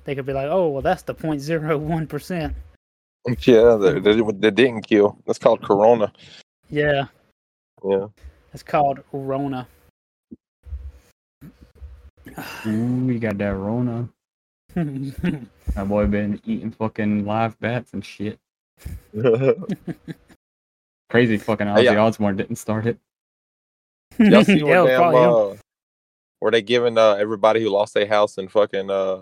they 0.04 0.14
could 0.14 0.26
be 0.26 0.32
like, 0.32 0.48
oh 0.48 0.68
well 0.68 0.82
that's 0.82 1.02
the 1.02 1.14
point 1.14 1.40
zero 1.40 1.76
one 1.76 2.06
percent. 2.06 2.54
Yeah, 3.40 3.76
they, 3.76 3.98
they, 3.98 4.20
they 4.20 4.50
didn't 4.50 4.82
kill. 4.82 5.18
That's 5.26 5.38
called 5.38 5.62
Corona. 5.62 6.10
Yeah, 6.70 7.06
Yeah. 7.84 8.06
it's 8.54 8.62
called 8.62 9.00
Rona. 9.12 9.68
Ooh, 12.66 13.04
we 13.06 13.18
got 13.18 13.36
that 13.38 13.54
Rona. 13.54 14.08
That 14.74 15.88
boy 15.88 16.06
been 16.06 16.40
eating 16.44 16.70
fucking 16.70 17.24
live 17.24 17.58
bats 17.60 17.92
and 17.92 18.04
shit. 18.04 18.38
Crazy 21.10 21.38
fucking 21.38 21.66
Ozzy 21.66 21.84
yeah. 21.84 21.96
Osbourne 21.96 22.36
didn't 22.36 22.56
start 22.56 22.86
it. 22.86 22.98
Y'all 24.18 24.44
see 24.44 24.58
yeah, 24.58 24.64
where, 24.64 24.76
it 24.76 24.82
was 24.82 24.88
damn, 24.90 25.00
probably 25.00 25.54
uh, 25.54 25.56
where 26.40 26.50
they 26.50 26.62
giving 26.62 26.98
uh, 26.98 27.14
everybody 27.14 27.62
who 27.62 27.70
lost 27.70 27.94
their 27.94 28.06
house 28.06 28.38
in 28.38 28.48
fucking 28.48 28.90
uh, 28.90 29.20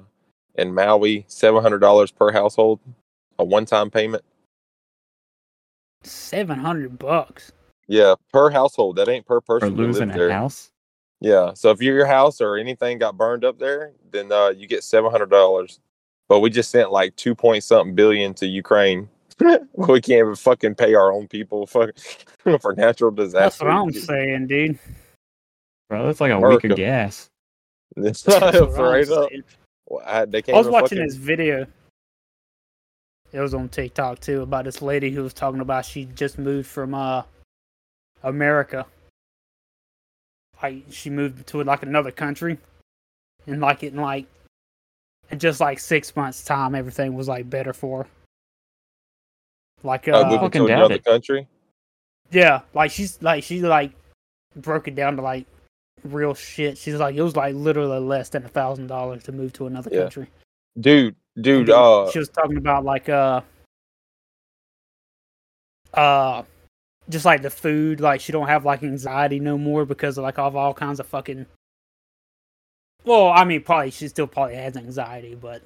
in 0.56 0.74
Maui 0.74 1.24
seven 1.28 1.62
hundred 1.62 1.78
dollars 1.78 2.10
per 2.10 2.32
household, 2.32 2.80
a 3.38 3.44
one 3.44 3.66
time 3.66 3.90
payment. 3.90 4.24
Seven 6.02 6.58
hundred 6.58 6.98
bucks. 6.98 7.52
Yeah, 7.88 8.14
per 8.32 8.50
household. 8.50 8.96
That 8.96 9.08
ain't 9.08 9.26
per 9.26 9.40
person. 9.40 9.76
who 9.76 9.76
losing 9.76 10.10
a 10.10 10.14
there. 10.14 10.30
house. 10.30 10.72
Yeah. 11.20 11.54
So 11.54 11.70
if 11.70 11.80
your 11.80 12.06
house 12.06 12.40
or 12.40 12.56
anything 12.56 12.98
got 12.98 13.16
burned 13.16 13.44
up 13.44 13.58
there, 13.58 13.92
then 14.10 14.30
uh, 14.32 14.48
you 14.50 14.66
get 14.66 14.84
seven 14.84 15.10
hundred 15.10 15.30
dollars. 15.30 15.80
But 16.28 16.40
we 16.40 16.50
just 16.50 16.70
sent 16.70 16.90
like 16.90 17.14
two 17.16 17.34
point 17.34 17.64
something 17.64 17.94
billion 17.94 18.34
to 18.34 18.46
Ukraine. 18.46 19.08
we 19.74 20.00
can't 20.00 20.20
even 20.20 20.34
fucking 20.34 20.74
pay 20.74 20.94
our 20.94 21.12
own 21.12 21.28
people 21.28 21.66
fuck, 21.66 21.90
for 22.60 22.74
natural 22.74 23.10
disaster. 23.10 23.38
That's 23.38 23.60
what 23.60 23.70
I'm 23.70 23.92
saying, 23.92 24.46
dude. 24.46 24.78
Bro, 25.88 26.06
that's 26.06 26.20
like 26.20 26.32
a 26.32 26.40
week 26.40 26.64
of 26.64 26.76
gas. 26.76 27.30
It's 27.98 28.22
That's 28.22 28.60
what 28.60 28.78
I'm 28.78 29.12
up. 29.12 29.30
Well, 29.86 30.02
I, 30.04 30.26
they 30.26 30.42
can't 30.42 30.58
was 30.58 30.66
watching 30.66 30.98
fucking- 30.98 31.06
this 31.06 31.14
video. 31.14 31.66
It 33.32 33.40
was 33.40 33.54
on 33.54 33.70
TikTok 33.70 34.20
too 34.20 34.42
about 34.42 34.66
this 34.66 34.82
lady 34.82 35.10
who 35.10 35.22
was 35.22 35.32
talking 35.32 35.60
about 35.60 35.86
she 35.86 36.04
just 36.04 36.38
moved 36.38 36.68
from 36.68 36.94
uh 36.94 37.22
America. 38.22 38.84
Like 40.62 40.84
she 40.90 41.10
moved 41.10 41.46
to 41.48 41.62
like 41.62 41.82
another 41.82 42.10
country, 42.10 42.58
and 43.46 43.60
like 43.60 43.82
it 43.82 43.92
in 43.92 44.00
like 44.00 44.26
in 45.30 45.38
just 45.38 45.60
like 45.60 45.78
six 45.78 46.14
months 46.16 46.44
time, 46.44 46.74
everything 46.74 47.14
was 47.14 47.28
like 47.28 47.48
better 47.50 47.72
for 47.72 48.04
her. 48.04 48.08
Like 49.82 50.08
uh, 50.08 50.12
uh, 50.12 50.24
moving 50.24 50.40
fucking 50.40 50.66
to 50.66 50.72
another 50.72 50.94
it. 50.94 51.04
country. 51.04 51.46
yeah, 52.30 52.62
like 52.74 52.90
she's 52.90 53.20
like 53.22 53.44
she 53.44 53.60
like 53.60 53.92
broke 54.56 54.88
it 54.88 54.94
down 54.94 55.16
to 55.16 55.22
like 55.22 55.46
real 56.04 56.34
shit. 56.34 56.78
She's 56.78 56.94
like 56.94 57.14
it 57.14 57.22
was 57.22 57.36
like 57.36 57.54
literally 57.54 58.00
less 58.00 58.30
than 58.30 58.44
a 58.44 58.48
thousand 58.48 58.86
dollars 58.86 59.22
to 59.24 59.32
move 59.32 59.52
to 59.54 59.66
another 59.66 59.90
Yeah. 59.92 60.02
country. 60.02 60.28
Dude, 60.80 61.14
dude, 61.40 61.70
uh, 61.70 62.10
she 62.10 62.18
was 62.18 62.28
talking 62.30 62.56
about 62.56 62.84
like 62.84 63.08
uh 63.08 63.42
uh 65.94 66.42
just 67.08 67.24
like 67.24 67.42
the 67.42 67.50
food 67.50 68.00
like 68.00 68.20
she 68.20 68.32
don't 68.32 68.48
have 68.48 68.64
like 68.64 68.82
anxiety 68.82 69.38
no 69.40 69.56
more 69.56 69.84
because 69.84 70.18
of 70.18 70.22
like 70.24 70.38
of 70.38 70.56
all 70.56 70.74
kinds 70.74 70.98
of 71.00 71.06
fucking 71.06 71.46
well 73.04 73.28
i 73.28 73.44
mean 73.44 73.62
probably 73.62 73.90
she 73.90 74.08
still 74.08 74.26
probably 74.26 74.54
has 74.56 74.76
anxiety 74.76 75.34
but 75.34 75.62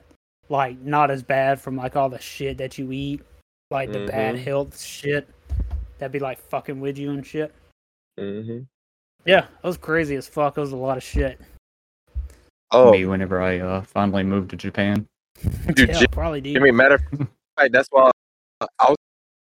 like 0.49 0.79
not 0.81 1.11
as 1.11 1.23
bad 1.23 1.61
from 1.61 1.77
like 1.77 1.97
all 1.97 2.09
the 2.09 2.19
shit 2.21 2.59
that 2.59 2.77
you 2.77 2.91
eat 2.93 3.23
like 3.71 3.91
the 3.93 4.07
bad 4.07 4.35
Mhm. 4.35 4.45
health 4.45 4.81
shit 4.81 5.29
that 5.99 6.13
be 6.13 6.19
like 6.19 6.39
fucking 6.39 6.81
with 6.81 6.99
you 6.99 7.11
and 7.11 7.27
shit 7.27 7.55
mhm. 8.19 8.67
yeah 9.25 9.45
it 9.45 9.67
was 9.67 9.77
crazy 9.77 10.17
as 10.17 10.27
fuck 10.29 10.57
it 10.59 10.61
was 10.61 10.73
a 10.73 10.77
lot 10.77 10.97
of 10.97 11.03
shit 11.03 11.41
oh, 12.73 12.93
Me 12.93 13.05
whenever 13.07 13.41
I 13.43 13.59
uh, 13.59 13.83
finally 13.83 14.23
moved 14.23 14.51
to 14.51 14.57
Japan. 14.57 15.05
Dude, 15.75 15.89
yeah, 15.89 15.99
Jim- 15.99 16.11
probably 16.13 16.41
dude. 16.41 16.55
Give 16.55 16.63
me 16.63 16.69
a 16.69 16.73
matter. 16.73 17.01
Right, 17.59 17.73
that's 17.73 17.89
why 17.91 18.05
I 18.07 18.11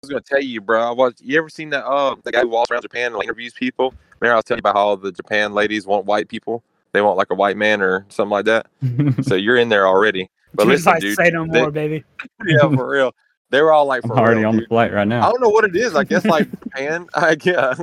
was 0.06 0.10
gonna 0.10 0.20
tell 0.22 0.42
you, 0.42 0.60
bro. 0.60 0.80
I 0.80 0.92
was. 0.92 1.14
You 1.20 1.38
ever 1.38 1.48
seen 1.48 1.70
that? 1.70 1.84
Uh, 1.84 2.16
the 2.24 2.32
guy 2.32 2.40
who 2.42 2.48
walks 2.48 2.70
around 2.70 2.82
Japan 2.82 3.06
and 3.06 3.16
like, 3.16 3.24
interviews 3.24 3.52
people. 3.52 3.94
Remember, 4.20 4.34
I 4.34 4.36
was 4.36 4.44
telling 4.44 4.58
you 4.58 4.70
about 4.70 4.76
how 4.76 4.96
the 4.96 5.12
Japan 5.12 5.52
ladies 5.52 5.86
want 5.86 6.06
white 6.06 6.28
people. 6.28 6.62
They 6.92 7.02
want 7.02 7.16
like 7.18 7.30
a 7.30 7.34
white 7.34 7.56
man 7.56 7.82
or 7.82 8.06
something 8.08 8.30
like 8.30 8.46
that. 8.46 8.66
So 9.24 9.34
you're 9.34 9.56
in 9.56 9.68
there 9.68 9.86
already. 9.86 10.30
But 10.54 10.64
Just 10.64 10.86
listen, 10.86 10.92
like, 10.92 11.00
dude. 11.02 11.16
say 11.16 11.30
no 11.30 11.46
they- 11.46 11.60
more 11.60 11.70
baby 11.70 12.04
yeah, 12.46 12.60
for 12.60 12.88
real. 12.88 13.14
They 13.50 13.62
were 13.62 13.72
all 13.72 13.86
like, 13.86 14.02
I'm 14.04 14.10
already 14.10 14.40
real, 14.40 14.48
on 14.48 14.56
the 14.56 14.66
flight 14.66 14.92
right 14.92 15.06
now. 15.06 15.26
I 15.26 15.30
don't 15.30 15.40
know 15.40 15.48
what 15.48 15.64
it 15.64 15.76
is. 15.76 15.94
I 15.94 16.02
guess 16.04 16.24
like 16.24 16.48
Japan. 16.64 17.06
I 17.14 17.36
yeah, 17.42 17.74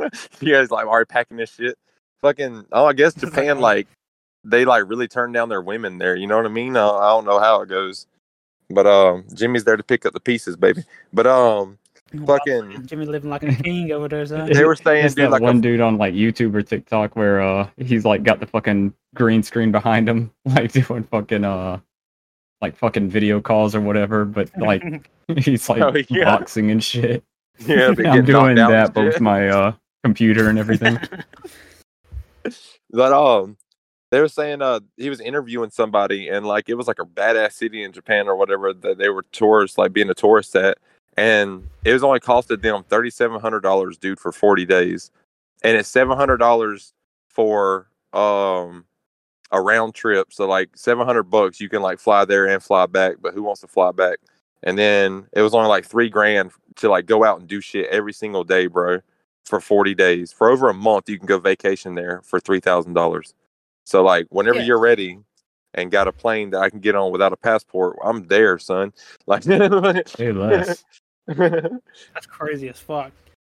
you 0.42 0.54
guys 0.54 0.72
like 0.72 0.86
already 0.86 1.06
packing 1.06 1.38
this 1.38 1.54
shit. 1.54 1.78
Fucking. 2.22 2.66
Oh, 2.72 2.86
I 2.86 2.94
guess 2.94 3.14
Japan 3.14 3.60
like 3.60 3.88
they 4.44 4.66
like 4.66 4.84
really 4.88 5.08
turn 5.08 5.32
down 5.32 5.50
their 5.50 5.62
women 5.62 6.00
there. 6.00 6.16
You 6.16 6.28
know 6.28 6.36
what 6.38 6.46
I 6.46 6.50
mean? 6.50 6.76
Uh, 6.76 6.92
I 6.94 7.10
don't 7.10 7.26
know 7.26 7.40
how 7.40 7.62
it 7.62 7.70
goes, 7.70 8.08
but 8.70 8.86
um, 8.88 9.26
Jimmy's 9.34 9.64
there 9.64 9.78
to 9.78 9.84
pick 9.84 10.06
up 10.06 10.14
the 10.14 10.20
pieces, 10.20 10.58
baby. 10.58 10.84
But 11.14 11.28
um, 11.28 11.78
fucking. 12.26 12.86
Jimmy 12.86 13.06
living 13.06 13.30
like 13.30 13.44
a 13.44 13.54
king 13.54 13.92
over 13.92 14.08
there, 14.08 14.26
son. 14.26 14.52
They 14.52 14.66
were 14.66 14.76
saying, 14.76 15.08
dude, 15.10 15.18
that 15.18 15.32
like 15.32 15.42
one 15.42 15.58
a, 15.58 15.62
dude 15.62 15.82
on 15.82 15.98
like 15.98 16.14
YouTube 16.14 16.56
or 16.56 16.62
TikTok 16.62 17.16
where 17.16 17.42
uh 17.42 17.70
he's 17.78 18.06
like 18.06 18.24
got 18.24 18.40
the 18.40 18.48
fucking 18.48 18.94
green 19.16 19.44
screen 19.44 19.72
behind 19.72 20.08
him, 20.08 20.32
like 20.46 20.72
doing 20.72 21.04
fucking 21.04 21.44
uh 21.44 21.80
like 22.62 22.78
fucking 22.78 23.10
video 23.10 23.42
calls 23.42 23.76
or 23.76 23.82
whatever, 23.82 24.26
but 24.26 24.50
like 24.58 25.10
he's 25.38 25.68
like 25.70 25.82
Oh, 25.82 25.94
yeah. 26.10 26.26
boxing 26.26 26.72
and 26.72 26.84
shit. 26.84 27.24
yeah, 27.68 27.88
I'm 27.88 28.26
doing 28.26 28.56
that 28.56 28.96
and 28.96 29.06
with 29.06 29.22
my 29.22 29.50
uh 29.50 29.74
computer 30.04 30.50
and 30.50 30.58
everything. 30.58 31.00
But 32.90 33.14
um, 33.14 33.58
they 34.12 34.20
were 34.20 34.28
saying 34.28 34.62
uh 34.62 34.80
he 34.98 35.10
was 35.10 35.20
interviewing 35.20 35.72
somebody 35.72 36.30
and 36.30 36.46
like 36.46 36.70
it 36.70 36.76
was 36.76 36.88
like 36.88 37.00
a 37.00 37.06
badass 37.06 37.54
city 37.54 37.84
in 37.84 37.92
Japan 37.92 38.28
or 38.28 38.36
whatever 38.36 38.72
that 38.72 38.98
they 38.98 39.10
were 39.10 39.26
tourists 39.32 39.78
like 39.78 39.92
being 39.92 40.10
a 40.10 40.14
tourist 40.14 40.56
at, 40.56 40.78
and 41.18 41.68
it 41.86 41.94
was 41.94 42.04
only 42.04 42.20
costed 42.20 42.62
them 42.62 42.84
thirty 42.84 43.10
seven 43.10 43.40
hundred 43.40 43.62
dollars, 43.62 43.98
dude, 43.98 44.20
for 44.20 44.32
forty 44.32 44.66
days, 44.66 45.12
and 45.64 45.78
it's 45.78 45.90
seven 45.90 46.18
hundred 46.18 46.38
dollars 46.38 46.94
for 47.30 47.88
um 48.14 48.86
a 49.52 49.62
round 49.62 49.94
trip. 49.96 50.34
So 50.34 50.48
like 50.48 50.70
seven 50.76 51.06
hundred 51.06 51.24
bucks, 51.24 51.60
you 51.60 51.70
can 51.70 51.82
like 51.82 52.00
fly 52.00 52.26
there 52.26 52.48
and 52.48 52.62
fly 52.64 52.86
back. 52.86 53.16
But 53.22 53.34
who 53.34 53.44
wants 53.44 53.62
to 53.62 53.68
fly 53.68 53.92
back? 53.92 54.20
And 54.64 54.78
then 54.78 55.28
it 55.34 55.42
was 55.42 55.54
only 55.54 55.68
like 55.70 55.86
three 55.86 56.10
grand 56.10 56.52
to 56.78 56.90
like 56.90 57.06
go 57.06 57.24
out 57.24 57.40
and 57.40 57.48
do 57.50 57.60
shit 57.62 57.88
every 57.90 58.14
single 58.14 58.44
day, 58.44 58.68
bro 58.68 59.00
for 59.46 59.60
40 59.60 59.94
days. 59.94 60.32
For 60.32 60.50
over 60.50 60.70
a 60.70 60.74
month, 60.74 61.10
you 61.10 61.18
can 61.18 61.28
go 61.28 61.38
vacation 61.38 61.96
there 61.96 62.22
for 62.24 62.40
$3,000. 62.40 63.34
So, 63.84 64.02
like, 64.02 64.26
whenever 64.30 64.60
Yeah. 64.60 64.64
you're 64.68 64.80
ready 64.80 65.20
and 65.74 65.92
got 65.92 66.08
a 66.08 66.14
plane 66.14 66.52
that 66.52 66.62
I 66.62 66.70
can 66.70 66.80
get 66.80 66.96
on 66.96 67.12
without 67.12 67.34
a 67.34 67.36
passport, 67.36 67.98
I'm 68.04 68.26
there, 68.28 68.58
son. 68.58 68.94
Like, 69.28 69.44
Say 69.44 70.32
less. 70.32 70.86
That's 71.28 72.26
crazy 72.28 72.70
as 72.70 72.80
fuck. 72.80 73.12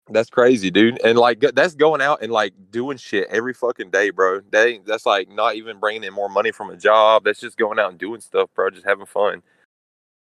that's 0.10 0.30
crazy, 0.30 0.70
dude. 0.70 1.00
And 1.02 1.18
like, 1.18 1.40
that's 1.40 1.76
going 1.76 2.02
out 2.02 2.22
and 2.22 2.32
like 2.32 2.54
doing 2.72 2.98
shit 2.98 3.28
every 3.30 3.54
fucking 3.54 3.90
day, 3.90 4.10
bro. 4.10 4.42
That 4.52 4.68
ain't, 4.68 4.86
that's 4.86 5.06
like 5.06 5.30
not 5.30 5.56
even 5.56 5.80
bringing 5.80 6.04
in 6.04 6.14
more 6.14 6.28
money 6.30 6.52
from 6.52 6.70
a 6.72 6.76
job. 6.76 7.24
That's 7.24 7.40
just 7.40 7.58
going 7.58 7.80
out 7.80 7.92
and 7.92 7.98
doing 8.00 8.20
stuff, 8.20 8.50
bro. 8.54 8.70
Just 8.70 8.86
having 8.86 9.06
fun. 9.06 9.42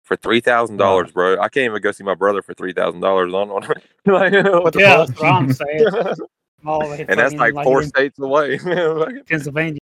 For 0.03 0.15
three 0.17 0.41
thousand 0.41 0.77
dollars, 0.77 1.11
bro. 1.11 1.39
I 1.39 1.47
can't 1.49 1.65
even 1.65 1.81
go 1.81 1.91
see 1.91 2.03
my 2.03 2.15
brother 2.15 2.41
for 2.41 2.53
three 2.53 2.73
thousand 2.73 2.99
dollars. 3.01 3.33
On 3.33 3.49
like 3.49 3.73
what 4.05 4.73
the 4.73 4.79
Yeah, 4.79 4.97
fuck? 4.97 5.07
that's 5.07 5.19
what 5.21 5.31
I'm 5.31 5.53
saying. 5.53 5.85
All 6.65 6.91
and 6.91 7.07
that's 7.19 7.33
fucking, 7.33 7.55
like 7.55 7.63
four 7.63 7.81
states 7.83 8.19
away. 8.19 8.59
Pennsylvania. 9.27 9.79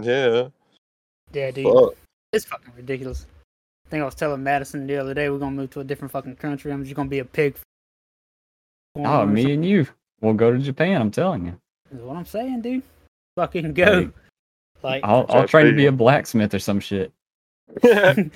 yeah. 0.00 0.48
Yeah, 1.32 1.50
dude. 1.50 1.66
Fuck. 1.66 1.94
It's 2.32 2.44
fucking 2.44 2.72
ridiculous. 2.76 3.26
I 3.92 3.94
think 3.94 4.02
I 4.04 4.06
was 4.06 4.14
telling 4.14 4.42
Madison 4.42 4.86
the 4.86 4.96
other 4.96 5.12
day 5.12 5.28
we're 5.28 5.36
gonna 5.36 5.54
move 5.54 5.68
to 5.72 5.80
a 5.80 5.84
different 5.84 6.12
fucking 6.12 6.36
country. 6.36 6.72
I'm 6.72 6.82
just 6.82 6.96
gonna 6.96 7.10
be 7.10 7.18
a 7.18 7.26
pig. 7.26 7.58
Oh, 8.96 9.26
me 9.26 9.52
and 9.52 9.62
you. 9.62 9.86
We'll 10.22 10.32
go 10.32 10.50
to 10.50 10.58
Japan, 10.58 10.98
I'm 10.98 11.10
telling 11.10 11.44
you. 11.44 11.58
Is 11.94 12.00
what 12.00 12.16
I'm 12.16 12.24
saying, 12.24 12.62
dude. 12.62 12.84
Fucking 13.36 13.74
go. 13.74 14.10
Like 14.82 15.04
I'll 15.04 15.26
Try 15.26 15.36
I'll 15.40 15.46
train 15.46 15.66
to 15.66 15.72
be 15.74 15.84
a 15.84 15.92
blacksmith 15.92 16.54
or 16.54 16.58
some 16.58 16.80
shit. 16.80 17.12
that'd 17.82 18.32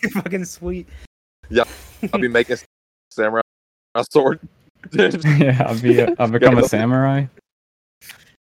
be 0.00 0.08
fucking 0.10 0.44
sweet. 0.44 0.86
Yeah, 1.48 1.64
I'll 2.12 2.20
be 2.20 2.28
making 2.28 2.58
samurai 3.10 3.40
sword. 4.12 4.38
yeah, 4.92 5.64
I'll 5.66 5.80
be 5.80 5.98
a, 5.98 6.14
I'll 6.20 6.30
become 6.30 6.56
a 6.58 6.68
samurai. 6.68 7.24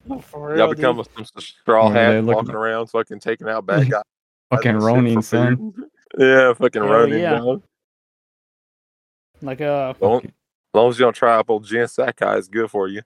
Oh, 0.10 0.20
for 0.20 0.48
real, 0.48 0.58
Y'all 0.60 0.68
dude. 0.70 0.78
become 0.78 1.00
a, 1.02 1.04
some 1.14 1.26
straw 1.40 1.90
Yeah, 1.90 1.94
they 2.12 2.16
hat, 2.16 2.24
look- 2.24 2.38
walking 2.38 2.56
around, 2.56 2.88
fucking 2.88 3.20
taking 3.20 3.50
out 3.50 3.66
bad 3.66 3.92
guys. 3.92 4.04
Fucking 4.50 4.76
and 4.76 4.82
Ronin, 4.82 5.22
son. 5.22 5.74
Food. 6.18 6.22
Yeah, 6.26 6.54
fucking 6.54 6.82
Hell 6.84 6.92
Ronin. 6.92 7.20
yeah. 7.20 7.38
dog. 7.40 7.64
like 9.42 9.62
uh 9.62 9.94
Well, 10.00 10.18
as 10.24 10.30
long 10.74 10.90
as 10.90 11.00
you 11.00 11.06
don't 11.06 11.16
try 11.16 11.36
up 11.38 11.50
old 11.50 11.66
Jin 11.66 11.88
Sakai, 11.88 12.38
it's 12.38 12.48
good 12.48 12.70
for 12.70 12.88
you. 12.88 13.02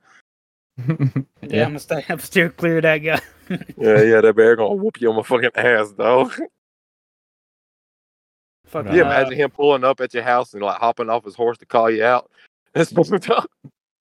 Yeah, 0.88 1.06
yeah. 1.42 1.64
I'm 1.64 1.70
gonna 1.70 1.80
stay. 1.80 2.04
I'm 2.10 2.20
still 2.20 2.50
clear 2.50 2.78
of 2.78 2.84
that 2.84 2.98
guy. 3.00 3.22
Yeah, 3.78 4.02
yeah, 4.02 4.22
that 4.22 4.36
bear 4.36 4.56
gonna 4.58 4.76
whoop 4.76 5.00
you 5.00 5.10
on 5.10 5.16
my 5.16 5.24
fucking 5.24 5.52
ass, 5.56 5.92
dog. 5.92 6.34
Fucking, 8.68 8.94
Yeah, 8.94 9.04
uh, 9.04 9.06
imagine 9.06 9.38
him 9.40 9.50
pulling 9.50 9.84
up 9.86 10.02
at 10.02 10.14
your 10.14 10.24
house 10.24 10.54
and 10.54 10.62
like 10.62 10.78
hopping 10.80 11.10
off 11.10 11.24
his 11.24 11.36
horse 11.36 11.58
to 11.60 11.66
call 11.66 11.90
you 11.90 12.04
out. 12.04 12.30
That's 12.74 12.92
fucked 12.92 13.30
up. 13.30 13.50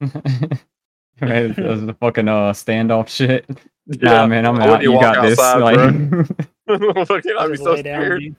Man, 0.00 1.50
it 1.50 1.57
does 1.57 1.86
the 1.86 1.94
fucking 2.00 2.28
uh 2.28 2.52
standoff 2.52 3.09
shit. 3.09 3.46
Yeah. 3.86 4.11
Nah, 4.11 4.26
man, 4.26 4.44
I'm 4.44 4.57
I 4.61 4.66
out. 4.68 4.82
You 4.82 4.92
walk 4.92 5.02
got 5.14 5.22
this. 5.22 5.38
outside, 5.38 5.59
Like, 5.62 7.07
Fucking, 7.07 7.32
I'd 7.38 7.50
be 7.52 7.57
so 7.57 7.72
lay 7.74 7.82
down, 7.82 8.02
scared. 8.02 8.20
dude. 8.20 8.36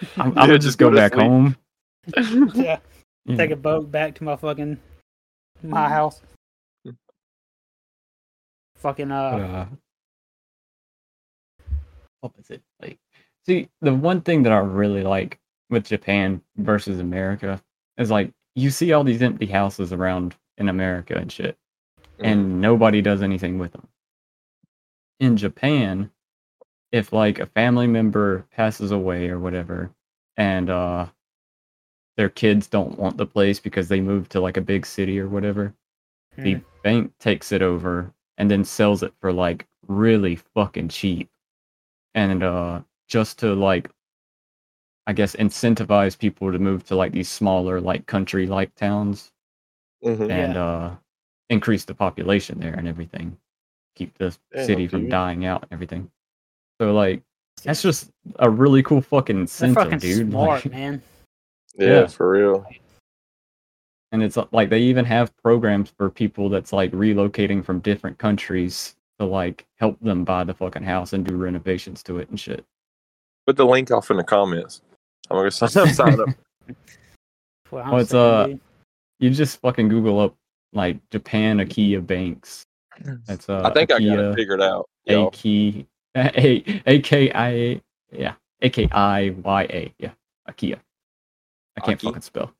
I'm, 0.00 0.06
I'm 0.18 0.28
Yeah, 0.28 0.34
gonna 0.34 0.58
just 0.58 0.66
just 0.66 0.78
go 0.78 0.86
go 0.86 0.90
to 0.90 0.96
back 0.96 1.12
sleep. 1.14 1.26
home. 1.26 1.56
Yeah, 2.54 2.78
Yeah. 3.24 3.36
take 3.36 3.50
a 3.50 3.56
boat 3.56 3.90
back 3.90 4.14
to 4.16 4.24
my 4.24 4.36
fucking 4.36 4.78
my 5.62 5.88
house. 5.88 6.20
Fucking 8.76 9.10
uh, 9.10 9.14
uh, 9.14 9.66
what 12.20 12.36
was 12.36 12.50
it 12.50 12.62
like? 12.82 12.98
See, 13.46 13.68
the 13.80 13.94
one 13.94 14.20
thing 14.20 14.42
that 14.42 14.52
I 14.52 14.58
really 14.58 15.02
like 15.02 15.38
with 15.70 15.84
Japan 15.84 16.42
versus 16.56 17.00
America 17.00 17.62
is 17.96 18.10
like 18.10 18.30
you 18.54 18.70
see 18.70 18.92
all 18.92 19.04
these 19.04 19.22
empty 19.22 19.46
houses 19.46 19.92
around 19.92 20.34
in 20.58 20.68
America 20.68 21.16
and 21.16 21.30
shit, 21.32 21.56
Mm-hmm. 22.18 22.24
and 22.26 22.60
nobody 22.60 23.00
does 23.02 23.22
anything 23.22 23.58
with 23.58 23.72
them. 23.72 23.88
In 25.20 25.36
Japan, 25.36 26.10
if 26.94 27.12
like 27.12 27.40
a 27.40 27.46
family 27.46 27.88
member 27.88 28.46
passes 28.52 28.92
away 28.92 29.28
or 29.30 29.40
whatever, 29.40 29.90
and 30.38 30.70
uh 30.70 31.08
their 32.16 32.28
kids 32.28 32.66
don't 32.68 32.98
want 32.98 33.16
the 33.16 33.26
place 33.26 33.60
because 33.60 33.88
they 33.88 34.00
moved 34.00 34.30
to 34.32 34.40
like 34.40 34.56
a 34.56 34.60
big 34.62 34.86
city 34.86 35.18
or 35.20 35.28
whatever, 35.28 35.74
the 36.42 36.56
Hmm. 36.56 36.64
bank 36.82 37.12
takes 37.18 37.52
it 37.52 37.62
over 37.62 38.12
and 38.38 38.50
then 38.50 38.64
sells 38.64 39.02
it 39.02 39.14
for 39.20 39.32
like 39.32 39.66
really 39.88 40.36
fucking 40.36 40.88
cheap 40.88 41.30
and 42.14 42.42
uh 42.44 42.82
just 43.08 43.38
to 43.40 43.54
like 43.54 43.90
i 45.06 45.12
guess 45.12 45.34
incentivize 45.36 46.18
people 46.18 46.52
to 46.52 46.58
move 46.58 46.84
to 46.84 46.94
like 46.96 47.12
these 47.12 47.28
smaller 47.30 47.80
like 47.80 48.06
country 48.06 48.46
like 48.46 48.74
towns 48.74 49.32
Mhm. 50.02 50.28
and 50.28 50.56
uh 50.56 50.96
increase 51.50 51.84
the 51.84 51.94
population 51.94 52.60
there 52.60 52.74
and 52.74 52.88
everything 52.88 53.38
keep 53.96 54.16
the 54.18 54.36
Damn, 54.52 54.66
city 54.66 54.88
from 54.88 55.06
dude. 55.06 55.08
dying 55.08 55.46
out 55.46 55.62
and 55.64 55.72
everything 55.72 56.10
so 56.80 56.92
like 56.92 57.22
that's 57.62 57.82
just 57.82 58.10
a 58.40 58.48
really 58.50 58.82
cool 58.82 59.00
fucking 59.00 59.36
they're 59.36 59.42
incentive 59.42 59.74
fucking 59.82 59.98
dude 59.98 60.30
smart, 60.30 60.64
Like, 60.64 60.72
man. 60.74 61.02
Yeah, 61.76 61.86
Yeah. 61.86 62.06
for 62.06 62.30
real. 62.30 62.66
and 64.12 64.22
it's 64.22 64.36
like 64.52 64.70
they 64.70 64.80
even 64.80 65.04
have 65.04 65.36
programs 65.38 65.92
for 65.96 66.08
people 66.10 66.48
that's 66.48 66.72
like 66.72 66.92
relocating 66.92 67.64
from 67.64 67.80
different 67.80 68.18
countries 68.18 68.94
to 69.18 69.24
like 69.26 69.64
help 69.78 69.98
them 70.00 70.24
buy 70.24 70.44
the 70.44 70.54
fucking 70.54 70.82
house 70.82 71.12
and 71.12 71.24
do 71.24 71.36
renovations 71.36 72.02
to 72.04 72.18
it 72.18 72.28
and 72.30 72.38
shit. 72.38 72.64
Put 73.46 73.56
the 73.56 73.66
link 73.66 73.90
off 73.90 74.10
in 74.10 74.16
the 74.16 74.24
comments. 74.24 74.82
I'm 75.30 75.36
gonna 75.38 75.50
sign 75.50 75.88
up. 75.88 75.94
Sign 75.94 76.20
up. 76.20 76.28
What 77.70 77.86
Oh, 77.86 77.96
it's, 77.96 78.14
uh, 78.14 78.46
dude. 78.48 78.60
You 79.20 79.30
just 79.30 79.60
fucking 79.60 79.88
Google 79.88 80.20
up 80.20 80.34
like 80.72 80.98
Japan 81.10 81.58
Akiya 81.58 82.04
banks. 82.06 82.64
That's 83.26 83.48
uh 83.48 83.62
I 83.64 83.72
think 83.72 83.90
I 83.92 83.98
got 84.00 84.18
it 84.18 84.34
figured 84.34 84.60
out. 84.62 84.88
Yo. 85.06 85.28
A 85.28 85.30
A 86.16 86.82
A 86.86 87.00
K 87.00 87.30
I 87.32 87.48
A 87.50 87.82
yeah 88.12 88.34
A 88.62 88.70
K 88.70 88.88
I 88.92 89.30
Y 89.30 89.62
A 89.64 89.94
yeah 89.98 90.10
Akiya. 90.48 90.78
I 91.76 91.80
can't 91.80 91.98
Aki? 91.98 92.06
fucking 92.06 92.22
spell 92.22 92.52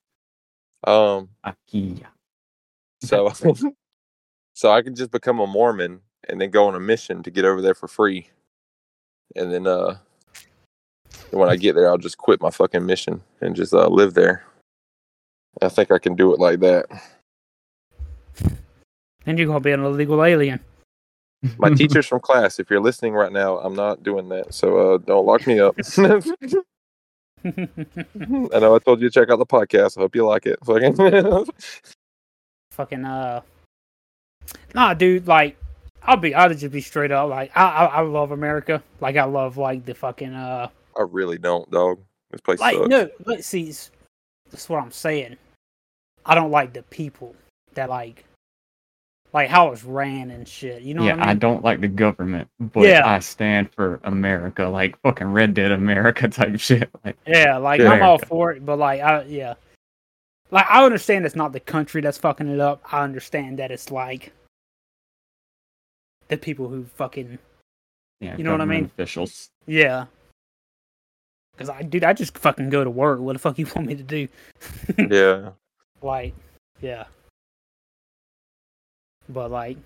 Um, 0.86 1.28
Akiya. 1.46 2.06
so 3.02 3.32
so 4.54 4.72
I 4.72 4.82
can 4.82 4.94
just 4.94 5.10
become 5.10 5.40
a 5.40 5.46
Mormon 5.46 6.00
and 6.28 6.40
then 6.40 6.50
go 6.50 6.66
on 6.66 6.74
a 6.74 6.80
mission 6.80 7.22
to 7.22 7.30
get 7.30 7.44
over 7.44 7.60
there 7.60 7.74
for 7.74 7.86
free, 7.86 8.28
and 9.36 9.52
then 9.52 9.66
uh, 9.66 9.98
when 11.30 11.50
I 11.50 11.56
get 11.56 11.74
there, 11.74 11.88
I'll 11.90 11.98
just 11.98 12.16
quit 12.16 12.40
my 12.40 12.50
fucking 12.50 12.84
mission 12.86 13.20
and 13.42 13.54
just 13.54 13.74
uh, 13.74 13.86
live 13.88 14.14
there. 14.14 14.42
I 15.60 15.68
think 15.68 15.90
I 15.92 15.98
can 15.98 16.14
do 16.16 16.32
it 16.32 16.40
like 16.40 16.60
that. 16.60 16.86
Then 19.24 19.36
you're 19.38 19.46
gonna 19.46 19.60
be 19.60 19.72
an 19.72 19.84
illegal 19.84 20.24
alien. 20.24 20.60
My 21.58 21.70
teachers 21.74 22.06
from 22.06 22.20
class, 22.20 22.58
if 22.58 22.70
you're 22.70 22.80
listening 22.80 23.12
right 23.14 23.32
now, 23.32 23.58
I'm 23.58 23.74
not 23.74 24.02
doing 24.02 24.28
that. 24.30 24.54
So 24.54 24.94
uh, 24.94 24.98
don't 24.98 25.26
lock 25.26 25.46
me 25.46 25.60
up. 25.60 25.76
I 27.44 27.50
know 28.58 28.74
I 28.74 28.78
told 28.78 29.00
you 29.00 29.08
to 29.08 29.10
check 29.10 29.30
out 29.30 29.38
the 29.38 29.46
podcast. 29.46 29.98
I 29.98 30.02
hope 30.02 30.14
you 30.16 30.24
like 30.26 30.46
it. 30.46 30.58
Fucking 30.64 30.96
fucking 32.70 33.04
uh, 33.04 33.40
nah, 34.74 34.94
dude. 34.94 35.26
Like, 35.28 35.56
I'll 36.02 36.16
be. 36.16 36.34
I'll 36.34 36.52
just 36.52 36.72
be 36.72 36.80
straight 36.80 37.10
up. 37.10 37.28
Like, 37.28 37.50
I, 37.56 37.64
I, 37.64 37.84
I 37.84 38.00
love 38.00 38.30
America. 38.30 38.82
Like, 39.00 39.16
I 39.16 39.24
love 39.24 39.56
like 39.58 39.84
the 39.84 39.94
fucking 39.94 40.32
uh, 40.34 40.68
I 40.96 41.02
really 41.02 41.38
don't, 41.38 41.70
dog. 41.70 41.98
This 42.30 42.40
place 42.40 42.60
like 42.60 42.76
sucks. 42.76 42.88
no. 42.88 43.08
Let's 43.26 43.46
see. 43.46 43.62
it's- 43.64 43.90
That's 44.50 44.68
what 44.68 44.82
I'm 44.82 44.90
saying. 44.90 45.36
I 46.26 46.34
don't 46.34 46.50
like 46.50 46.72
the 46.72 46.82
people 46.84 47.36
that 47.74 47.90
like, 47.90 48.24
like 49.34 49.50
how 49.50 49.72
it's 49.72 49.82
ran 49.82 50.30
and 50.30 50.46
shit. 50.48 50.82
You 50.82 50.94
know 50.94 51.02
yeah, 51.02 51.16
what 51.16 51.24
I 51.24 51.26
mean? 51.30 51.38
don't 51.40 51.64
like 51.64 51.80
the 51.80 51.88
government, 51.88 52.48
but 52.60 52.84
Yeah. 52.84 53.02
I 53.04 53.18
stand 53.18 53.70
for 53.74 54.00
America, 54.04 54.64
like 54.66 54.98
fucking 55.02 55.26
Red 55.26 55.54
Dead 55.54 55.72
America 55.72 56.28
type 56.30 56.58
shit. 56.60 56.88
Like, 57.04 57.16
Yeah, 57.26 57.56
like 57.58 57.80
Yeah. 57.80 57.90
I'm 57.90 58.02
all 58.02 58.18
for 58.18 58.52
it, 58.52 58.64
but 58.64 58.78
like 58.78 59.00
I 59.00 59.24
yeah. 59.24 59.54
Like 60.52 60.66
I 60.70 60.84
understand 60.84 61.26
it's 61.26 61.34
not 61.34 61.52
the 61.52 61.58
country 61.60 62.00
that's 62.00 62.16
fucking 62.16 62.48
it 62.48 62.60
up. 62.60 62.80
I 62.92 63.02
understand 63.02 63.58
that 63.58 63.72
it's 63.72 63.90
like 63.90 64.32
the 66.28 66.36
people 66.38 66.68
who 66.68 66.84
fucking 66.84 67.38
yeah, 68.20 68.36
You 68.36 68.44
know 68.44 68.52
what 68.52 68.60
I 68.60 68.64
mean? 68.66 68.84
Officials. 68.84 69.50
yeah. 69.66 70.06
Cause 71.56 71.68
I 71.68 71.82
dude, 71.82 72.04
I 72.04 72.12
just 72.12 72.38
fucking 72.38 72.70
go 72.70 72.84
to 72.84 72.90
work. 72.90 73.18
What 73.18 73.32
the 73.32 73.38
fuck 73.40 73.58
you 73.58 73.66
want 73.74 73.88
me 73.88 73.96
to 73.96 74.02
do? 74.04 74.28
Yeah. 75.10 75.50
Like, 76.02 76.34
yeah. 76.80 77.04
But 79.28 79.50
like 79.50 79.78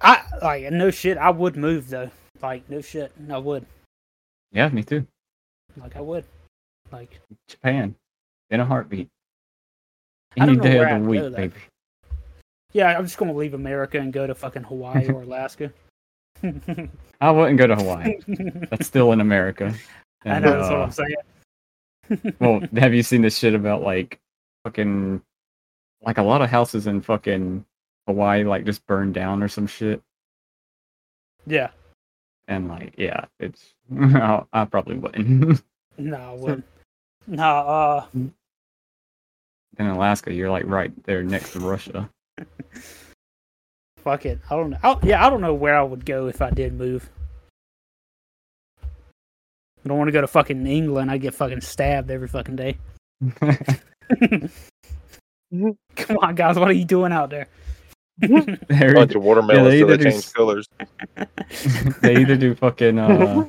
I 0.00 0.22
like 0.42 0.70
no 0.72 0.90
shit, 0.90 1.18
I 1.18 1.30
would 1.30 1.56
move 1.56 1.88
though. 1.88 2.10
Like 2.40 2.68
no 2.70 2.80
shit, 2.80 3.12
I 3.30 3.38
would. 3.38 3.66
Yeah, 4.52 4.68
me 4.68 4.82
too. 4.82 5.06
Like 5.76 5.96
I 5.96 6.00
would. 6.00 6.24
Like 6.92 7.20
Japan, 7.48 7.94
in 8.50 8.60
a 8.60 8.64
heartbeat. 8.64 9.08
Any 10.36 10.56
day 10.56 10.78
of 10.78 10.88
the 10.88 10.98
go, 10.98 11.10
week, 11.10 11.20
though. 11.20 11.30
baby. 11.30 11.54
yeah, 12.72 12.96
I'm 12.96 13.04
just 13.04 13.18
gonna 13.18 13.32
leave 13.34 13.54
America 13.54 13.98
and 13.98 14.12
go 14.12 14.26
to 14.26 14.34
fucking 14.34 14.62
Hawaii 14.64 15.08
or 15.12 15.22
Alaska. 15.22 15.72
I 17.20 17.30
wouldn't 17.30 17.58
go 17.58 17.66
to 17.66 17.74
Hawaii. 17.74 18.14
That's 18.70 18.86
still 18.86 19.10
in 19.12 19.20
America. 19.20 19.74
I 20.24 20.28
And, 20.36 20.44
know 20.44 20.52
that's 20.58 20.70
what 20.70 20.78
uh, 20.78 20.82
I'm 20.84 20.90
saying. 22.20 22.34
well, 22.40 22.60
have 22.80 22.94
you 22.94 23.02
seen 23.02 23.22
this 23.22 23.36
shit 23.36 23.54
about 23.54 23.82
like 23.82 24.18
fucking 24.64 25.20
like 26.02 26.18
a 26.18 26.22
lot 26.22 26.42
of 26.42 26.50
houses 26.50 26.86
in 26.86 27.00
fucking 27.00 27.64
Hawaii 28.06 28.44
like 28.44 28.64
just 28.64 28.86
burned 28.86 29.14
down 29.14 29.42
or 29.42 29.48
some 29.48 29.66
shit? 29.66 30.02
yeah, 31.46 31.70
And 32.46 32.68
like, 32.68 32.94
yeah, 32.98 33.24
it's 33.40 33.74
I, 33.98 34.42
I 34.52 34.64
probably 34.64 34.96
wouldn't. 34.96 35.62
no, 35.98 36.16
I 36.16 36.34
wouldn't. 36.34 36.64
no, 37.26 37.44
uh, 37.44 38.06
in 39.78 39.86
Alaska, 39.86 40.32
you're 40.32 40.50
like 40.50 40.66
right 40.66 40.92
there 41.04 41.22
next 41.22 41.52
to 41.52 41.60
Russia. 41.60 42.08
fuck 43.98 44.26
it. 44.26 44.40
I 44.50 44.56
don't 44.56 44.70
know. 44.70 44.78
I, 44.82 44.98
yeah, 45.02 45.24
I 45.24 45.30
don't 45.30 45.40
know 45.40 45.54
where 45.54 45.76
I 45.76 45.82
would 45.82 46.04
go 46.04 46.26
if 46.28 46.42
I 46.42 46.50
did 46.50 46.72
move. 46.74 47.08
I 48.82 49.88
don't 49.88 49.98
want 49.98 50.08
to 50.08 50.12
go 50.12 50.20
to 50.20 50.26
fucking 50.26 50.66
England. 50.66 51.10
I 51.10 51.18
get 51.18 51.34
fucking 51.34 51.60
stabbed 51.60 52.10
every 52.10 52.28
fucking 52.28 52.56
day. 52.56 52.76
Come 55.96 56.18
on, 56.18 56.34
guys, 56.34 56.58
what 56.58 56.68
are 56.68 56.72
you 56.72 56.84
doing 56.84 57.12
out 57.12 57.30
there? 57.30 57.48
They're- 58.18 58.94
bunch 58.94 59.14
of 59.14 59.22
watermelons 59.22 59.68
they 59.70 59.78
till 59.78 59.86
they 59.88 59.94
either 59.94 59.96
do 59.96 60.04
change 60.10 60.24
s- 60.24 60.32
colors. 60.32 60.68
they 62.02 62.16
either 62.16 62.36
do 62.36 62.54
fucking 62.54 62.98
uh, 62.98 63.46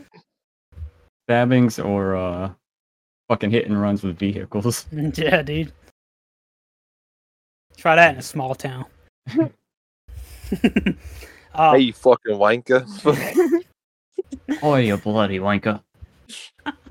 stabbings 1.28 1.80
or 1.80 2.16
uh, 2.16 2.52
fucking 3.30 3.52
hit 3.52 3.66
and 3.68 3.80
runs 3.82 4.04
with 4.04 4.18
vehicles. 4.20 4.86
yeah, 4.92 5.42
dude. 5.42 5.74
Try 7.78 7.96
that 7.96 8.14
in 8.14 8.20
a 8.20 8.22
small 8.24 8.54
town. 8.56 8.86
uh, 11.54 11.72
Hey, 11.74 11.80
you 11.80 11.94
fucking 11.94 12.36
wanker. 12.36 12.86
Oh, 14.62 14.76
you 14.76 14.98
bloody 14.98 15.40
wanker! 15.40 15.82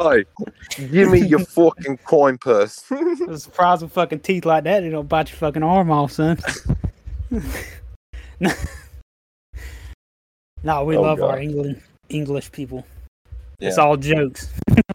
Hey, 0.01 0.24
give 0.76 1.11
me 1.11 1.26
your 1.26 1.41
fucking 1.41 1.99
coin 1.99 2.39
purse. 2.39 2.82
I'm 2.91 3.36
surprised 3.39 3.82
with 3.82 3.93
fucking 3.93 4.20
teeth 4.20 4.45
like 4.45 4.64
that, 4.64 4.80
they 4.80 4.91
don't 4.91 5.09
bite 5.09 5.30
your 5.30 5.39
fucking 5.39 5.62
arm 5.62 5.91
off, 5.91 6.12
son. 6.12 6.39
no, 10.62 10.84
we 10.84 10.97
Oh, 10.97 11.03
love 11.03 11.20
our 11.22 11.36
God. 11.36 11.43
England 11.43 11.82
English 12.09 12.51
people. 12.53 12.86
It's 13.61 13.78
all 13.78 13.97
jokes. 13.97 14.49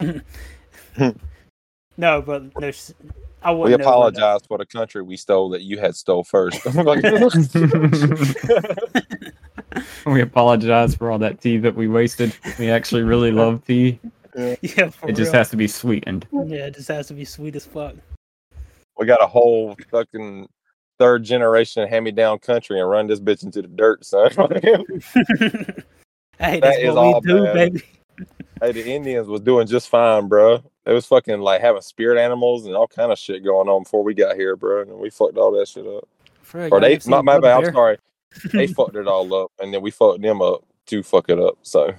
no, 1.96 2.22
but 2.22 2.54
there's. 2.54 2.94
I 3.42 3.52
We 3.52 3.58
wouldn't 3.58 3.80
know 3.82 3.88
apologize 3.88 4.40
for 4.48 4.56
the 4.56 4.64
country 4.64 5.02
we 5.02 5.18
stole 5.18 5.50
that 5.50 5.62
you 5.62 5.78
had 5.78 5.94
stole 5.96 6.24
first. 6.24 6.60
We 10.06 10.20
apologize 10.20 10.94
for 10.94 11.10
all 11.10 11.18
that 11.18 11.40
tea 11.40 11.56
that 11.58 11.74
we 11.74 11.88
wasted. 11.88 12.34
We 12.58 12.70
actually 12.70 13.02
really 13.02 13.32
love 13.32 13.64
tea. 13.66 13.98
Yeah, 14.62 14.90
for 14.90 15.08
It 15.08 15.12
just 15.14 15.32
real. 15.32 15.38
has 15.38 15.50
to 15.50 15.56
be 15.56 15.68
sweetened. 15.68 16.26
Yeah, 16.32 16.66
it 16.66 16.74
just 16.74 16.88
has 16.88 17.06
to 17.08 17.14
be 17.14 17.24
sweet 17.24 17.56
as 17.56 17.66
fuck. 17.66 17.94
we 18.98 19.06
got 19.06 19.22
a 19.22 19.26
whole 19.26 19.76
fucking 19.90 20.48
third 20.98 21.24
generation 21.24 21.82
of 21.82 21.88
hand 21.88 22.04
me 22.04 22.10
down 22.12 22.38
country 22.38 22.80
and 22.80 22.88
run 22.88 23.06
this 23.06 23.20
bitch 23.20 23.44
into 23.44 23.62
the 23.62 23.68
dirt, 23.68 24.04
son. 24.04 24.30
hey, 26.38 26.60
that's 26.60 26.78
is 26.78 26.94
what 26.94 26.94
we 26.94 26.98
all 27.12 27.20
do, 27.20 27.44
bad. 27.44 27.54
baby. 27.54 27.82
hey, 28.60 28.72
the 28.72 28.92
Indians 28.92 29.28
was 29.28 29.40
doing 29.40 29.66
just 29.66 29.88
fine, 29.88 30.28
bro. 30.28 30.62
It 30.86 30.92
was 30.92 31.06
fucking 31.06 31.40
like 31.40 31.60
having 31.60 31.82
spirit 31.82 32.18
animals 32.18 32.66
and 32.66 32.74
all 32.76 32.86
kind 32.88 33.10
of 33.12 33.18
shit 33.18 33.44
going 33.44 33.68
on 33.68 33.84
before 33.84 34.02
we 34.02 34.14
got 34.14 34.36
here, 34.36 34.56
bro. 34.56 34.82
And 34.82 34.98
we 34.98 35.10
fucked 35.10 35.38
all 35.38 35.52
that 35.52 35.68
shit 35.68 35.86
up. 35.86 36.06
For 36.42 36.68
Or 36.68 36.80
they, 36.80 36.98
my, 37.06 37.22
my 37.22 37.38
bad, 37.40 37.64
I'm 37.64 37.72
sorry. 37.72 37.98
They 38.52 38.66
fucked 38.66 38.96
it 38.96 39.06
all 39.06 39.32
up, 39.34 39.52
and 39.60 39.72
then 39.72 39.80
we 39.80 39.90
fucked 39.90 40.20
them 40.22 40.42
up 40.42 40.64
to 40.86 41.02
fuck 41.02 41.30
it 41.30 41.38
up. 41.40 41.56
So 41.62 41.94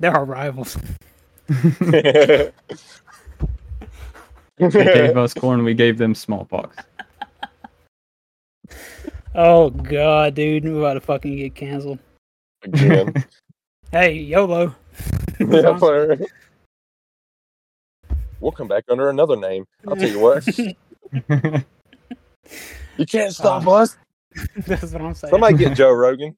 They're 0.00 0.14
our 0.14 0.24
rivals. 0.24 0.76
They 4.56 4.70
gave 4.70 5.16
us 5.16 5.34
corn, 5.34 5.64
we 5.64 5.74
gave 5.74 5.98
them 5.98 6.14
smallpox. 6.14 6.76
Oh 9.34 9.70
god, 9.70 10.34
dude, 10.36 10.64
we're 10.64 10.78
about 10.78 10.94
to 10.94 11.00
fucking 11.00 11.36
get 11.36 11.56
canceled. 11.56 11.98
again, 12.62 13.12
Hey, 13.90 14.12
YOLO. 14.12 14.74
Yeah, 15.40 15.76
for- 15.76 16.16
we'll 18.40 18.52
come 18.52 18.68
back 18.68 18.84
under 18.88 19.10
another 19.10 19.34
name. 19.36 19.66
I'll 19.88 19.96
tell 19.96 20.08
you 20.08 20.20
what, 20.20 20.46
you 20.56 21.64
can't 23.06 23.28
uh, 23.28 23.30
stop 23.32 23.66
us. 23.66 23.96
That's 24.56 24.92
what 24.92 25.02
I'm 25.02 25.14
saying. 25.14 25.30
Somebody 25.32 25.56
get 25.56 25.76
Joe 25.76 25.90
Rogan. 25.92 26.36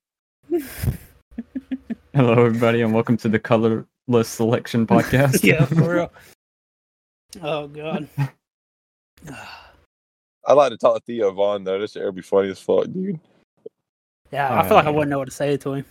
Hello, 2.17 2.33
everybody, 2.47 2.81
and 2.81 2.95
welcome 2.95 3.19
to 3.19 3.29
the 3.29 3.39
Colorless 3.39 4.27
Selection 4.27 4.87
Podcast. 4.87 5.45
yeah, 5.45 5.67
for 5.67 5.97
real. 5.97 6.13
Oh 7.43 7.69
god. 7.69 8.09
I 10.47 10.55
like 10.55 10.71
to 10.71 10.79
talk 10.79 10.95
to 10.97 11.03
Theo 11.05 11.31
Von 11.33 11.63
though. 11.63 11.79
This 11.79 11.93
shit 11.93 12.03
would 12.03 12.15
be 12.15 12.23
funny 12.23 12.49
as 12.49 12.59
fuck, 12.59 12.85
dude. 12.85 13.21
Yeah, 14.33 14.49
I 14.49 14.65
oh, 14.65 14.67
feel 14.67 14.79
like 14.79 14.87
I 14.87 14.91
wouldn't 14.91 15.11
know 15.11 15.19
what 15.19 15.27
to 15.27 15.31
say 15.31 15.59
to 15.59 15.75
him. 15.75 15.85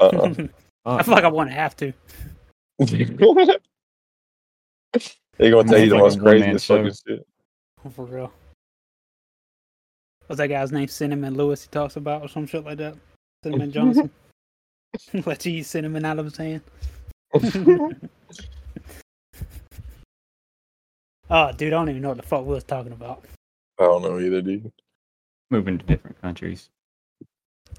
Uh-uh. 0.00 0.08
I 0.86 0.90
uh-uh. 0.90 1.02
feel 1.02 1.14
like 1.14 1.24
I 1.24 1.28
wouldn't 1.28 1.54
have 1.54 1.76
to. 1.76 1.92
They're 2.78 3.10
gonna 5.50 5.68
tell 5.68 5.78
you 5.78 5.90
the 5.90 5.96
Like 5.96 6.00
a 6.00 6.02
most 6.02 6.16
one-man 6.16 6.40
craziest 6.40 6.66
fucking 6.66 6.94
shit. 7.06 7.26
For 7.94 8.06
real. 8.06 8.32
What's 10.28 10.38
that 10.38 10.48
guy's 10.48 10.72
name? 10.72 10.88
Cinnamon 10.88 11.34
Lewis 11.34 11.64
he 11.64 11.68
talks 11.68 11.96
about 11.96 12.22
or 12.22 12.28
some 12.28 12.46
shit 12.46 12.64
like 12.64 12.78
that. 12.78 12.96
Cinnamon 13.44 13.70
Johnson. 13.70 14.10
Let 15.26 15.44
you 15.46 15.52
eat 15.58 15.66
cinnamon 15.66 16.04
out 16.04 16.18
of 16.18 16.24
his 16.26 16.36
hand. 16.36 16.62
oh, 21.30 21.52
dude, 21.52 21.68
I 21.72 21.76
don't 21.76 21.88
even 21.90 22.02
know 22.02 22.08
what 22.08 22.16
the 22.16 22.22
fuck 22.22 22.44
we 22.44 22.54
was 22.54 22.64
talking 22.64 22.92
about. 22.92 23.24
I 23.78 23.84
don't 23.84 24.02
know 24.02 24.18
either, 24.18 24.40
dude. 24.42 24.72
Moving 25.50 25.78
to 25.78 25.84
different 25.86 26.20
countries. 26.20 26.68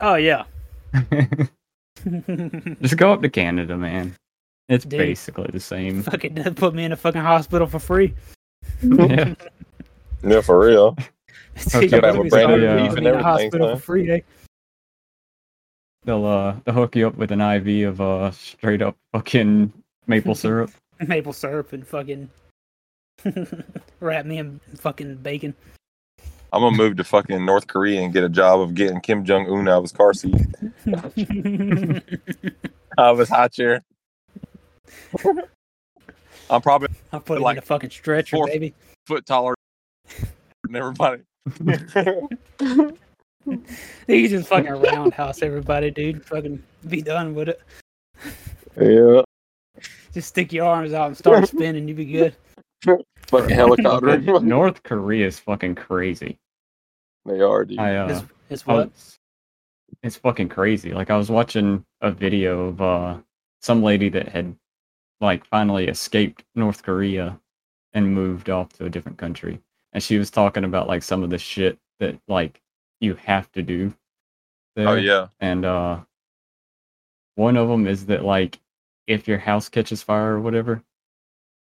Oh 0.02 0.16
yeah. 0.16 0.46
Just 2.82 2.98
go 2.98 3.12
up 3.12 3.22
to 3.22 3.30
Canada, 3.30 3.76
man. 3.78 4.16
It's 4.70 4.86
Dude. 4.86 5.00
basically 5.00 5.50
the 5.52 5.60
same. 5.60 6.04
fucking 6.04 6.36
put 6.56 6.74
me 6.74 6.86
in 6.86 6.92
a 6.92 6.96
fucking 6.96 7.22
hospital 7.22 7.68
for 7.68 7.80
free. 7.80 8.14
yeah. 8.82 9.34
Yeah, 10.22 10.42
for 10.42 10.60
real. 10.60 10.98
Dude, 11.70 11.92
back 11.92 12.02
put 12.14 12.18
with 12.18 12.24
me 12.26 12.30
Brandon 12.30 12.62
in 12.62 12.84
Beef 12.84 12.92
the 12.92 12.98
and 12.98 13.08
everything, 13.08 13.24
hospital 13.24 13.68
son. 13.70 13.78
for 13.78 13.82
free. 13.84 14.12
Eh? 14.12 14.20
They'll 16.06 16.26
uh 16.26 16.56
they'll 16.66 16.76
hook 16.76 16.96
you 16.96 17.08
up 17.08 17.16
with 17.16 17.32
an 17.32 17.42
IV 17.42 17.88
of 17.90 18.02
uh 18.02 18.32
straight 18.32 18.82
up 18.82 18.96
fucking 19.14 19.72
maple 20.08 20.36
syrup. 20.44 20.72
Maple 21.06 21.34
syrup 21.34 21.74
and 21.74 21.86
fucking 21.88 22.30
wrap 24.00 24.26
me 24.26 24.38
in 24.38 24.60
fucking 24.76 25.16
bacon. 25.18 25.54
I'm 26.52 26.62
gonna 26.62 26.76
move 26.78 26.96
to 26.98 27.04
fucking 27.04 27.46
North 27.46 27.68
Korea 27.68 28.02
and 28.02 28.12
get 28.14 28.24
a 28.24 28.30
job 28.30 28.60
of 28.62 28.74
getting 28.74 29.02
Kim 29.02 29.24
Jong 29.24 29.48
Un 29.50 29.68
out 29.68 29.78
of 29.78 29.84
his 29.84 29.92
car 29.92 30.14
seat, 30.14 30.36
out 30.88 31.14
of 32.98 33.20
his 33.20 33.30
high 33.30 33.50
chair. 33.50 33.84
I'm 36.50 36.62
probably 36.62 36.88
I'll 37.14 37.20
put 37.20 37.38
him 37.38 37.44
Like 37.44 37.58
in 37.58 37.64
a 37.64 37.66
fucking 37.66 37.92
stretcher, 37.92 38.38
four- 38.38 38.48
baby. 38.48 38.74
foot 39.06 39.26
taller 39.28 39.54
than 40.64 40.76
everybody. 40.76 41.22
You 44.08 44.28
just 44.28 44.48
fucking 44.50 44.72
roundhouse 44.72 45.42
everybody, 45.44 45.92
dude. 45.92 46.26
Fucking 46.26 46.62
be 46.88 47.02
done 47.02 47.36
with 47.36 47.50
it. 47.50 47.62
yeah, 48.80 49.22
Just 50.14 50.30
stick 50.30 50.52
your 50.52 50.66
arms 50.66 50.94
out 50.94 51.08
and 51.08 51.18
start 51.18 51.48
spinning. 51.48 51.88
You'd 51.88 51.98
be 51.98 52.06
good. 52.06 52.36
fucking 53.28 53.50
helicopter. 53.56 54.18
North 54.42 54.82
Korea 54.84 55.28
is 55.28 55.40
fucking 55.40 55.76
crazy. 55.76 56.38
they 57.26 57.40
are, 57.42 57.66
dude. 57.66 57.80
I 57.80 57.96
uh 57.98 58.08
It's, 58.10 58.24
it's 58.50 58.66
what? 58.68 58.88
was- 58.92 59.16
it's 60.04 60.16
fucking 60.16 60.50
crazy. 60.50 60.92
Like 60.94 61.10
I 61.10 61.18
was 61.18 61.30
watching 61.30 61.84
a 62.02 62.12
video 62.12 62.68
of 62.68 62.82
uh 62.82 63.18
some 63.62 63.84
lady 63.84 64.10
that 64.10 64.30
had 64.30 64.56
like 65.22 65.46
finally 65.46 65.88
escaped 65.88 66.44
North 66.56 66.82
Korea 66.84 67.40
and 67.94 68.14
moved 68.14 68.50
off 68.50 68.70
to 68.74 68.86
a 68.86 68.90
different 68.90 69.18
country. 69.18 69.60
And 69.94 70.02
she 70.02 70.18
was 70.18 70.30
talking 70.32 70.64
about 70.64 70.88
like 70.88 71.04
some 71.04 71.24
of 71.24 71.30
the 71.30 71.38
shit 71.38 71.78
that 72.00 72.18
like 72.28 72.62
you 73.00 73.16
have 73.16 73.52
to 73.54 73.62
do. 73.62 73.94
There. 74.76 74.90
Oh 74.90 74.96
yeah, 74.96 75.28
And 75.40 75.66
uh 75.66 76.00
one 77.36 77.58
of 77.58 77.68
them 77.70 77.88
is 77.88 78.06
that 78.08 78.24
like 78.24 78.60
if 79.08 79.28
your 79.28 79.38
house 79.38 79.70
catches 79.70 80.04
fire 80.04 80.34
or 80.34 80.40
whatever, 80.40 80.84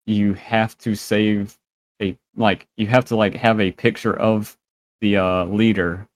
you 0.06 0.34
have 0.34 0.76
to 0.78 0.94
save 0.94 1.58
a 2.00 2.16
like 2.36 2.66
you 2.76 2.86
have 2.86 3.04
to 3.06 3.16
like 3.16 3.34
have 3.34 3.60
a 3.60 3.72
picture 3.72 4.18
of 4.18 4.56
the 5.00 5.16
uh 5.16 5.44
leader 5.46 6.06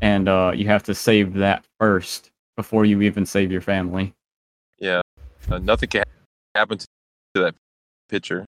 and 0.00 0.28
uh 0.28 0.52
you 0.54 0.66
have 0.66 0.82
to 0.84 0.94
save 0.94 1.34
that 1.34 1.64
first 1.78 2.30
before 2.56 2.84
you 2.84 3.02
even 3.02 3.24
save 3.24 3.52
your 3.52 3.60
family. 3.60 4.14
yeah. 4.78 5.00
Uh, 5.50 5.58
nothing 5.58 5.88
can 5.88 6.04
happen 6.54 6.78
to 6.78 6.86
that 7.34 7.54
picture. 8.08 8.44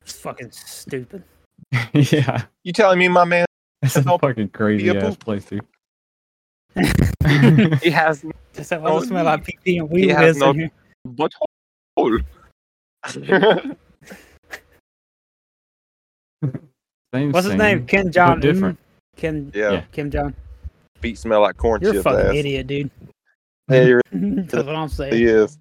It's 0.00 0.12
fucking 0.12 0.50
stupid. 0.50 1.22
yeah. 1.92 2.44
You 2.64 2.72
telling 2.72 2.98
me, 2.98 3.08
my 3.08 3.24
man? 3.24 3.45
It's 3.86 3.96
a 3.96 4.02
fucking 4.18 4.48
crazy 4.50 4.88
a 4.88 4.94
ass 5.02 5.14
poop. 5.16 5.24
place, 5.24 5.44
dude. 5.46 5.60
He 7.82 7.90
has 7.90 8.24
Just 8.54 8.70
that 8.70 8.80
Oh, 8.84 8.94
one 8.94 9.06
smell 9.06 9.24
like 9.24 9.44
pee 9.44 9.58
pee 9.64 9.78
and 9.78 9.90
he 9.96 10.08
has 10.08 10.36
no- 10.38 10.50
in 10.50 10.58
here. 10.60 10.70
butthole. 11.08 12.24
Same, 17.14 17.32
What's 17.32 17.44
his 17.46 17.52
same, 17.52 17.58
name? 17.58 17.86
Ken 17.86 18.04
but 18.06 18.12
John. 18.12 18.40
different. 18.40 18.78
Ken. 19.16 19.50
yeah. 19.54 19.70
Yeah. 19.72 19.80
Kim 19.92 20.10
John. 20.10 20.34
feet 21.00 21.16
smell 21.18 21.40
like 21.40 21.56
corn 21.56 21.80
You're 21.80 21.98
a 21.98 22.02
fucking 22.02 22.26
ass. 22.30 22.34
idiot, 22.34 22.66
dude. 22.66 22.90
Yeah, 23.70 23.84
he 23.84 23.92
That's 24.42 24.54
what 24.66 24.76
I'm 24.76 24.88
saying. 24.88 25.12
really 25.12 25.24
is. 25.24 25.58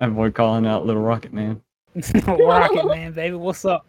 That 0.00 0.14
boy 0.14 0.30
calling 0.30 0.66
out 0.66 0.86
Little 0.86 1.02
Rocket 1.02 1.32
Man. 1.32 1.60
Rocket 2.26 2.86
man, 2.86 3.12
baby. 3.12 3.36
What's 3.36 3.64
up? 3.64 3.86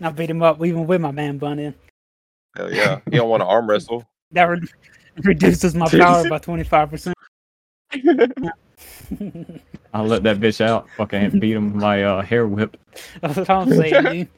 I 0.00 0.10
beat 0.10 0.30
him 0.30 0.42
up 0.42 0.64
even 0.64 0.86
with 0.86 1.00
my 1.00 1.10
man 1.10 1.38
bun 1.38 1.58
in. 1.58 1.74
Hell 2.56 2.72
yeah. 2.72 3.00
You 3.06 3.18
don't 3.18 3.28
want 3.28 3.42
to 3.42 3.46
arm 3.46 3.68
wrestle. 3.68 4.04
That 4.32 4.44
re- 4.44 4.60
reduces 5.24 5.74
my 5.74 5.88
power 5.88 6.28
by 6.28 6.36
twenty 6.36 6.62
five 6.62 6.90
percent. 6.90 7.16
I'll 9.94 10.04
let 10.04 10.22
that 10.24 10.38
bitch 10.38 10.60
out. 10.60 10.86
Fucking 10.98 11.40
beat 11.40 11.56
him 11.56 11.72
with 11.72 11.82
my 11.82 12.04
uh, 12.04 12.20
hair 12.20 12.46
whip. 12.46 12.76
That's 13.22 13.36
what 13.36 13.48
I'm 13.48 13.70
saying, 13.70 14.28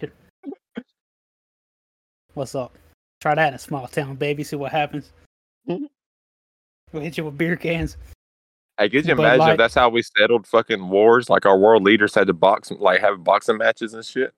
dude. 0.00 0.12
What's 2.34 2.56
up? 2.56 2.76
Try 3.20 3.36
that 3.36 3.48
in 3.48 3.54
a 3.54 3.58
small 3.58 3.86
town, 3.86 4.16
baby. 4.16 4.42
See 4.42 4.56
what 4.56 4.72
happens. 4.72 5.12
We'll 5.66 5.88
hit 6.92 7.18
you 7.18 7.24
with 7.24 7.38
beer 7.38 7.54
cans. 7.54 7.96
Hey, 8.78 8.88
could 8.88 9.06
you 9.06 9.14
Bud 9.16 9.22
imagine 9.24 9.38
Light. 9.40 9.50
if 9.52 9.58
that's 9.58 9.74
how 9.74 9.88
we 9.88 10.02
settled 10.02 10.46
fucking 10.46 10.88
wars? 10.88 11.28
Like 11.28 11.46
our 11.46 11.58
world 11.58 11.82
leaders 11.82 12.14
had 12.14 12.28
to 12.28 12.32
box, 12.32 12.70
like 12.70 13.00
have 13.00 13.24
boxing 13.24 13.58
matches 13.58 13.92
and 13.94 14.04
shit, 14.04 14.32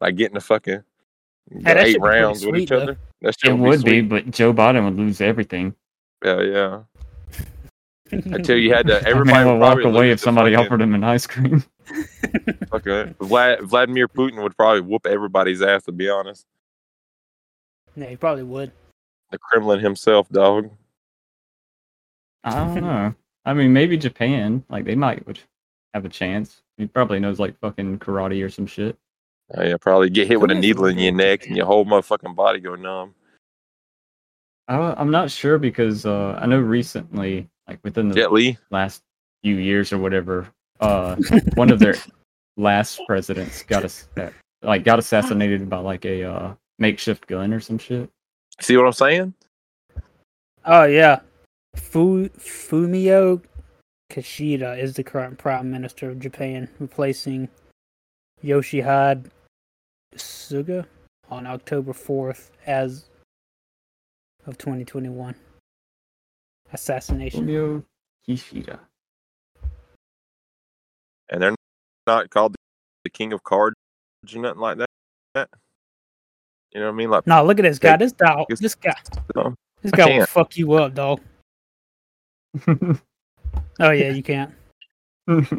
like 0.00 0.16
getting 0.16 0.34
the 0.34 0.40
fucking 0.40 0.82
that 1.50 1.76
eight 1.76 1.92
should 1.92 1.94
be 1.94 2.00
pretty 2.00 2.20
rounds 2.22 2.46
with 2.46 2.56
each 2.56 2.68
though. 2.70 2.78
other. 2.80 2.98
That 3.20 3.34
shit 3.38 3.50
It 3.50 3.58
would 3.58 3.84
be, 3.84 4.00
sweet. 4.00 4.08
but 4.08 4.30
Joe 4.30 4.54
Biden 4.54 4.84
would 4.84 4.96
lose 4.96 5.20
everything. 5.20 5.74
Yeah, 6.24 6.40
yeah. 6.42 6.80
Until 8.10 8.56
you 8.58 8.72
had 8.72 8.86
to, 8.86 9.02
everybody 9.06 9.44
would 9.44 9.52
would 9.52 9.60
walk 9.60 9.84
away 9.84 10.10
if 10.10 10.20
somebody 10.20 10.54
fucking- 10.54 10.66
offered 10.66 10.80
him 10.82 10.94
an 10.94 11.04
ice 11.04 11.26
cream. 11.26 11.60
fucking- 12.70 13.14
Vlad, 13.20 13.60
Vladimir 13.62 14.08
Putin 14.08 14.42
would 14.42 14.56
probably 14.56 14.80
whoop 14.80 15.06
everybody's 15.06 15.60
ass. 15.62 15.82
To 15.84 15.92
be 15.92 16.08
honest, 16.08 16.46
Yeah, 17.94 18.06
he 18.06 18.16
probably 18.16 18.44
would. 18.44 18.72
the 19.30 19.38
Kremlin 19.38 19.80
himself, 19.80 20.28
dog. 20.30 20.70
I 22.44 22.50
don't 22.54 22.74
know. 22.82 23.14
I 23.44 23.54
mean, 23.54 23.72
maybe 23.72 23.96
Japan. 23.96 24.64
Like 24.68 24.84
they 24.84 24.94
might 24.94 25.26
would 25.26 25.40
have 25.94 26.04
a 26.04 26.08
chance. 26.08 26.62
He 26.76 26.86
probably 26.86 27.20
knows 27.20 27.38
like 27.38 27.58
fucking 27.60 27.98
karate 27.98 28.44
or 28.44 28.48
some 28.48 28.66
shit. 28.66 28.96
Oh, 29.54 29.62
yeah, 29.62 29.76
probably 29.80 30.08
get 30.08 30.28
hit 30.28 30.40
with 30.40 30.50
a 30.50 30.54
needle 30.54 30.86
in 30.86 30.98
your 30.98 31.12
good. 31.12 31.16
neck 31.18 31.46
and 31.46 31.56
your 31.56 31.66
whole 31.66 31.84
motherfucking 31.84 32.34
body 32.34 32.60
go 32.60 32.74
numb. 32.74 33.14
I, 34.68 34.94
I'm 34.96 35.10
not 35.10 35.30
sure 35.30 35.58
because 35.58 36.06
uh, 36.06 36.38
I 36.40 36.46
know 36.46 36.58
recently, 36.58 37.48
like 37.68 37.78
within 37.82 38.08
the 38.08 38.56
last 38.70 39.02
few 39.42 39.56
years 39.56 39.92
or 39.92 39.98
whatever, 39.98 40.48
uh, 40.80 41.16
one 41.54 41.70
of 41.70 41.78
their 41.78 41.96
last 42.56 43.00
presidents 43.06 43.62
got 43.62 43.84
us 43.84 44.08
like 44.62 44.84
got 44.84 44.98
assassinated 44.98 45.68
by 45.68 45.78
like 45.78 46.04
a 46.04 46.24
uh, 46.24 46.54
makeshift 46.78 47.26
gun 47.26 47.52
or 47.52 47.60
some 47.60 47.78
shit. 47.78 48.08
See 48.60 48.76
what 48.76 48.86
I'm 48.86 48.92
saying? 48.92 49.34
Oh 50.64 50.84
yeah, 50.84 51.20
Fu 51.76 52.28
Fumio 52.30 53.42
Kishida 54.10 54.78
is 54.78 54.94
the 54.94 55.04
current 55.04 55.38
prime 55.38 55.70
minister 55.70 56.10
of 56.10 56.20
Japan, 56.20 56.68
replacing 56.78 57.48
Yoshihide 58.44 59.30
Suga 60.16 60.86
on 61.30 61.46
October 61.46 61.92
fourth 61.92 62.50
as 62.66 63.06
of 64.46 64.58
2021. 64.58 65.34
Assassination. 66.72 67.46
Fumio 67.46 67.84
Kishida. 68.28 68.78
And 71.30 71.42
they're 71.42 71.54
not 72.06 72.28
called 72.30 72.54
the 73.04 73.10
king 73.10 73.32
of 73.32 73.42
cards 73.42 73.76
or 74.34 74.40
nothing 74.40 74.60
like 74.60 74.78
that. 75.34 75.48
You 76.72 76.80
know 76.80 76.86
what 76.86 76.92
I 76.92 76.96
mean? 76.96 77.10
Like, 77.10 77.26
No, 77.26 77.44
look 77.44 77.58
at 77.58 77.62
this 77.62 77.78
guy. 77.78 77.96
This 77.96 78.12
dog. 78.12 78.46
This 78.48 78.74
guy. 78.74 78.94
This 79.82 79.92
guy 79.92 80.18
will 80.18 80.26
fuck 80.26 80.56
you 80.56 80.72
up, 80.74 80.94
dog. 80.94 81.20
Oh 83.80 83.90
yeah, 83.90 84.10
you 84.10 84.22
can't. 84.22 84.52
he 85.28 85.50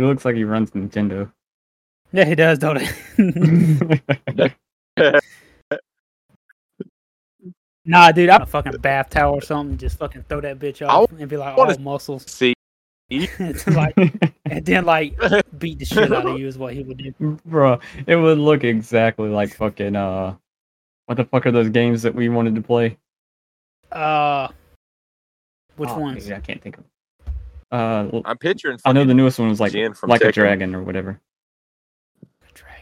looks 0.00 0.24
like 0.24 0.36
he 0.36 0.44
runs 0.44 0.70
Nintendo. 0.70 1.32
Yeah, 2.12 2.24
he 2.24 2.34
does, 2.34 2.58
don't 2.58 2.80
he? 2.80 2.88
nah, 7.84 8.12
dude, 8.12 8.30
I'm 8.30 8.42
a 8.42 8.46
fucking 8.46 8.78
bath 8.80 9.10
towel 9.10 9.34
or 9.34 9.42
something. 9.42 9.78
Just 9.78 9.98
fucking 9.98 10.24
throw 10.28 10.40
that 10.42 10.58
bitch 10.58 10.86
off 10.86 11.10
and 11.12 11.28
be 11.28 11.36
like, 11.36 11.56
wanna 11.56 11.72
all 11.72 11.78
muscles. 11.78 12.30
see, 12.30 12.54
like, 13.66 13.94
and 14.46 14.64
then 14.64 14.84
like 14.84 15.18
beat 15.58 15.78
the 15.78 15.84
shit 15.84 16.12
out 16.12 16.26
of 16.26 16.38
you 16.38 16.46
is 16.46 16.58
what 16.58 16.74
he 16.74 16.82
would 16.82 16.98
do. 16.98 17.38
Bro, 17.46 17.80
it 18.06 18.16
would 18.16 18.38
look 18.38 18.64
exactly 18.64 19.28
like 19.28 19.54
fucking 19.54 19.96
uh 19.96 20.36
what 21.06 21.16
the 21.16 21.24
fuck 21.24 21.46
are 21.46 21.50
those 21.50 21.68
games 21.68 22.02
that 22.02 22.14
we 22.14 22.28
wanted 22.28 22.54
to 22.54 22.62
play? 22.62 22.96
Uh, 23.92 24.48
which 25.76 25.90
Oh, 25.90 25.98
ones? 25.98 26.28
yeah, 26.28 26.36
I 26.36 26.40
can't 26.40 26.62
think 26.62 26.78
of. 26.78 26.84
Uh, 27.70 28.08
l- 28.12 28.22
I'm 28.24 28.38
picturing. 28.38 28.78
I 28.84 28.92
know 28.92 29.04
the 29.04 29.14
newest 29.14 29.38
one 29.38 29.48
was 29.48 29.60
like 29.60 29.72
Jin 29.72 29.94
from 29.94 30.10
like 30.10 30.22
a 30.22 30.32
dragon 30.32 30.74
or 30.74 30.82
whatever. 30.82 31.20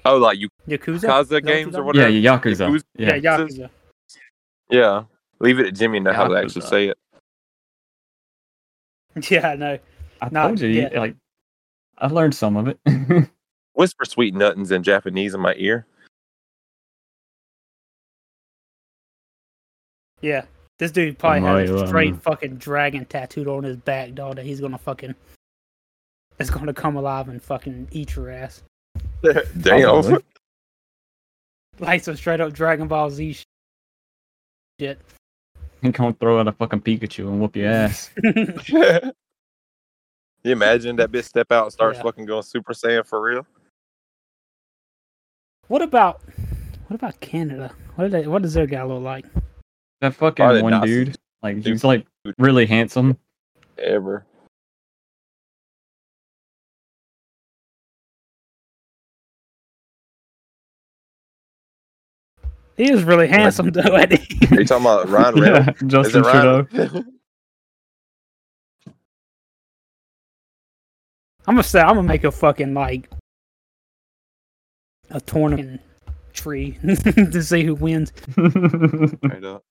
Oh, 0.04 0.16
like 0.16 0.38
you 0.38 0.48
Yakuza. 0.68 1.00
Kaza 1.08 1.44
games 1.44 1.76
or 1.76 1.82
whatever. 1.84 2.08
yeah, 2.08 2.36
Yakuza. 2.38 2.68
Yakuza- 2.70 2.84
Yeah, 2.96 3.14
Yeah, 3.16 3.36
Yakuza. 3.38 3.70
Yeah. 4.70 5.04
Leave 5.40 5.58
it 5.60 5.66
at 5.66 5.74
Jimmy 5.74 5.98
to 5.98 6.04
know 6.04 6.12
how 6.12 6.28
to 6.28 6.34
actually 6.36 6.62
say 6.62 6.88
it. 6.88 6.98
Yeah, 9.30 9.48
I 9.50 9.56
know. 9.56 9.78
I 10.22 10.28
Not 10.30 10.46
told 10.48 10.60
you, 10.60 10.68
you- 10.68 10.80
yet. 10.82 10.94
like 10.94 11.16
I 11.98 12.06
learned 12.06 12.34
some 12.34 12.56
of 12.56 12.68
it. 12.68 12.78
Whisper 13.74 14.04
sweet 14.04 14.34
nothings 14.34 14.70
in 14.70 14.82
Japanese 14.82 15.34
in 15.34 15.40
my 15.40 15.54
ear. 15.56 15.86
Yeah, 20.20 20.44
this 20.80 20.90
dude 20.90 21.18
probably 21.18 21.40
my, 21.40 21.60
has 21.60 21.70
a 21.70 21.86
straight 21.86 22.14
um, 22.14 22.18
fucking 22.20 22.56
dragon 22.56 23.04
tattooed 23.04 23.46
on 23.46 23.62
his 23.64 23.76
back, 23.76 24.14
dog. 24.14 24.36
That 24.36 24.46
he's 24.46 24.62
gonna 24.62 24.78
fucking. 24.78 25.14
It's 26.38 26.48
gonna 26.48 26.72
come 26.72 26.96
alive 26.96 27.28
and 27.28 27.40
fucking 27.42 27.88
eat 27.92 28.16
your 28.16 28.30
ass. 28.30 28.62
Damn. 29.22 29.82
Probably. 29.82 30.24
Like 31.78 32.02
some 32.02 32.16
straight 32.16 32.40
up 32.40 32.54
Dragon 32.54 32.88
Ball 32.88 33.10
Z 33.10 33.34
sh- 33.34 33.44
shit. 34.80 34.98
He 35.82 35.90
gonna 35.90 36.14
throw 36.14 36.40
out 36.40 36.48
a 36.48 36.52
fucking 36.52 36.80
Pikachu 36.80 37.28
and 37.28 37.40
whoop 37.40 37.56
your 37.56 37.68
ass. 37.70 38.10
you 38.24 39.12
imagine 40.44 40.96
that 40.96 41.12
bitch 41.12 41.24
step 41.24 41.52
out 41.52 41.64
and 41.64 41.72
starts 41.74 41.98
Yeah. 41.98 42.04
fucking 42.04 42.24
going 42.24 42.42
Super 42.42 42.72
Saiyan 42.72 43.06
for 43.06 43.20
real? 43.20 43.46
what 45.68 45.82
about 45.82 46.22
what 46.88 46.96
about 46.96 47.20
Canada? 47.20 47.70
What 47.96 48.04
do 48.06 48.10
they, 48.10 48.26
what 48.26 48.40
does 48.40 48.54
their 48.54 48.66
guy 48.66 48.82
look 48.82 49.02
like? 49.02 49.26
That 50.00 50.14
fucking 50.14 50.42
Probably 50.44 50.62
one 50.62 50.70
not. 50.72 50.84
dude, 50.86 51.16
like 51.42 51.56
he's 51.56 51.64
Dude. 51.64 51.84
like 51.84 52.06
really 52.38 52.66
handsome. 52.66 53.18
Ever. 53.78 54.24
He 62.76 62.90
is 62.90 63.02
really 63.04 63.28
handsome 63.28 63.70
though. 63.70 63.96
Ain't 63.96 64.12
he? 64.18 64.46
Are 64.56 64.60
you 64.60 64.66
talking 64.66 64.86
about 64.86 65.08
Ryan 65.08 65.36
Yeah, 65.42 65.42
Reynolds? 65.50 65.82
Is 65.82 65.88
Justin 65.90 66.22
Ryan? 66.22 66.66
Trudeau. 66.66 67.04
I'm 71.46 71.54
gonna 71.56 71.62
say 71.62 71.80
I'm 71.80 71.96
gonna 71.96 72.02
make 72.08 72.24
a 72.24 72.30
fucking 72.30 72.72
like 72.74 73.10
a 75.10 75.20
tournament 75.20 75.80
tree 76.32 76.78
to 76.84 77.42
see 77.42 77.64
who 77.64 77.74
wins. 77.74 78.12
Straight 78.32 79.44
up. 79.44 79.64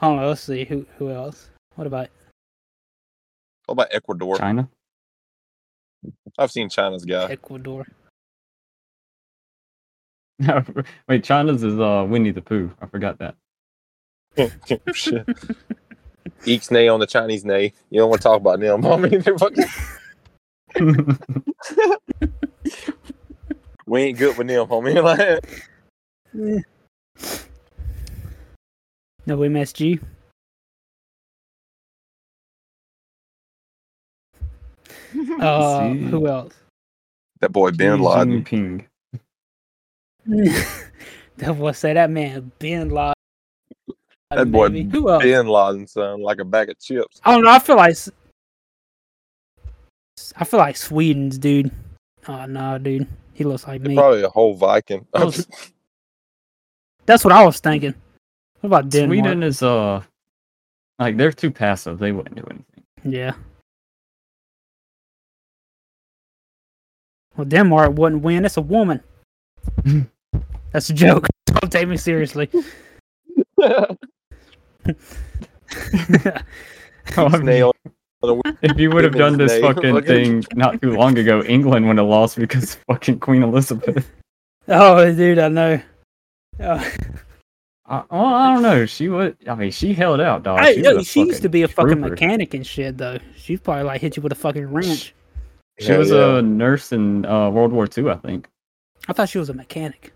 Hold 0.00 0.18
on, 0.18 0.26
let's 0.26 0.40
see 0.40 0.64
who 0.64 0.86
who 0.96 1.10
else. 1.10 1.50
What 1.74 1.86
about 1.86 2.08
What 3.66 3.72
about 3.74 3.88
Ecuador? 3.90 4.38
China. 4.38 4.68
I've 6.38 6.50
seen 6.50 6.70
China's 6.70 7.04
guy. 7.04 7.30
Ecuador? 7.30 7.86
Wait, 11.08 11.22
China's 11.22 11.62
is 11.62 11.78
uh 11.78 12.06
Winnie 12.08 12.30
the 12.30 12.40
Pooh. 12.40 12.70
I 12.80 12.86
forgot 12.86 13.18
that. 13.18 13.34
Shit. 14.94 15.26
Eeks 16.46 16.70
nay 16.70 16.88
on 16.88 17.00
the 17.00 17.06
Chinese 17.06 17.44
nay. 17.44 17.74
You 17.90 18.00
don't 18.00 18.08
want 18.08 18.22
to 18.22 18.28
talk 18.28 18.40
about 18.40 18.60
them. 18.60 18.86
I 18.90 18.96
mean, 18.96 19.20
they're 19.20 19.36
fucking, 19.36 19.66
we 23.86 24.02
ain't 24.02 24.18
good 24.18 24.38
with 24.38 24.46
them, 24.46 24.66
homie. 24.66 25.02
Like, 26.32 26.64
No 29.30 29.36
MSG. 29.38 30.00
Uh, 35.40 35.92
see. 35.92 35.98
who 36.04 36.26
else? 36.26 36.54
that 37.40 37.52
boy 37.52 37.70
Bin 37.70 37.96
Xi 37.98 38.02
Laden. 38.02 38.44
Jinping. 38.44 38.84
that 41.36 41.58
boy 41.58 41.72
say 41.72 41.94
that 41.94 42.10
man 42.10 42.50
Ben 42.58 42.90
Laden. 42.90 43.14
That 44.30 44.50
boy 44.52 44.68
baby. 44.68 44.88
Who 44.90 45.10
else? 45.10 45.22
Bin 45.22 45.46
Laden, 45.48 45.86
son, 45.86 46.22
like 46.22 46.38
a 46.40 46.44
bag 46.44 46.70
of 46.70 46.78
chips. 46.78 47.20
I 47.24 47.32
don't 47.34 47.42
know. 47.44 47.50
I 47.50 47.58
feel 47.58 47.76
like 47.76 47.90
s- 47.92 48.10
I 50.36 50.44
feel 50.44 50.58
like 50.60 50.76
Sweden's 50.76 51.38
dude. 51.38 51.70
Oh 52.28 52.46
no, 52.46 52.78
dude. 52.78 53.06
He 53.34 53.44
looks 53.44 53.66
like 53.66 53.80
me. 53.82 53.94
Probably 53.96 54.22
a 54.22 54.28
whole 54.28 54.54
Viking. 54.54 55.06
Those- 55.12 55.46
That's 57.06 57.24
what 57.24 57.32
I 57.32 57.44
was 57.44 57.58
thinking. 57.58 57.94
What 58.60 58.68
about 58.68 58.88
Denmark? 58.90 59.08
Sweden 59.08 59.42
is 59.42 59.62
uh 59.62 60.02
like 60.98 61.16
they're 61.16 61.32
too 61.32 61.50
passive. 61.50 61.98
They 61.98 62.12
wouldn't 62.12 62.36
do 62.36 62.44
anything. 62.50 62.84
Yeah. 63.04 63.32
Well, 67.36 67.46
Denmark 67.46 67.96
wouldn't 67.96 68.22
win. 68.22 68.44
It's 68.44 68.58
a 68.58 68.60
woman. 68.62 69.00
That's 70.72 70.90
a 70.90 70.94
joke. 70.94 71.26
Don't 71.46 71.72
take 71.72 71.88
me 71.88 71.96
seriously. 71.96 72.50
Oh, 77.16 77.26
I 77.26 77.30
mean, 77.30 77.42
Snail. 77.42 77.72
on 78.22 78.38
the 78.38 78.58
if 78.62 78.78
you 78.78 78.90
would 78.90 79.04
have 79.04 79.14
done 79.14 79.36
this 79.36 79.58
fucking 79.60 80.02
thing 80.02 80.44
not 80.54 80.80
too 80.80 80.92
long 80.92 81.18
ago, 81.18 81.42
England 81.42 81.86
would 81.88 81.98
have 81.98 82.06
lost 82.06 82.36
because 82.36 82.74
of 82.74 82.80
fucking 82.88 83.20
Queen 83.20 83.42
Elizabeth. 83.42 84.10
oh, 84.68 85.12
dude, 85.12 85.38
I 85.38 85.48
know. 85.48 85.80
Oh, 86.60 86.92
I, 87.90 88.04
well, 88.10 88.24
I 88.24 88.54
don't 88.54 88.62
know. 88.62 88.86
She 88.86 89.08
would. 89.08 89.36
I 89.48 89.54
mean, 89.56 89.72
she 89.72 89.92
held 89.92 90.20
out, 90.20 90.44
dog. 90.44 90.60
I- 90.60 90.74
she, 90.74 90.82
yo, 90.82 90.94
was 90.94 91.06
a 91.08 91.10
she 91.10 91.20
used 91.24 91.42
to 91.42 91.48
be 91.48 91.62
a 91.62 91.68
fucking 91.68 91.94
trooper. 91.98 92.10
mechanic 92.10 92.54
and 92.54 92.64
shit, 92.66 92.96
though. 92.96 93.18
She'd 93.36 93.62
probably 93.64 93.82
like 93.84 94.00
hit 94.00 94.16
you 94.16 94.22
with 94.22 94.30
a 94.32 94.36
fucking 94.36 94.72
wrench. 94.72 95.12
She 95.80 95.86
Hell 95.88 95.98
was 95.98 96.10
yeah. 96.10 96.38
a 96.38 96.42
nurse 96.42 96.92
in 96.92 97.26
uh, 97.26 97.50
World 97.50 97.72
War 97.72 97.88
II, 97.96 98.10
I 98.10 98.14
think. 98.16 98.46
I 99.08 99.12
thought 99.12 99.28
she 99.28 99.38
was 99.38 99.48
a 99.48 99.54
mechanic. 99.54 100.12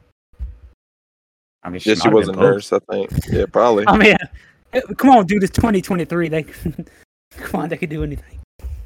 I 1.64 1.70
mean, 1.70 1.80
she, 1.80 1.90
Yeah, 1.90 1.96
she 1.96 2.08
was 2.10 2.28
a 2.28 2.32
both. 2.32 2.40
nurse, 2.42 2.72
I 2.72 2.78
think. 2.90 3.10
Yeah, 3.28 3.46
probably. 3.50 3.84
I 3.88 3.96
mean, 3.96 4.16
come 4.96 5.10
on, 5.10 5.26
dude. 5.26 5.42
It's 5.42 5.56
2023. 5.56 6.28
They, 6.28 6.42
come 7.38 7.60
on, 7.62 7.68
they 7.70 7.76
could 7.76 7.90
do 7.90 8.04
anything. 8.04 8.38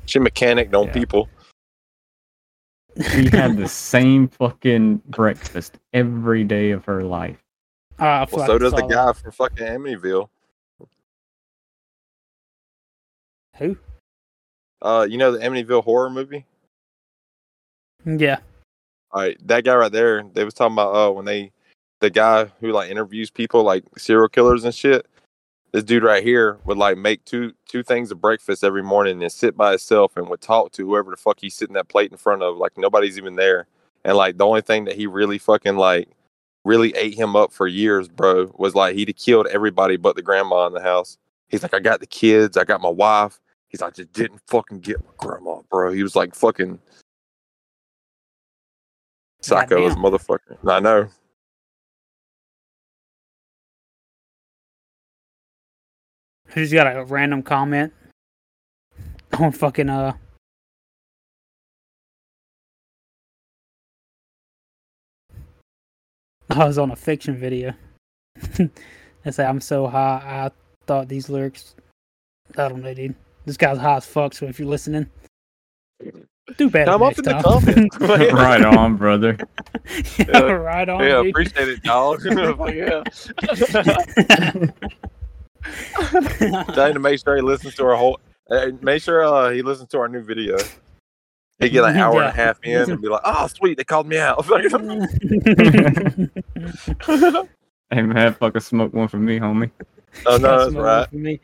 She 0.07 0.19
mechanic 0.19 0.75
on 0.75 0.87
Yeah. 0.87 0.93
people. 0.95 1.29
She 3.13 3.29
had 3.29 3.57
the 3.59 3.69
same 3.69 4.29
fucking 4.29 5.03
breakfast 5.09 5.79
every 5.93 6.43
day 6.45 6.71
of 6.71 6.85
her 6.87 7.03
life. 7.05 7.37
Uh, 7.99 8.27
Well, 8.33 8.47
so 8.47 8.59
does 8.59 8.73
the 8.73 8.79
saw 8.79 8.87
that. 8.87 8.95
guy 8.95 9.13
from 9.13 9.33
fucking 9.33 9.67
Amityville. 9.67 10.29
Who? 13.57 13.77
Uh, 14.81 15.07
you 15.09 15.19
know 15.19 15.33
the 15.33 15.39
Amityville 15.39 15.83
horror 15.83 16.11
movie? 16.11 16.45
Yeah. 18.05 18.39
All 19.11 19.23
right, 19.23 19.37
that 19.49 19.65
guy 19.65 19.75
right 19.75 19.91
there. 19.91 20.23
They 20.33 20.45
was 20.45 20.55
talking 20.55 20.75
about 20.75 20.95
uh 20.95 21.13
when 21.13 21.25
they, 21.25 21.51
the 22.01 22.11
guy 22.11 22.45
who 22.61 22.71
like 22.73 22.91
interviews 22.91 23.31
people 23.31 23.63
like 23.65 23.85
serial 23.99 24.29
killers 24.29 24.65
and 24.65 24.75
shit. 24.75 25.07
This 25.73 25.85
dude 25.85 26.03
right 26.05 26.23
here 26.23 26.59
would 26.65 26.79
like 26.79 26.97
make 26.97 27.25
two 27.25 27.53
two 27.69 27.83
things 27.83 28.11
of 28.13 28.21
breakfast 28.21 28.63
every 28.63 28.83
morning 28.83 29.21
and 29.23 29.33
sit 29.33 29.57
by 29.57 29.71
himself 29.71 30.17
and 30.17 30.29
would 30.29 30.41
talk 30.41 30.73
to 30.73 30.87
whoever 30.87 31.11
the 31.11 31.17
fuck 31.17 31.39
he's 31.41 31.55
sitting 31.55 31.75
that 31.75 31.89
plate 31.89 32.11
in 32.13 32.17
front 32.17 32.43
of. 32.43 32.57
Like 32.57 32.79
nobody's 32.79 33.19
even 33.19 33.35
there. 33.37 33.67
And 34.05 34.17
like 34.17 34.39
the 34.39 34.47
only 34.47 34.61
thing 34.63 34.85
that 34.85 34.95
he 34.97 35.07
really 35.07 35.39
fucking 35.39 35.77
like 35.77 36.09
really 36.69 36.95
ate 36.95 37.15
him 37.15 37.35
up 37.35 37.53
for 37.53 37.67
years, 37.67 38.09
bro, 38.09 38.53
was 38.57 38.75
like 38.75 38.95
he'd 38.95 39.09
have 39.09 39.17
killed 39.17 39.47
everybody 39.49 39.97
but 39.97 40.15
the 40.15 40.23
grandma 40.23 40.67
in 40.67 40.75
the 40.75 40.83
house. 40.83 41.17
He's 41.49 41.63
like, 41.63 41.73
I 41.73 41.81
got 41.81 42.01
the 42.01 42.07
kids, 42.07 42.59
I 42.59 42.65
got 42.65 42.83
my 42.83 42.91
wife. 42.91 43.41
He's 43.69 43.81
like, 43.81 43.95
I 43.95 43.97
just 43.97 44.13
didn't 44.13 44.41
fucking 44.47 44.81
get 44.81 45.03
my 45.03 45.11
grandma, 45.17 45.63
bro. 45.71 45.93
He 45.93 46.03
was 46.03 46.15
like 46.15 46.35
fucking 46.35 46.79
psycho 49.41 49.87
as 49.87 49.95
a 49.95 49.97
motherfucker. 49.97 50.59
I 50.67 50.81
know. 50.81 51.09
Who's 56.49 56.73
got 56.73 56.95
a 56.95 57.05
random 57.05 57.43
comment 57.43 57.93
on 59.39 59.53
fucking 59.53 59.89
uh 59.89 60.13
I 66.51 66.65
was 66.65 66.79
on 66.79 66.91
a 66.91 66.97
fiction 66.97 67.37
video. 67.37 67.75
they 68.57 69.31
say 69.31 69.45
I'm 69.45 69.61
so 69.61 69.87
high 69.87 70.23
I 70.25 70.51
thought 70.87 71.09
these 71.09 71.29
lyrics 71.29 71.75
I 72.57 72.69
don't 72.69 72.83
know 72.83 72.95
dude. 72.95 73.15
This 73.45 73.57
guy's 73.57 73.79
high 73.79 73.97
as 73.97 74.07
fuck, 74.07 74.35
so 74.35 74.47
if 74.47 74.59
you're 74.59 74.69
listening 74.69 75.11
do 76.57 76.71
better 76.71 76.91
Come 76.93 77.03
up 77.03 77.09
next 77.09 77.19
in 77.19 77.25
the 77.25 77.31
time. 77.33 77.43
comments. 77.43 77.99
right 78.33 78.65
on, 78.65 78.97
brother. 78.97 79.37
yeah, 80.19 80.41
right 80.41 80.89
on. 80.89 81.01
yeah, 81.01 81.23
dude. 81.23 81.31
appreciate 81.31 81.69
it, 81.69 81.83
dog. 81.83 82.23
Fuck 82.23 82.75
yeah. 82.75 83.03
Trying 86.73 86.95
to 86.95 87.01
make 87.01 87.21
sure 87.23 87.37
he 87.37 87.43
listens 87.43 87.75
to 87.75 87.85
our 87.85 87.97
whole. 87.97 88.19
Uh, 88.51 88.69
make 88.81 89.03
sure 89.03 89.25
uh, 89.25 89.51
he 89.51 89.61
listens 89.61 89.91
to 89.91 89.99
our 89.99 90.09
new 90.09 90.23
video. 90.23 90.57
He 91.61 91.69
get 91.71 91.83
an 91.85 91.97
hour 92.01 92.21
and 92.23 92.29
a 92.29 92.31
half 92.31 92.59
in 92.63 92.89
and 92.91 93.03
be 93.03 93.09
like, 93.09 93.21
"Oh, 93.25 93.47
sweet, 93.49 93.77
they 93.77 93.85
called 93.85 94.07
me 94.07 94.19
out." 94.19 94.45
Hey 97.91 98.03
man, 98.03 98.35
fucking 98.35 98.61
smoke 98.61 98.93
one 98.93 99.09
for 99.09 99.17
me, 99.17 99.39
homie. 99.39 99.71
oh 100.27 100.37
no, 100.37 100.39
That's 100.39 100.75
that's 100.75 100.77
right. 100.77 101.09
for 101.09 101.17
me. 101.17 101.41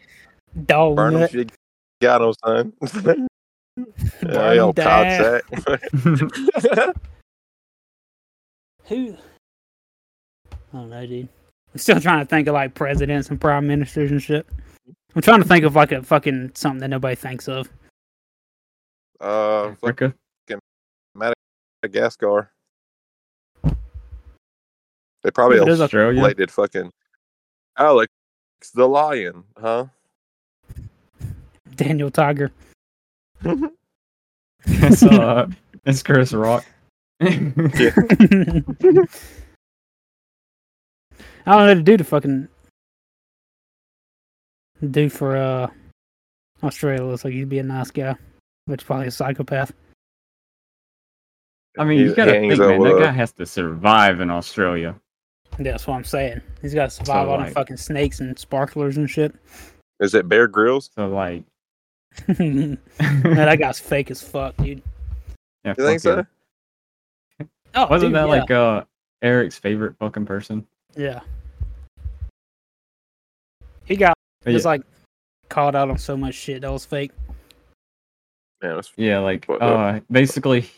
Dog 0.67 0.95
Burn 0.95 1.13
them 1.15 1.21
nut. 1.23 1.31
if 1.31 1.37
you 1.37 1.47
got 2.03 2.19
them, 2.19 2.35
son. 2.45 2.73
yeah, 3.77 3.85
Burn 4.23 4.57
yo, 4.57 4.69
'em 4.69 4.75
down. 4.75 5.41
Who? 8.85 9.17
I 10.53 10.57
don't 10.75 10.91
know, 10.91 11.07
dude. 11.07 11.29
I'm 11.73 11.79
still 11.79 11.99
trying 11.99 12.19
to 12.21 12.27
think 12.27 12.47
of 12.47 12.53
like 12.53 12.75
presidents 12.75 13.31
and 13.31 13.41
prime 13.41 13.67
ministers 13.67 14.11
and 14.11 14.23
shit. 14.23 14.47
I'm 15.17 15.23
trying 15.23 15.41
to 15.43 15.49
think 15.49 15.65
of 15.65 15.75
like 15.75 15.93
a 15.93 16.03
fucking 16.03 16.51
something 16.55 16.81
that 16.81 16.89
nobody 16.89 17.17
thinks 17.17 17.49
of. 17.49 17.71
Uh, 19.25 19.75
fuck 19.77 20.03
Africa. 20.03 20.15
Madagascar. 21.83 22.51
They 25.23 25.31
probably 25.33 25.59
Yeah, 25.59 25.65
there's 25.65 25.81
a- 25.81 25.85
Australia. 25.85 26.21
elected 26.21 26.51
fucking 26.51 26.91
Alex 27.79 28.13
the 28.75 28.87
lion, 28.89 29.45
huh? 29.59 29.87
Daniel 31.77 32.11
Tiger. 32.11 32.51
it's 34.67 35.03
uh, 35.03 35.47
it's 35.85 36.03
Chris 36.03 36.33
Rock. 36.33 36.65
I 37.21 37.29
don't 37.31 39.09
know 41.47 41.67
what 41.67 41.75
to 41.75 41.83
do 41.83 41.97
to 41.97 42.05
fucking 42.05 42.49
do 44.91 45.09
for 45.09 45.37
uh 45.37 45.69
Australia. 46.63 47.05
Looks 47.05 47.25
like 47.25 47.35
he'd 47.35 47.49
be 47.49 47.59
a 47.59 47.63
nice 47.63 47.91
guy, 47.91 48.17
but 48.67 48.81
he's 48.81 48.87
probably 48.87 49.07
a 49.09 49.11
psychopath. 49.11 49.73
I 51.79 51.85
mean, 51.85 51.99
you 52.01 52.09
He 52.11 52.15
gotta 52.15 52.33
hangs 52.33 52.59
think, 52.59 52.61
man. 52.61 52.81
out, 52.81 52.99
That 52.99 53.05
guy 53.05 53.11
has 53.13 53.33
to 53.33 53.47
survive 53.47 54.21
in 54.21 54.31
Australia. 54.31 54.95
That's 55.59 55.87
what 55.87 55.95
I'm 55.95 56.05
saying. 56.05 56.41
He's 56.63 56.75
got 56.75 56.85
to 56.87 56.91
survive 56.91 57.29
on 57.29 57.41
like- 57.41 57.53
fucking 57.53 57.77
snakes 57.77 58.21
and 58.21 58.39
sparklers 58.39 58.97
and 58.97 59.09
shit. 59.09 59.35
Is 60.01 60.15
it 60.15 60.29
Bear 60.29 60.47
Grylls? 60.49 60.91
So 60.95 61.09
like, 61.09 61.45
Man, 62.39 62.79
that 62.99 63.59
guy's 63.59 63.79
fake 63.81 64.11
as 64.11 64.23
fuck, 64.23 64.57
dude. 64.57 64.83
yeah, 65.65 65.75
You 65.77 65.85
think 65.85 66.03
fuck 66.03 66.27
so? 66.27 66.27
yeah. 67.41 67.47
Oh, 67.75 67.87
Wasn't 67.89 68.11
dude, 68.11 68.17
that 68.17 68.27
yeah. 68.29 68.41
like 68.41 68.51
uh 68.51 68.85
Eric's 69.23 69.59
favorite 69.59 69.97
fucking 69.99 70.27
person? 70.27 70.67
Yeah. 70.97 71.21
He 73.85 73.97
got 73.97 74.15
But 74.45 74.53
just 74.53 74.65
yeah, 74.65 74.71
like 74.71 74.83
called 75.49 75.75
out 75.77 75.91
on 75.91 75.99
so 75.99 76.17
much 76.17 76.35
shit 76.35 76.63
that 76.63 76.71
was 76.73 76.85
fake. 76.87 77.11
Man, 78.65 78.79
it's 78.79 78.93
yeah, 78.97 79.19
like 79.19 79.45
What, 79.45 79.61
uh, 79.61 79.65
uh, 79.67 80.01
basically, 80.11 80.71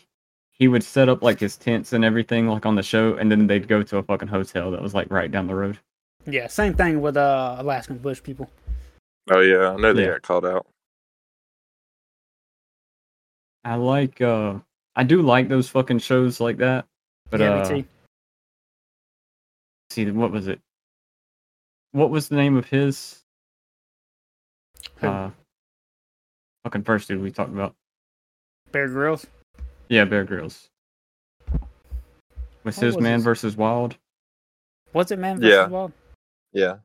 he 0.51 0.67
would 0.67 0.83
set 0.83 1.07
up 1.07 1.23
like 1.23 1.39
his 1.39 1.55
tents 1.55 1.93
and 1.93 2.03
everything 2.03 2.47
like 2.47 2.65
on 2.65 2.75
the 2.75 2.83
show, 2.83 3.15
and 3.15 3.31
then 3.31 3.47
they'd 3.47 3.65
go 3.65 3.81
to 3.81 3.97
a 3.97 4.03
fucking 4.03 4.27
hotel 4.27 4.71
that 4.71 4.81
was 4.81 4.93
like 4.93 5.09
right 5.09 5.31
down 5.31 5.47
the 5.47 5.55
road. 5.55 5.79
Yeah, 6.25 6.47
same 6.47 6.73
thing 6.73 6.99
with 6.99 7.15
uh 7.15 7.55
Alaskan 7.59 7.99
bush 7.99 8.21
people. 8.21 8.49
Oh 9.31 9.39
yeah, 9.39 9.69
I 9.69 9.77
know 9.77 9.93
they 9.93 10.01
Yeah. 10.01 10.07
got 10.11 10.21
called 10.21 10.45
out. 10.45 10.67
I 13.63 13.75
like 13.75 14.19
uh, 14.19 14.55
I 14.97 15.03
do 15.03 15.21
like 15.21 15.47
those 15.47 15.69
fucking 15.69 15.99
shows 15.99 16.41
like 16.41 16.57
that. 16.57 16.87
But 17.29 17.39
yeah, 17.39 17.53
uh, 17.53 17.69
me 17.69 17.81
too. 17.83 17.87
see 19.91 20.11
what 20.11 20.31
was 20.31 20.47
it? 20.47 20.59
What 21.93 22.09
was 22.09 22.27
the 22.27 22.35
name 22.35 22.57
of 22.57 22.65
his? 22.65 23.23
Who? 24.97 25.07
Uh, 25.07 25.31
fucking 26.67 26.83
first 26.83 27.07
dude 27.07 27.21
we 27.21 27.31
talked 27.31 27.53
about. 27.53 27.73
Bear 28.73 28.89
Grylls. 28.89 29.25
Yeah, 29.87 30.03
Bear 30.03 30.25
Grylls. 30.25 30.67
Was 32.65 32.75
What 32.75 32.75
his 32.75 32.95
was 32.97 33.03
Man 33.03 33.13
his- 33.15 33.23
versus 33.23 33.55
Wild? 33.55 33.95
Was 34.91 35.11
it 35.11 35.19
Man 35.19 35.37
versus 35.37 35.53
Yeah. 35.53 35.67
Wild? 35.67 35.93
Yeah. 36.51 36.77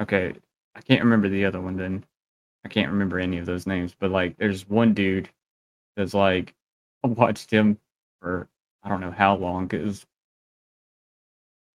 Okay, 0.00 0.32
I 0.74 0.80
can't 0.80 1.02
remember 1.04 1.28
the 1.28 1.44
other 1.44 1.60
one. 1.60 1.76
Then 1.76 2.04
I 2.64 2.68
can't 2.68 2.90
remember 2.90 3.18
any 3.20 3.36
of 3.36 3.44
those 3.44 3.66
names. 3.66 3.94
But 3.98 4.10
like, 4.10 4.38
there's 4.38 4.66
one 4.66 4.94
dude 4.94 5.28
that's 5.94 6.14
like, 6.14 6.54
I 7.04 7.08
watched 7.08 7.50
him 7.50 7.76
for 8.22 8.48
I 8.82 8.88
don't 8.88 9.00
know 9.02 9.10
how 9.10 9.36
long. 9.36 9.68
It 9.74 9.84
was 9.84 10.06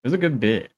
it 0.04 0.08
was 0.08 0.14
a 0.14 0.18
good 0.18 0.40
bit. 0.40 0.72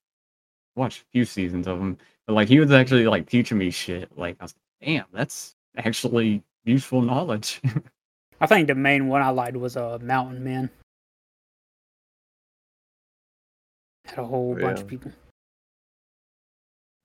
Watched 0.76 1.04
a 1.04 1.06
few 1.14 1.24
seasons 1.24 1.68
of 1.68 1.80
him, 1.80 1.98
but 2.28 2.34
like 2.34 2.50
he 2.50 2.60
was 2.60 2.72
actually 2.74 3.08
like 3.08 3.30
teaching 3.30 3.58
me 3.58 3.70
shit. 3.72 4.10
Like 4.18 4.36
I 4.42 4.44
was, 4.44 4.56
like, 4.82 4.88
damn, 4.90 5.06
that's 5.14 5.56
actually 5.78 6.44
useful 6.70 7.02
knowledge. 7.02 7.62
I 8.42 8.46
think 8.46 8.68
the 8.68 8.76
main 8.76 9.08
one 9.08 9.22
I 9.22 9.30
liked 9.30 9.58
was 9.58 9.76
uh 9.76 9.98
Mountain 10.02 10.44
Man. 10.44 10.70
Had 14.06 14.20
a 14.20 14.26
whole 14.26 14.56
Oh, 14.58 14.62
bunch 14.62 14.80
of 14.82 14.88
people. 14.88 15.12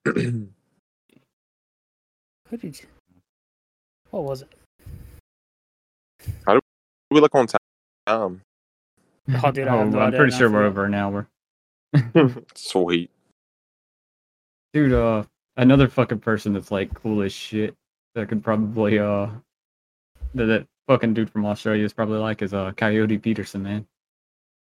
we 0.06 0.12
Who 2.50 2.56
did 2.56 2.80
you? 2.80 2.86
What 4.10 4.24
was 4.24 4.42
it? 4.42 4.48
look 7.10 7.34
on 7.34 7.46
time. 7.46 8.40
Oh, 9.42 9.50
dude, 9.52 9.68
I 9.68 9.76
have 9.76 9.92
no 9.92 10.00
I'm 10.00 10.08
idea, 10.08 10.18
pretty 10.18 10.36
sure 10.36 10.50
we're 10.50 10.64
over 10.64 10.84
an 10.84 10.94
hour. 10.94 11.26
Sweet. 12.54 13.10
Dude, 14.72 14.92
uh, 14.92 15.22
another 15.56 15.88
fucking 15.88 16.18
person 16.18 16.52
that's 16.52 16.70
like 16.72 16.92
cool 16.94 17.22
as 17.22 17.32
shit 17.32 17.74
that 18.14 18.28
could 18.28 18.42
probably 18.42 18.98
uh 18.98 19.28
that, 20.34 20.44
that 20.46 20.66
fucking 20.86 21.14
dude 21.14 21.30
from 21.30 21.46
Australia 21.46 21.84
is 21.84 21.92
probably 21.92 22.18
like 22.18 22.42
is 22.42 22.54
uh 22.54 22.72
Coyote 22.72 23.18
Peterson, 23.18 23.62
man. 23.62 23.86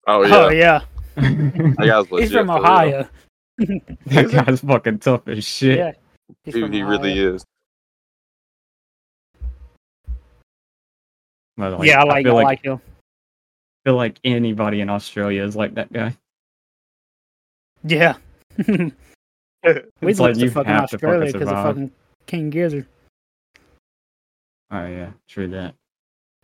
Oh 0.08 0.24
yeah, 0.24 0.36
Oh 0.36 0.50
yeah, 0.50 0.82
that 1.16 1.76
guy's 1.78 2.12
legit. 2.12 2.30
he's 2.30 2.32
from. 2.32 2.50
Ohio. 2.50 3.08
that 3.58 4.32
guy's 4.32 4.62
fucking 4.62 5.00
tough 5.00 5.28
as 5.28 5.44
shit. 5.44 5.78
Yeah, 5.78 5.92
he's 6.44 6.54
Dude, 6.54 6.64
from 6.64 6.72
he 6.72 6.82
really 6.82 7.20
is. 7.20 7.44
But, 11.58 11.84
yeah, 11.84 12.00
I 12.00 12.04
like, 12.04 12.16
I 12.16 12.24
feel 12.24 12.36
like, 12.36 12.46
like, 12.46 12.64
him. 12.64 12.82
feel 13.84 13.96
like 13.96 14.18
anybody 14.24 14.80
in 14.80 14.90
Australia 14.90 15.44
is 15.44 15.58
like 15.58 15.76
that 15.76 15.92
guy. 15.92 16.16
Yeah. 17.84 18.16
we 18.66 18.94
It's 19.64 19.84
looked 20.02 20.20
like 20.20 20.34
to 20.36 20.40
you 20.40 20.52
fucking 20.52 20.72
have 20.72 20.90
to 20.92 20.98
fucking 20.98 21.10
Australia 21.10 21.34
because 21.34 21.50
of 21.50 21.64
fucking 21.64 21.92
King 22.28 22.50
Gizzard. 22.50 22.86
Oh 24.72 24.86
yeah, 24.86 25.12
true 25.28 25.48
that. 25.50 25.76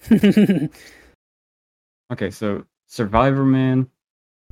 Okay, 2.11 2.30
so 2.30 2.63
Survivor 2.88 3.43
Man, 3.43 3.89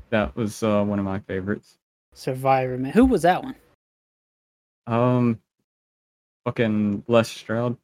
that 0.09 0.35
was 0.35 0.63
uh 0.63 0.83
one 0.83 0.97
of 0.99 1.05
my 1.05 1.19
favorites. 1.19 1.77
Survivor 2.13 2.77
man. 2.77 2.91
Who 2.93 3.05
was 3.05 3.21
that 3.23 3.43
one? 3.43 3.55
Um, 4.87 5.39
fucking 6.45 7.03
Les 7.07 7.29
Stroud. 7.29 7.77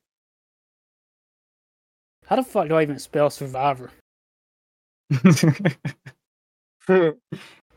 How 2.25 2.35
the 2.35 2.43
fuck 2.43 2.67
do 2.67 2.75
I 2.75 2.81
even 2.81 2.99
spell 2.99 3.29
Survivor? 3.29 3.91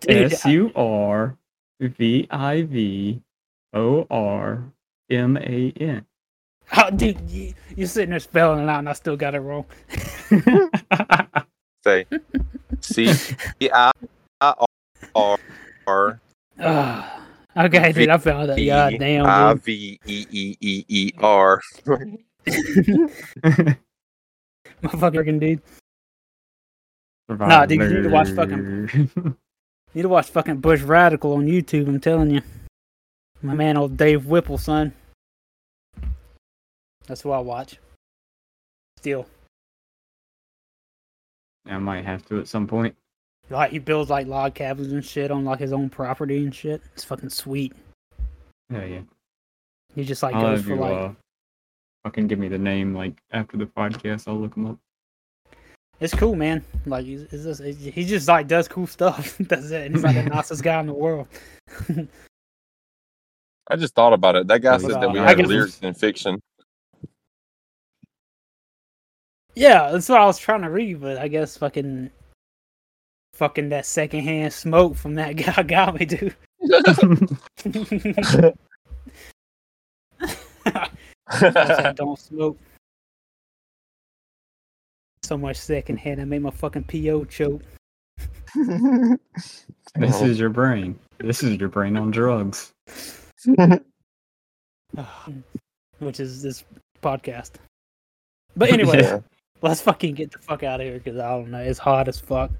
S 0.08 0.44
U 0.46 0.72
R 0.74 1.36
V 1.80 2.26
I 2.30 2.62
V 2.62 3.22
O 3.74 4.06
R 4.10 4.64
M 5.10 5.36
A 5.36 5.72
N. 5.78 6.06
Oh, 6.76 6.90
dude, 6.90 7.20
you, 7.28 7.52
you're 7.76 7.86
sitting 7.86 8.10
there 8.10 8.18
spelling 8.18 8.64
it 8.64 8.68
out, 8.68 8.78
and 8.78 8.88
I 8.88 8.94
still 8.94 9.16
got 9.16 9.34
it 9.34 9.40
wrong. 9.40 9.66
Say 11.84 12.06
C 12.80 13.12
I 13.72 13.90
I 14.40 14.54
R 15.14 15.38
R 15.86 16.20
okay, 17.56 17.92
dude, 17.92 18.08
I 18.08 18.16
found 18.16 18.50
it. 18.52 18.66
God 18.66 18.94
damn. 18.98 19.26
I. 19.26 19.52
V 19.54 19.98
E 20.06 20.26
E 20.30 20.56
E 20.60 20.84
E 20.88 21.10
R. 21.18 21.60
Motherfucking 24.82 25.40
dude. 25.40 25.60
Nah, 27.28 27.66
dude, 27.66 27.80
you 27.82 27.88
need 27.88 28.02
to 28.04 28.08
watch 28.08 28.30
fucking- 28.30 29.36
Need 29.94 30.02
to 30.02 30.08
watch 30.08 30.28
fucking 30.30 30.56
Bush 30.56 30.80
Radical 30.80 31.34
on 31.34 31.46
YouTube, 31.46 31.86
I'm 31.86 32.00
telling 32.00 32.30
you. 32.30 32.40
My 33.42 33.52
man, 33.52 33.76
old 33.76 33.96
Dave 33.98 34.24
Whipple, 34.26 34.56
son. 34.56 34.94
That's 37.06 37.20
who 37.22 37.30
I 37.30 37.38
watch. 37.38 37.78
Still. 38.98 39.26
I 41.66 41.78
might 41.78 42.04
have 42.04 42.24
to 42.26 42.40
at 42.40 42.48
some 42.48 42.66
point. 42.66 42.94
Like, 43.50 43.70
he 43.72 43.78
builds, 43.78 44.08
like, 44.10 44.26
log 44.26 44.54
cabins 44.54 44.92
and 44.92 45.04
shit 45.04 45.30
on, 45.30 45.44
like, 45.44 45.58
his 45.58 45.72
own 45.72 45.90
property 45.90 46.38
and 46.38 46.54
shit. 46.54 46.80
It's 46.94 47.04
fucking 47.04 47.30
sweet. 47.30 47.72
Yeah, 48.70 48.84
yeah. 48.84 49.00
He 49.94 50.04
just, 50.04 50.22
like, 50.22 50.34
I'll 50.34 50.42
goes 50.42 50.62
for, 50.62 50.70
you, 50.70 50.76
like... 50.76 50.92
uh, 50.92 51.10
fucking 52.04 52.26
give 52.28 52.38
me 52.38 52.48
the 52.48 52.58
name 52.58 52.94
like 52.94 53.20
after 53.32 53.56
the 53.56 53.66
podcast. 53.66 54.26
I'll 54.26 54.40
look 54.40 54.56
him 54.56 54.66
up. 54.66 54.78
It's 56.00 56.14
cool, 56.14 56.34
man. 56.34 56.64
Like, 56.86 57.04
he's, 57.04 57.22
it's 57.30 57.44
just, 57.44 57.62
he 57.78 58.04
just, 58.04 58.26
like, 58.26 58.48
does 58.48 58.66
cool 58.68 58.86
stuff. 58.86 59.36
That's 59.40 59.70
it. 59.70 59.86
And 59.86 59.94
he's, 59.96 60.04
like, 60.04 60.16
the 60.16 60.22
nicest 60.34 60.62
guy 60.62 60.80
in 60.80 60.86
the 60.86 60.94
world. 60.94 61.26
I 63.68 63.76
just 63.76 63.94
thought 63.94 64.12
about 64.12 64.34
it. 64.36 64.46
That 64.48 64.62
guy 64.62 64.78
But, 64.78 64.80
said 64.80 65.00
that 65.02 65.12
we 65.12 65.20
I 65.20 65.28
had 65.28 65.36
guess- 65.36 65.46
lyrics 65.46 65.78
in 65.82 65.94
fiction. 65.94 66.40
Yeah, 69.54 69.90
that's 69.90 70.08
what 70.08 70.20
I 70.20 70.24
was 70.26 70.38
trying 70.38 70.62
to 70.62 70.70
read, 70.70 71.00
but 71.00 71.18
I 71.18 71.28
guess 71.28 71.56
fucking... 71.56 72.10
Fucking 73.34 73.70
that 73.70 73.86
secondhand 73.86 74.52
smoke 74.52 74.94
from 74.96 75.14
that 75.14 75.32
guy 75.36 75.62
got 75.62 75.98
me, 75.98 76.04
dude. 76.04 76.36
I 80.64 80.88
said, 81.38 81.96
don't 81.96 82.18
smoke. 82.18 82.58
So 85.22 85.38
much 85.38 85.56
secondhand, 85.56 86.20
I 86.20 86.24
made 86.24 86.42
my 86.42 86.50
fucking 86.50 86.84
PO 86.84 87.24
choke. 87.26 87.62
This 88.54 89.18
Oh. 90.20 90.24
is 90.26 90.38
your 90.38 90.50
brain. 90.50 90.98
This 91.18 91.42
is 91.42 91.58
your 91.58 91.68
brain 91.68 91.96
on 91.96 92.10
drugs. 92.10 92.72
Which 96.00 96.20
is 96.20 96.42
this 96.42 96.64
podcast. 97.02 97.52
But 98.56 98.70
anyway, 98.70 99.02
yeah, 99.02 99.20
let's 99.62 99.80
fucking 99.80 100.14
get 100.14 100.32
the 100.32 100.38
fuck 100.38 100.62
out 100.62 100.80
of 100.80 100.86
here 100.86 100.98
because 100.98 101.18
I 101.18 101.28
don't 101.30 101.50
know. 101.50 101.58
It's 101.58 101.78
hot 101.78 102.08
as 102.08 102.20
fuck. 102.20 102.50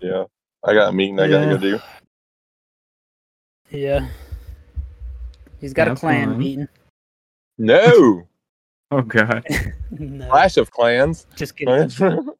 yeah. 0.00 0.24
I 0.66 0.72
got 0.72 0.88
a 0.88 0.92
meeting 0.92 1.20
I 1.20 1.28
gotta 1.28 1.46
go 1.46 1.58
do. 1.58 1.78
Yeah. 3.70 4.08
He's 5.60 5.74
got 5.74 5.88
a 5.88 5.94
clan 5.94 6.30
fun. 6.30 6.38
meeting. 6.38 6.68
No, 7.58 8.26
Oh 8.90 9.02
god. 9.02 9.44
no, 9.90 10.28
Clash 10.30 10.56
of 10.56 10.70
Clans. 10.70 11.26
just 11.34 11.56
kidding. 11.56 11.88
Good 11.88 12.30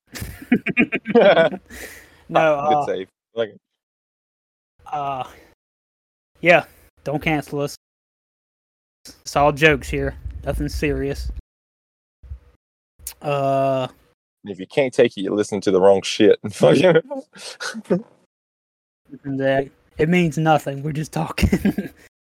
no, 2.29 2.55
uh, 2.55 2.87
save. 2.87 3.09
Like, 3.35 3.55
uh, 4.87 5.25
yeah, 6.41 6.65
don't 7.03 7.23
cancel 7.23 7.61
us. 7.61 7.77
It's 9.07 9.37
all 9.37 9.53
jokes 9.53 9.89
here. 9.89 10.15
Nothing 10.45 10.69
serious. 10.69 11.31
Uh, 13.25 13.89
if 14.45 14.61
you 14.61 14.67
can't 14.67 14.93
take 14.93 15.17
it, 15.17 15.23
you 15.23 15.35
listen 15.35 15.61
to 15.63 15.71
the 15.71 15.81
wrong 15.81 16.03
shit. 16.03 16.39
Fucking- 16.53 17.01
that 19.25 19.71
it 19.99 20.09
means 20.09 20.39
nothing. 20.39 20.83
We're 20.83 20.93
just 20.93 21.13
talking. 21.13 21.49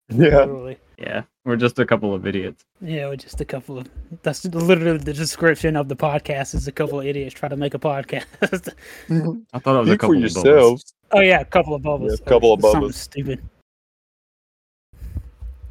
yeah. 0.08 0.16
Literally. 0.16 0.78
Yeah, 0.98 1.22
we're 1.46 1.56
just 1.56 1.78
a 1.78 1.86
couple 1.86 2.12
of 2.12 2.26
idiots. 2.26 2.62
Yeah, 2.82 3.08
with 3.08 3.20
just 3.20 3.40
a 3.40 3.44
couple 3.44 3.78
of. 3.78 3.88
That's 4.22 4.44
literally 4.44 4.98
the 4.98 5.14
description 5.14 5.76
of 5.76 5.88
the 5.88 5.96
podcast. 5.96 6.54
Is 6.54 6.68
a 6.68 6.72
couple 6.72 7.00
of 7.00 7.06
idiots 7.06 7.34
try 7.34 7.48
to 7.48 7.56
make 7.56 7.72
a 7.72 7.78
podcast. 7.78 8.26
I 9.54 9.58
thought 9.58 9.76
it 9.76 9.80
was 9.80 9.90
a 9.90 9.96
couple 9.98 10.20
for 10.20 10.26
of 10.26 10.34
bubbles. 10.34 10.94
oh 11.12 11.20
yeah, 11.20 11.40
a 11.40 11.44
couple 11.44 11.74
of 11.74 11.82
bubbles. 11.82 12.18
Yeah, 12.18 12.26
a 12.26 12.28
couple 12.28 12.52
of 12.52 12.60
Something 12.60 12.80
bubbles. 12.80 12.96
Stupid. 12.96 13.42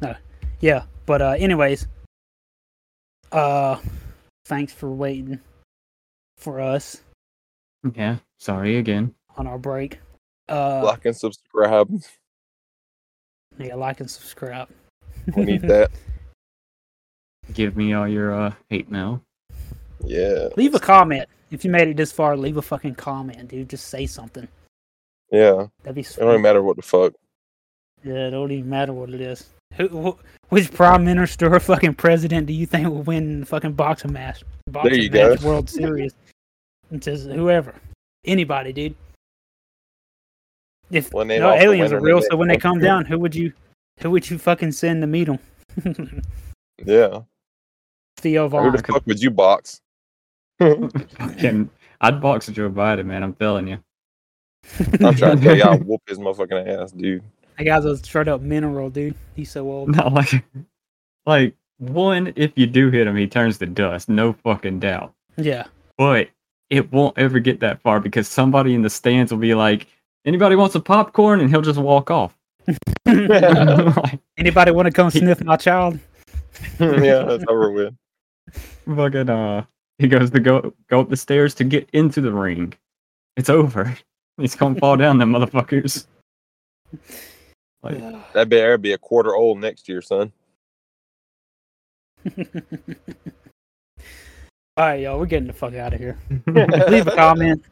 No, 0.00 0.14
yeah, 0.60 0.82
but 1.06 1.22
uh, 1.22 1.34
anyways, 1.38 1.86
uh, 3.30 3.78
thanks 4.50 4.72
for 4.74 4.90
waiting 4.90 5.38
for 6.36 6.60
us 6.60 7.02
Yeah, 7.94 8.16
sorry 8.38 8.76
again. 8.78 9.14
on 9.36 9.46
our 9.46 9.58
break. 9.58 10.00
Uh, 10.48 10.82
Like 10.84 11.04
and 11.06 11.16
subscribe. 11.16 11.88
yeah, 13.58 13.76
like 13.76 14.00
and 14.00 14.10
subscribe. 14.10 14.68
We 15.36 15.44
need 15.44 15.62
that. 15.62 15.90
Give 17.54 17.76
me 17.76 17.92
all 17.94 18.08
your 18.08 18.34
uh, 18.34 18.52
hate 18.68 18.90
mail. 18.90 19.22
Yeah. 20.04 20.48
Leave 20.56 20.74
a 20.74 20.80
comment 20.80 21.28
if 21.52 21.64
you 21.64 21.70
made 21.70 21.86
it 21.88 21.96
this 21.96 22.10
far. 22.10 22.36
Leave 22.36 22.56
a 22.56 22.62
fucking 22.62 22.96
comment, 22.96 23.48
dude. 23.48 23.68
Just 23.70 23.86
say 23.86 24.06
something. 24.06 24.48
Yeah. 25.30 25.66
That'd 25.82 25.94
be 25.94 26.00
It 26.02 26.16
don't 26.18 26.30
even 26.30 26.42
matter 26.42 26.62
what 26.62 26.74
the 26.76 26.82
fuck. 26.82 27.12
Yeah, 28.02 28.26
it 28.26 28.30
don't 28.30 28.50
even 28.50 28.68
matter 28.68 28.92
what 28.92 29.10
it 29.10 29.20
is. 29.20 29.48
Who, 29.76 29.88
wh- 30.12 30.52
which 30.52 30.72
prime 30.72 31.04
minister 31.04 31.54
or 31.54 31.60
fucking 31.60 31.94
president 31.94 32.46
do 32.46 32.52
you 32.52 32.66
think 32.66 32.88
will 32.88 33.02
win 33.02 33.40
the 33.40 33.46
fucking 33.46 33.72
boxing 33.74 34.12
match? 34.12 34.42
Boxing 34.68 34.94
you 35.02 35.08
go. 35.08 35.30
match 35.30 35.42
World 35.42 35.70
Series. 35.70 36.14
It 36.90 37.04
says 37.04 37.24
whoever, 37.24 37.74
anybody, 38.24 38.72
dude. 38.72 38.94
If 40.90 41.12
Well, 41.12 41.24
no 41.24 41.52
aliens 41.52 41.92
are 41.92 42.00
real, 42.00 42.20
so 42.20 42.36
when 42.36 42.48
they 42.48 42.56
come 42.56 42.72
one. 42.72 42.80
down, 42.80 43.04
who 43.04 43.18
would 43.20 43.34
you, 43.34 43.52
who 44.00 44.10
would 44.10 44.28
you 44.28 44.38
fucking 44.38 44.72
send 44.72 45.02
to 45.02 45.06
meet 45.06 45.24
them? 45.28 45.38
Yeah. 46.84 47.20
Theo 48.16 48.48
Who 48.48 48.72
the 48.72 48.82
fuck 48.82 49.06
would 49.06 49.22
you 49.22 49.30
box? 49.30 49.80
I'd 50.60 52.20
box 52.20 52.48
Joe 52.48 52.68
Biden, 52.70 53.06
man. 53.06 53.22
I'm 53.22 53.34
telling 53.34 53.68
you. 53.68 53.78
I'm 55.00 55.14
trying 55.14 55.38
to 55.38 55.42
tell 55.42 55.56
you, 55.56 55.62
I'll 55.62 55.78
whoop 55.84 56.02
his 56.06 56.18
motherfucking 56.18 56.82
ass, 56.82 56.92
dude. 56.92 57.22
That 57.60 57.66
guy's 57.66 57.84
a 57.84 57.94
straight 57.98 58.26
up 58.26 58.40
mineral, 58.40 58.88
dude. 58.88 59.14
He's 59.36 59.50
so 59.50 59.70
old. 59.70 59.90
Not 59.94 60.14
like, 60.14 60.42
like 61.26 61.54
one. 61.76 62.32
If 62.34 62.52
you 62.54 62.66
do 62.66 62.90
hit 62.90 63.06
him, 63.06 63.14
he 63.14 63.26
turns 63.26 63.58
to 63.58 63.66
dust. 63.66 64.08
No 64.08 64.32
fucking 64.32 64.80
doubt. 64.80 65.12
Yeah. 65.36 65.66
But 65.98 66.30
it 66.70 66.90
won't 66.90 67.18
ever 67.18 67.38
get 67.38 67.60
that 67.60 67.82
far 67.82 68.00
because 68.00 68.26
somebody 68.28 68.74
in 68.74 68.80
the 68.80 68.88
stands 68.88 69.30
will 69.30 69.40
be 69.40 69.54
like, 69.54 69.88
"Anybody 70.24 70.56
wants 70.56 70.74
a 70.74 70.80
popcorn?" 70.80 71.40
and 71.40 71.50
he'll 71.50 71.60
just 71.60 71.78
walk 71.78 72.10
off. 72.10 72.34
like, 73.04 74.18
Anybody 74.38 74.70
want 74.70 74.86
to 74.86 74.92
come 74.92 75.10
sniff 75.10 75.44
my 75.44 75.58
child? 75.58 75.98
yeah, 76.78 77.24
that's 77.24 77.44
over 77.46 77.70
with. 77.72 77.94
fucking 78.86 79.28
uh, 79.28 79.66
he 79.98 80.08
goes 80.08 80.30
to 80.30 80.40
go 80.40 80.72
go 80.88 81.00
up 81.00 81.10
the 81.10 81.16
stairs 81.18 81.54
to 81.56 81.64
get 81.64 81.90
into 81.92 82.22
the 82.22 82.32
ring. 82.32 82.72
It's 83.36 83.50
over. 83.50 83.94
He's 84.38 84.56
gonna 84.56 84.80
fall 84.80 84.96
down, 84.96 85.18
them 85.18 85.32
motherfuckers. 85.32 86.06
Like, 87.82 87.98
That 88.34 88.48
better 88.48 88.78
be 88.78 88.92
a 88.92 88.98
quarter 88.98 89.34
old 89.34 89.58
next 89.58 89.88
year, 89.88 90.02
son. 90.02 90.32
All 94.76 94.86
right, 94.86 95.00
y'all, 95.00 95.18
we're 95.18 95.26
getting 95.26 95.46
the 95.48 95.52
fuck 95.52 95.74
out 95.74 95.92
of 95.92 95.98
here. 96.00 96.16
Leave 96.46 97.06
a 97.06 97.14
comment. 97.14 97.62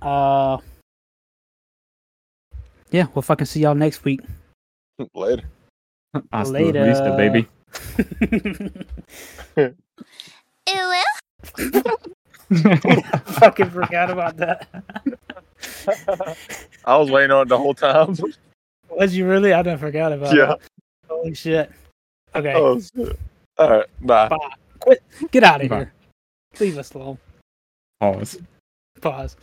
Uh, 0.00 0.58
yeah, 2.90 3.06
we'll 3.14 3.22
fucking 3.22 3.46
see 3.46 3.60
y'all 3.60 3.74
next 3.74 4.04
week. 4.04 4.20
Later. 5.14 5.44
hasta 6.32 6.52
la 6.52 6.58
Later. 6.58 6.84
vista, 6.84 7.14
baby. 7.16 7.48
fucking 13.38 13.70
forgot 13.70 14.10
about 14.10 14.36
that. 14.38 14.66
I 16.84 16.96
was 16.96 17.10
waiting 17.10 17.30
on 17.30 17.42
it 17.42 17.48
the 17.48 17.58
whole 17.58 17.74
time. 17.74 18.16
Was 18.90 19.16
you 19.16 19.26
really? 19.28 19.52
I 19.52 19.62
done 19.62 19.78
forgot 19.78 20.12
about 20.12 20.34
Yeah. 20.34 20.52
it. 20.54 20.60
Holy 21.08 21.34
shit. 21.34 21.70
Okay, 22.34 22.52
Oh, 22.54 22.80
shit. 22.80 23.18
All 23.58 23.70
right. 23.70 23.86
Bye. 24.00 24.28
Bye. 24.28 24.36
Quit. 24.80 25.02
get 25.30 25.42
out 25.44 25.62
of 25.62 25.68
Bye. 25.68 25.76
here. 25.76 25.92
Leave 26.60 26.78
us 26.78 26.92
alone. 26.92 27.18
Pause. 28.00 28.40
Pause. 29.00 29.36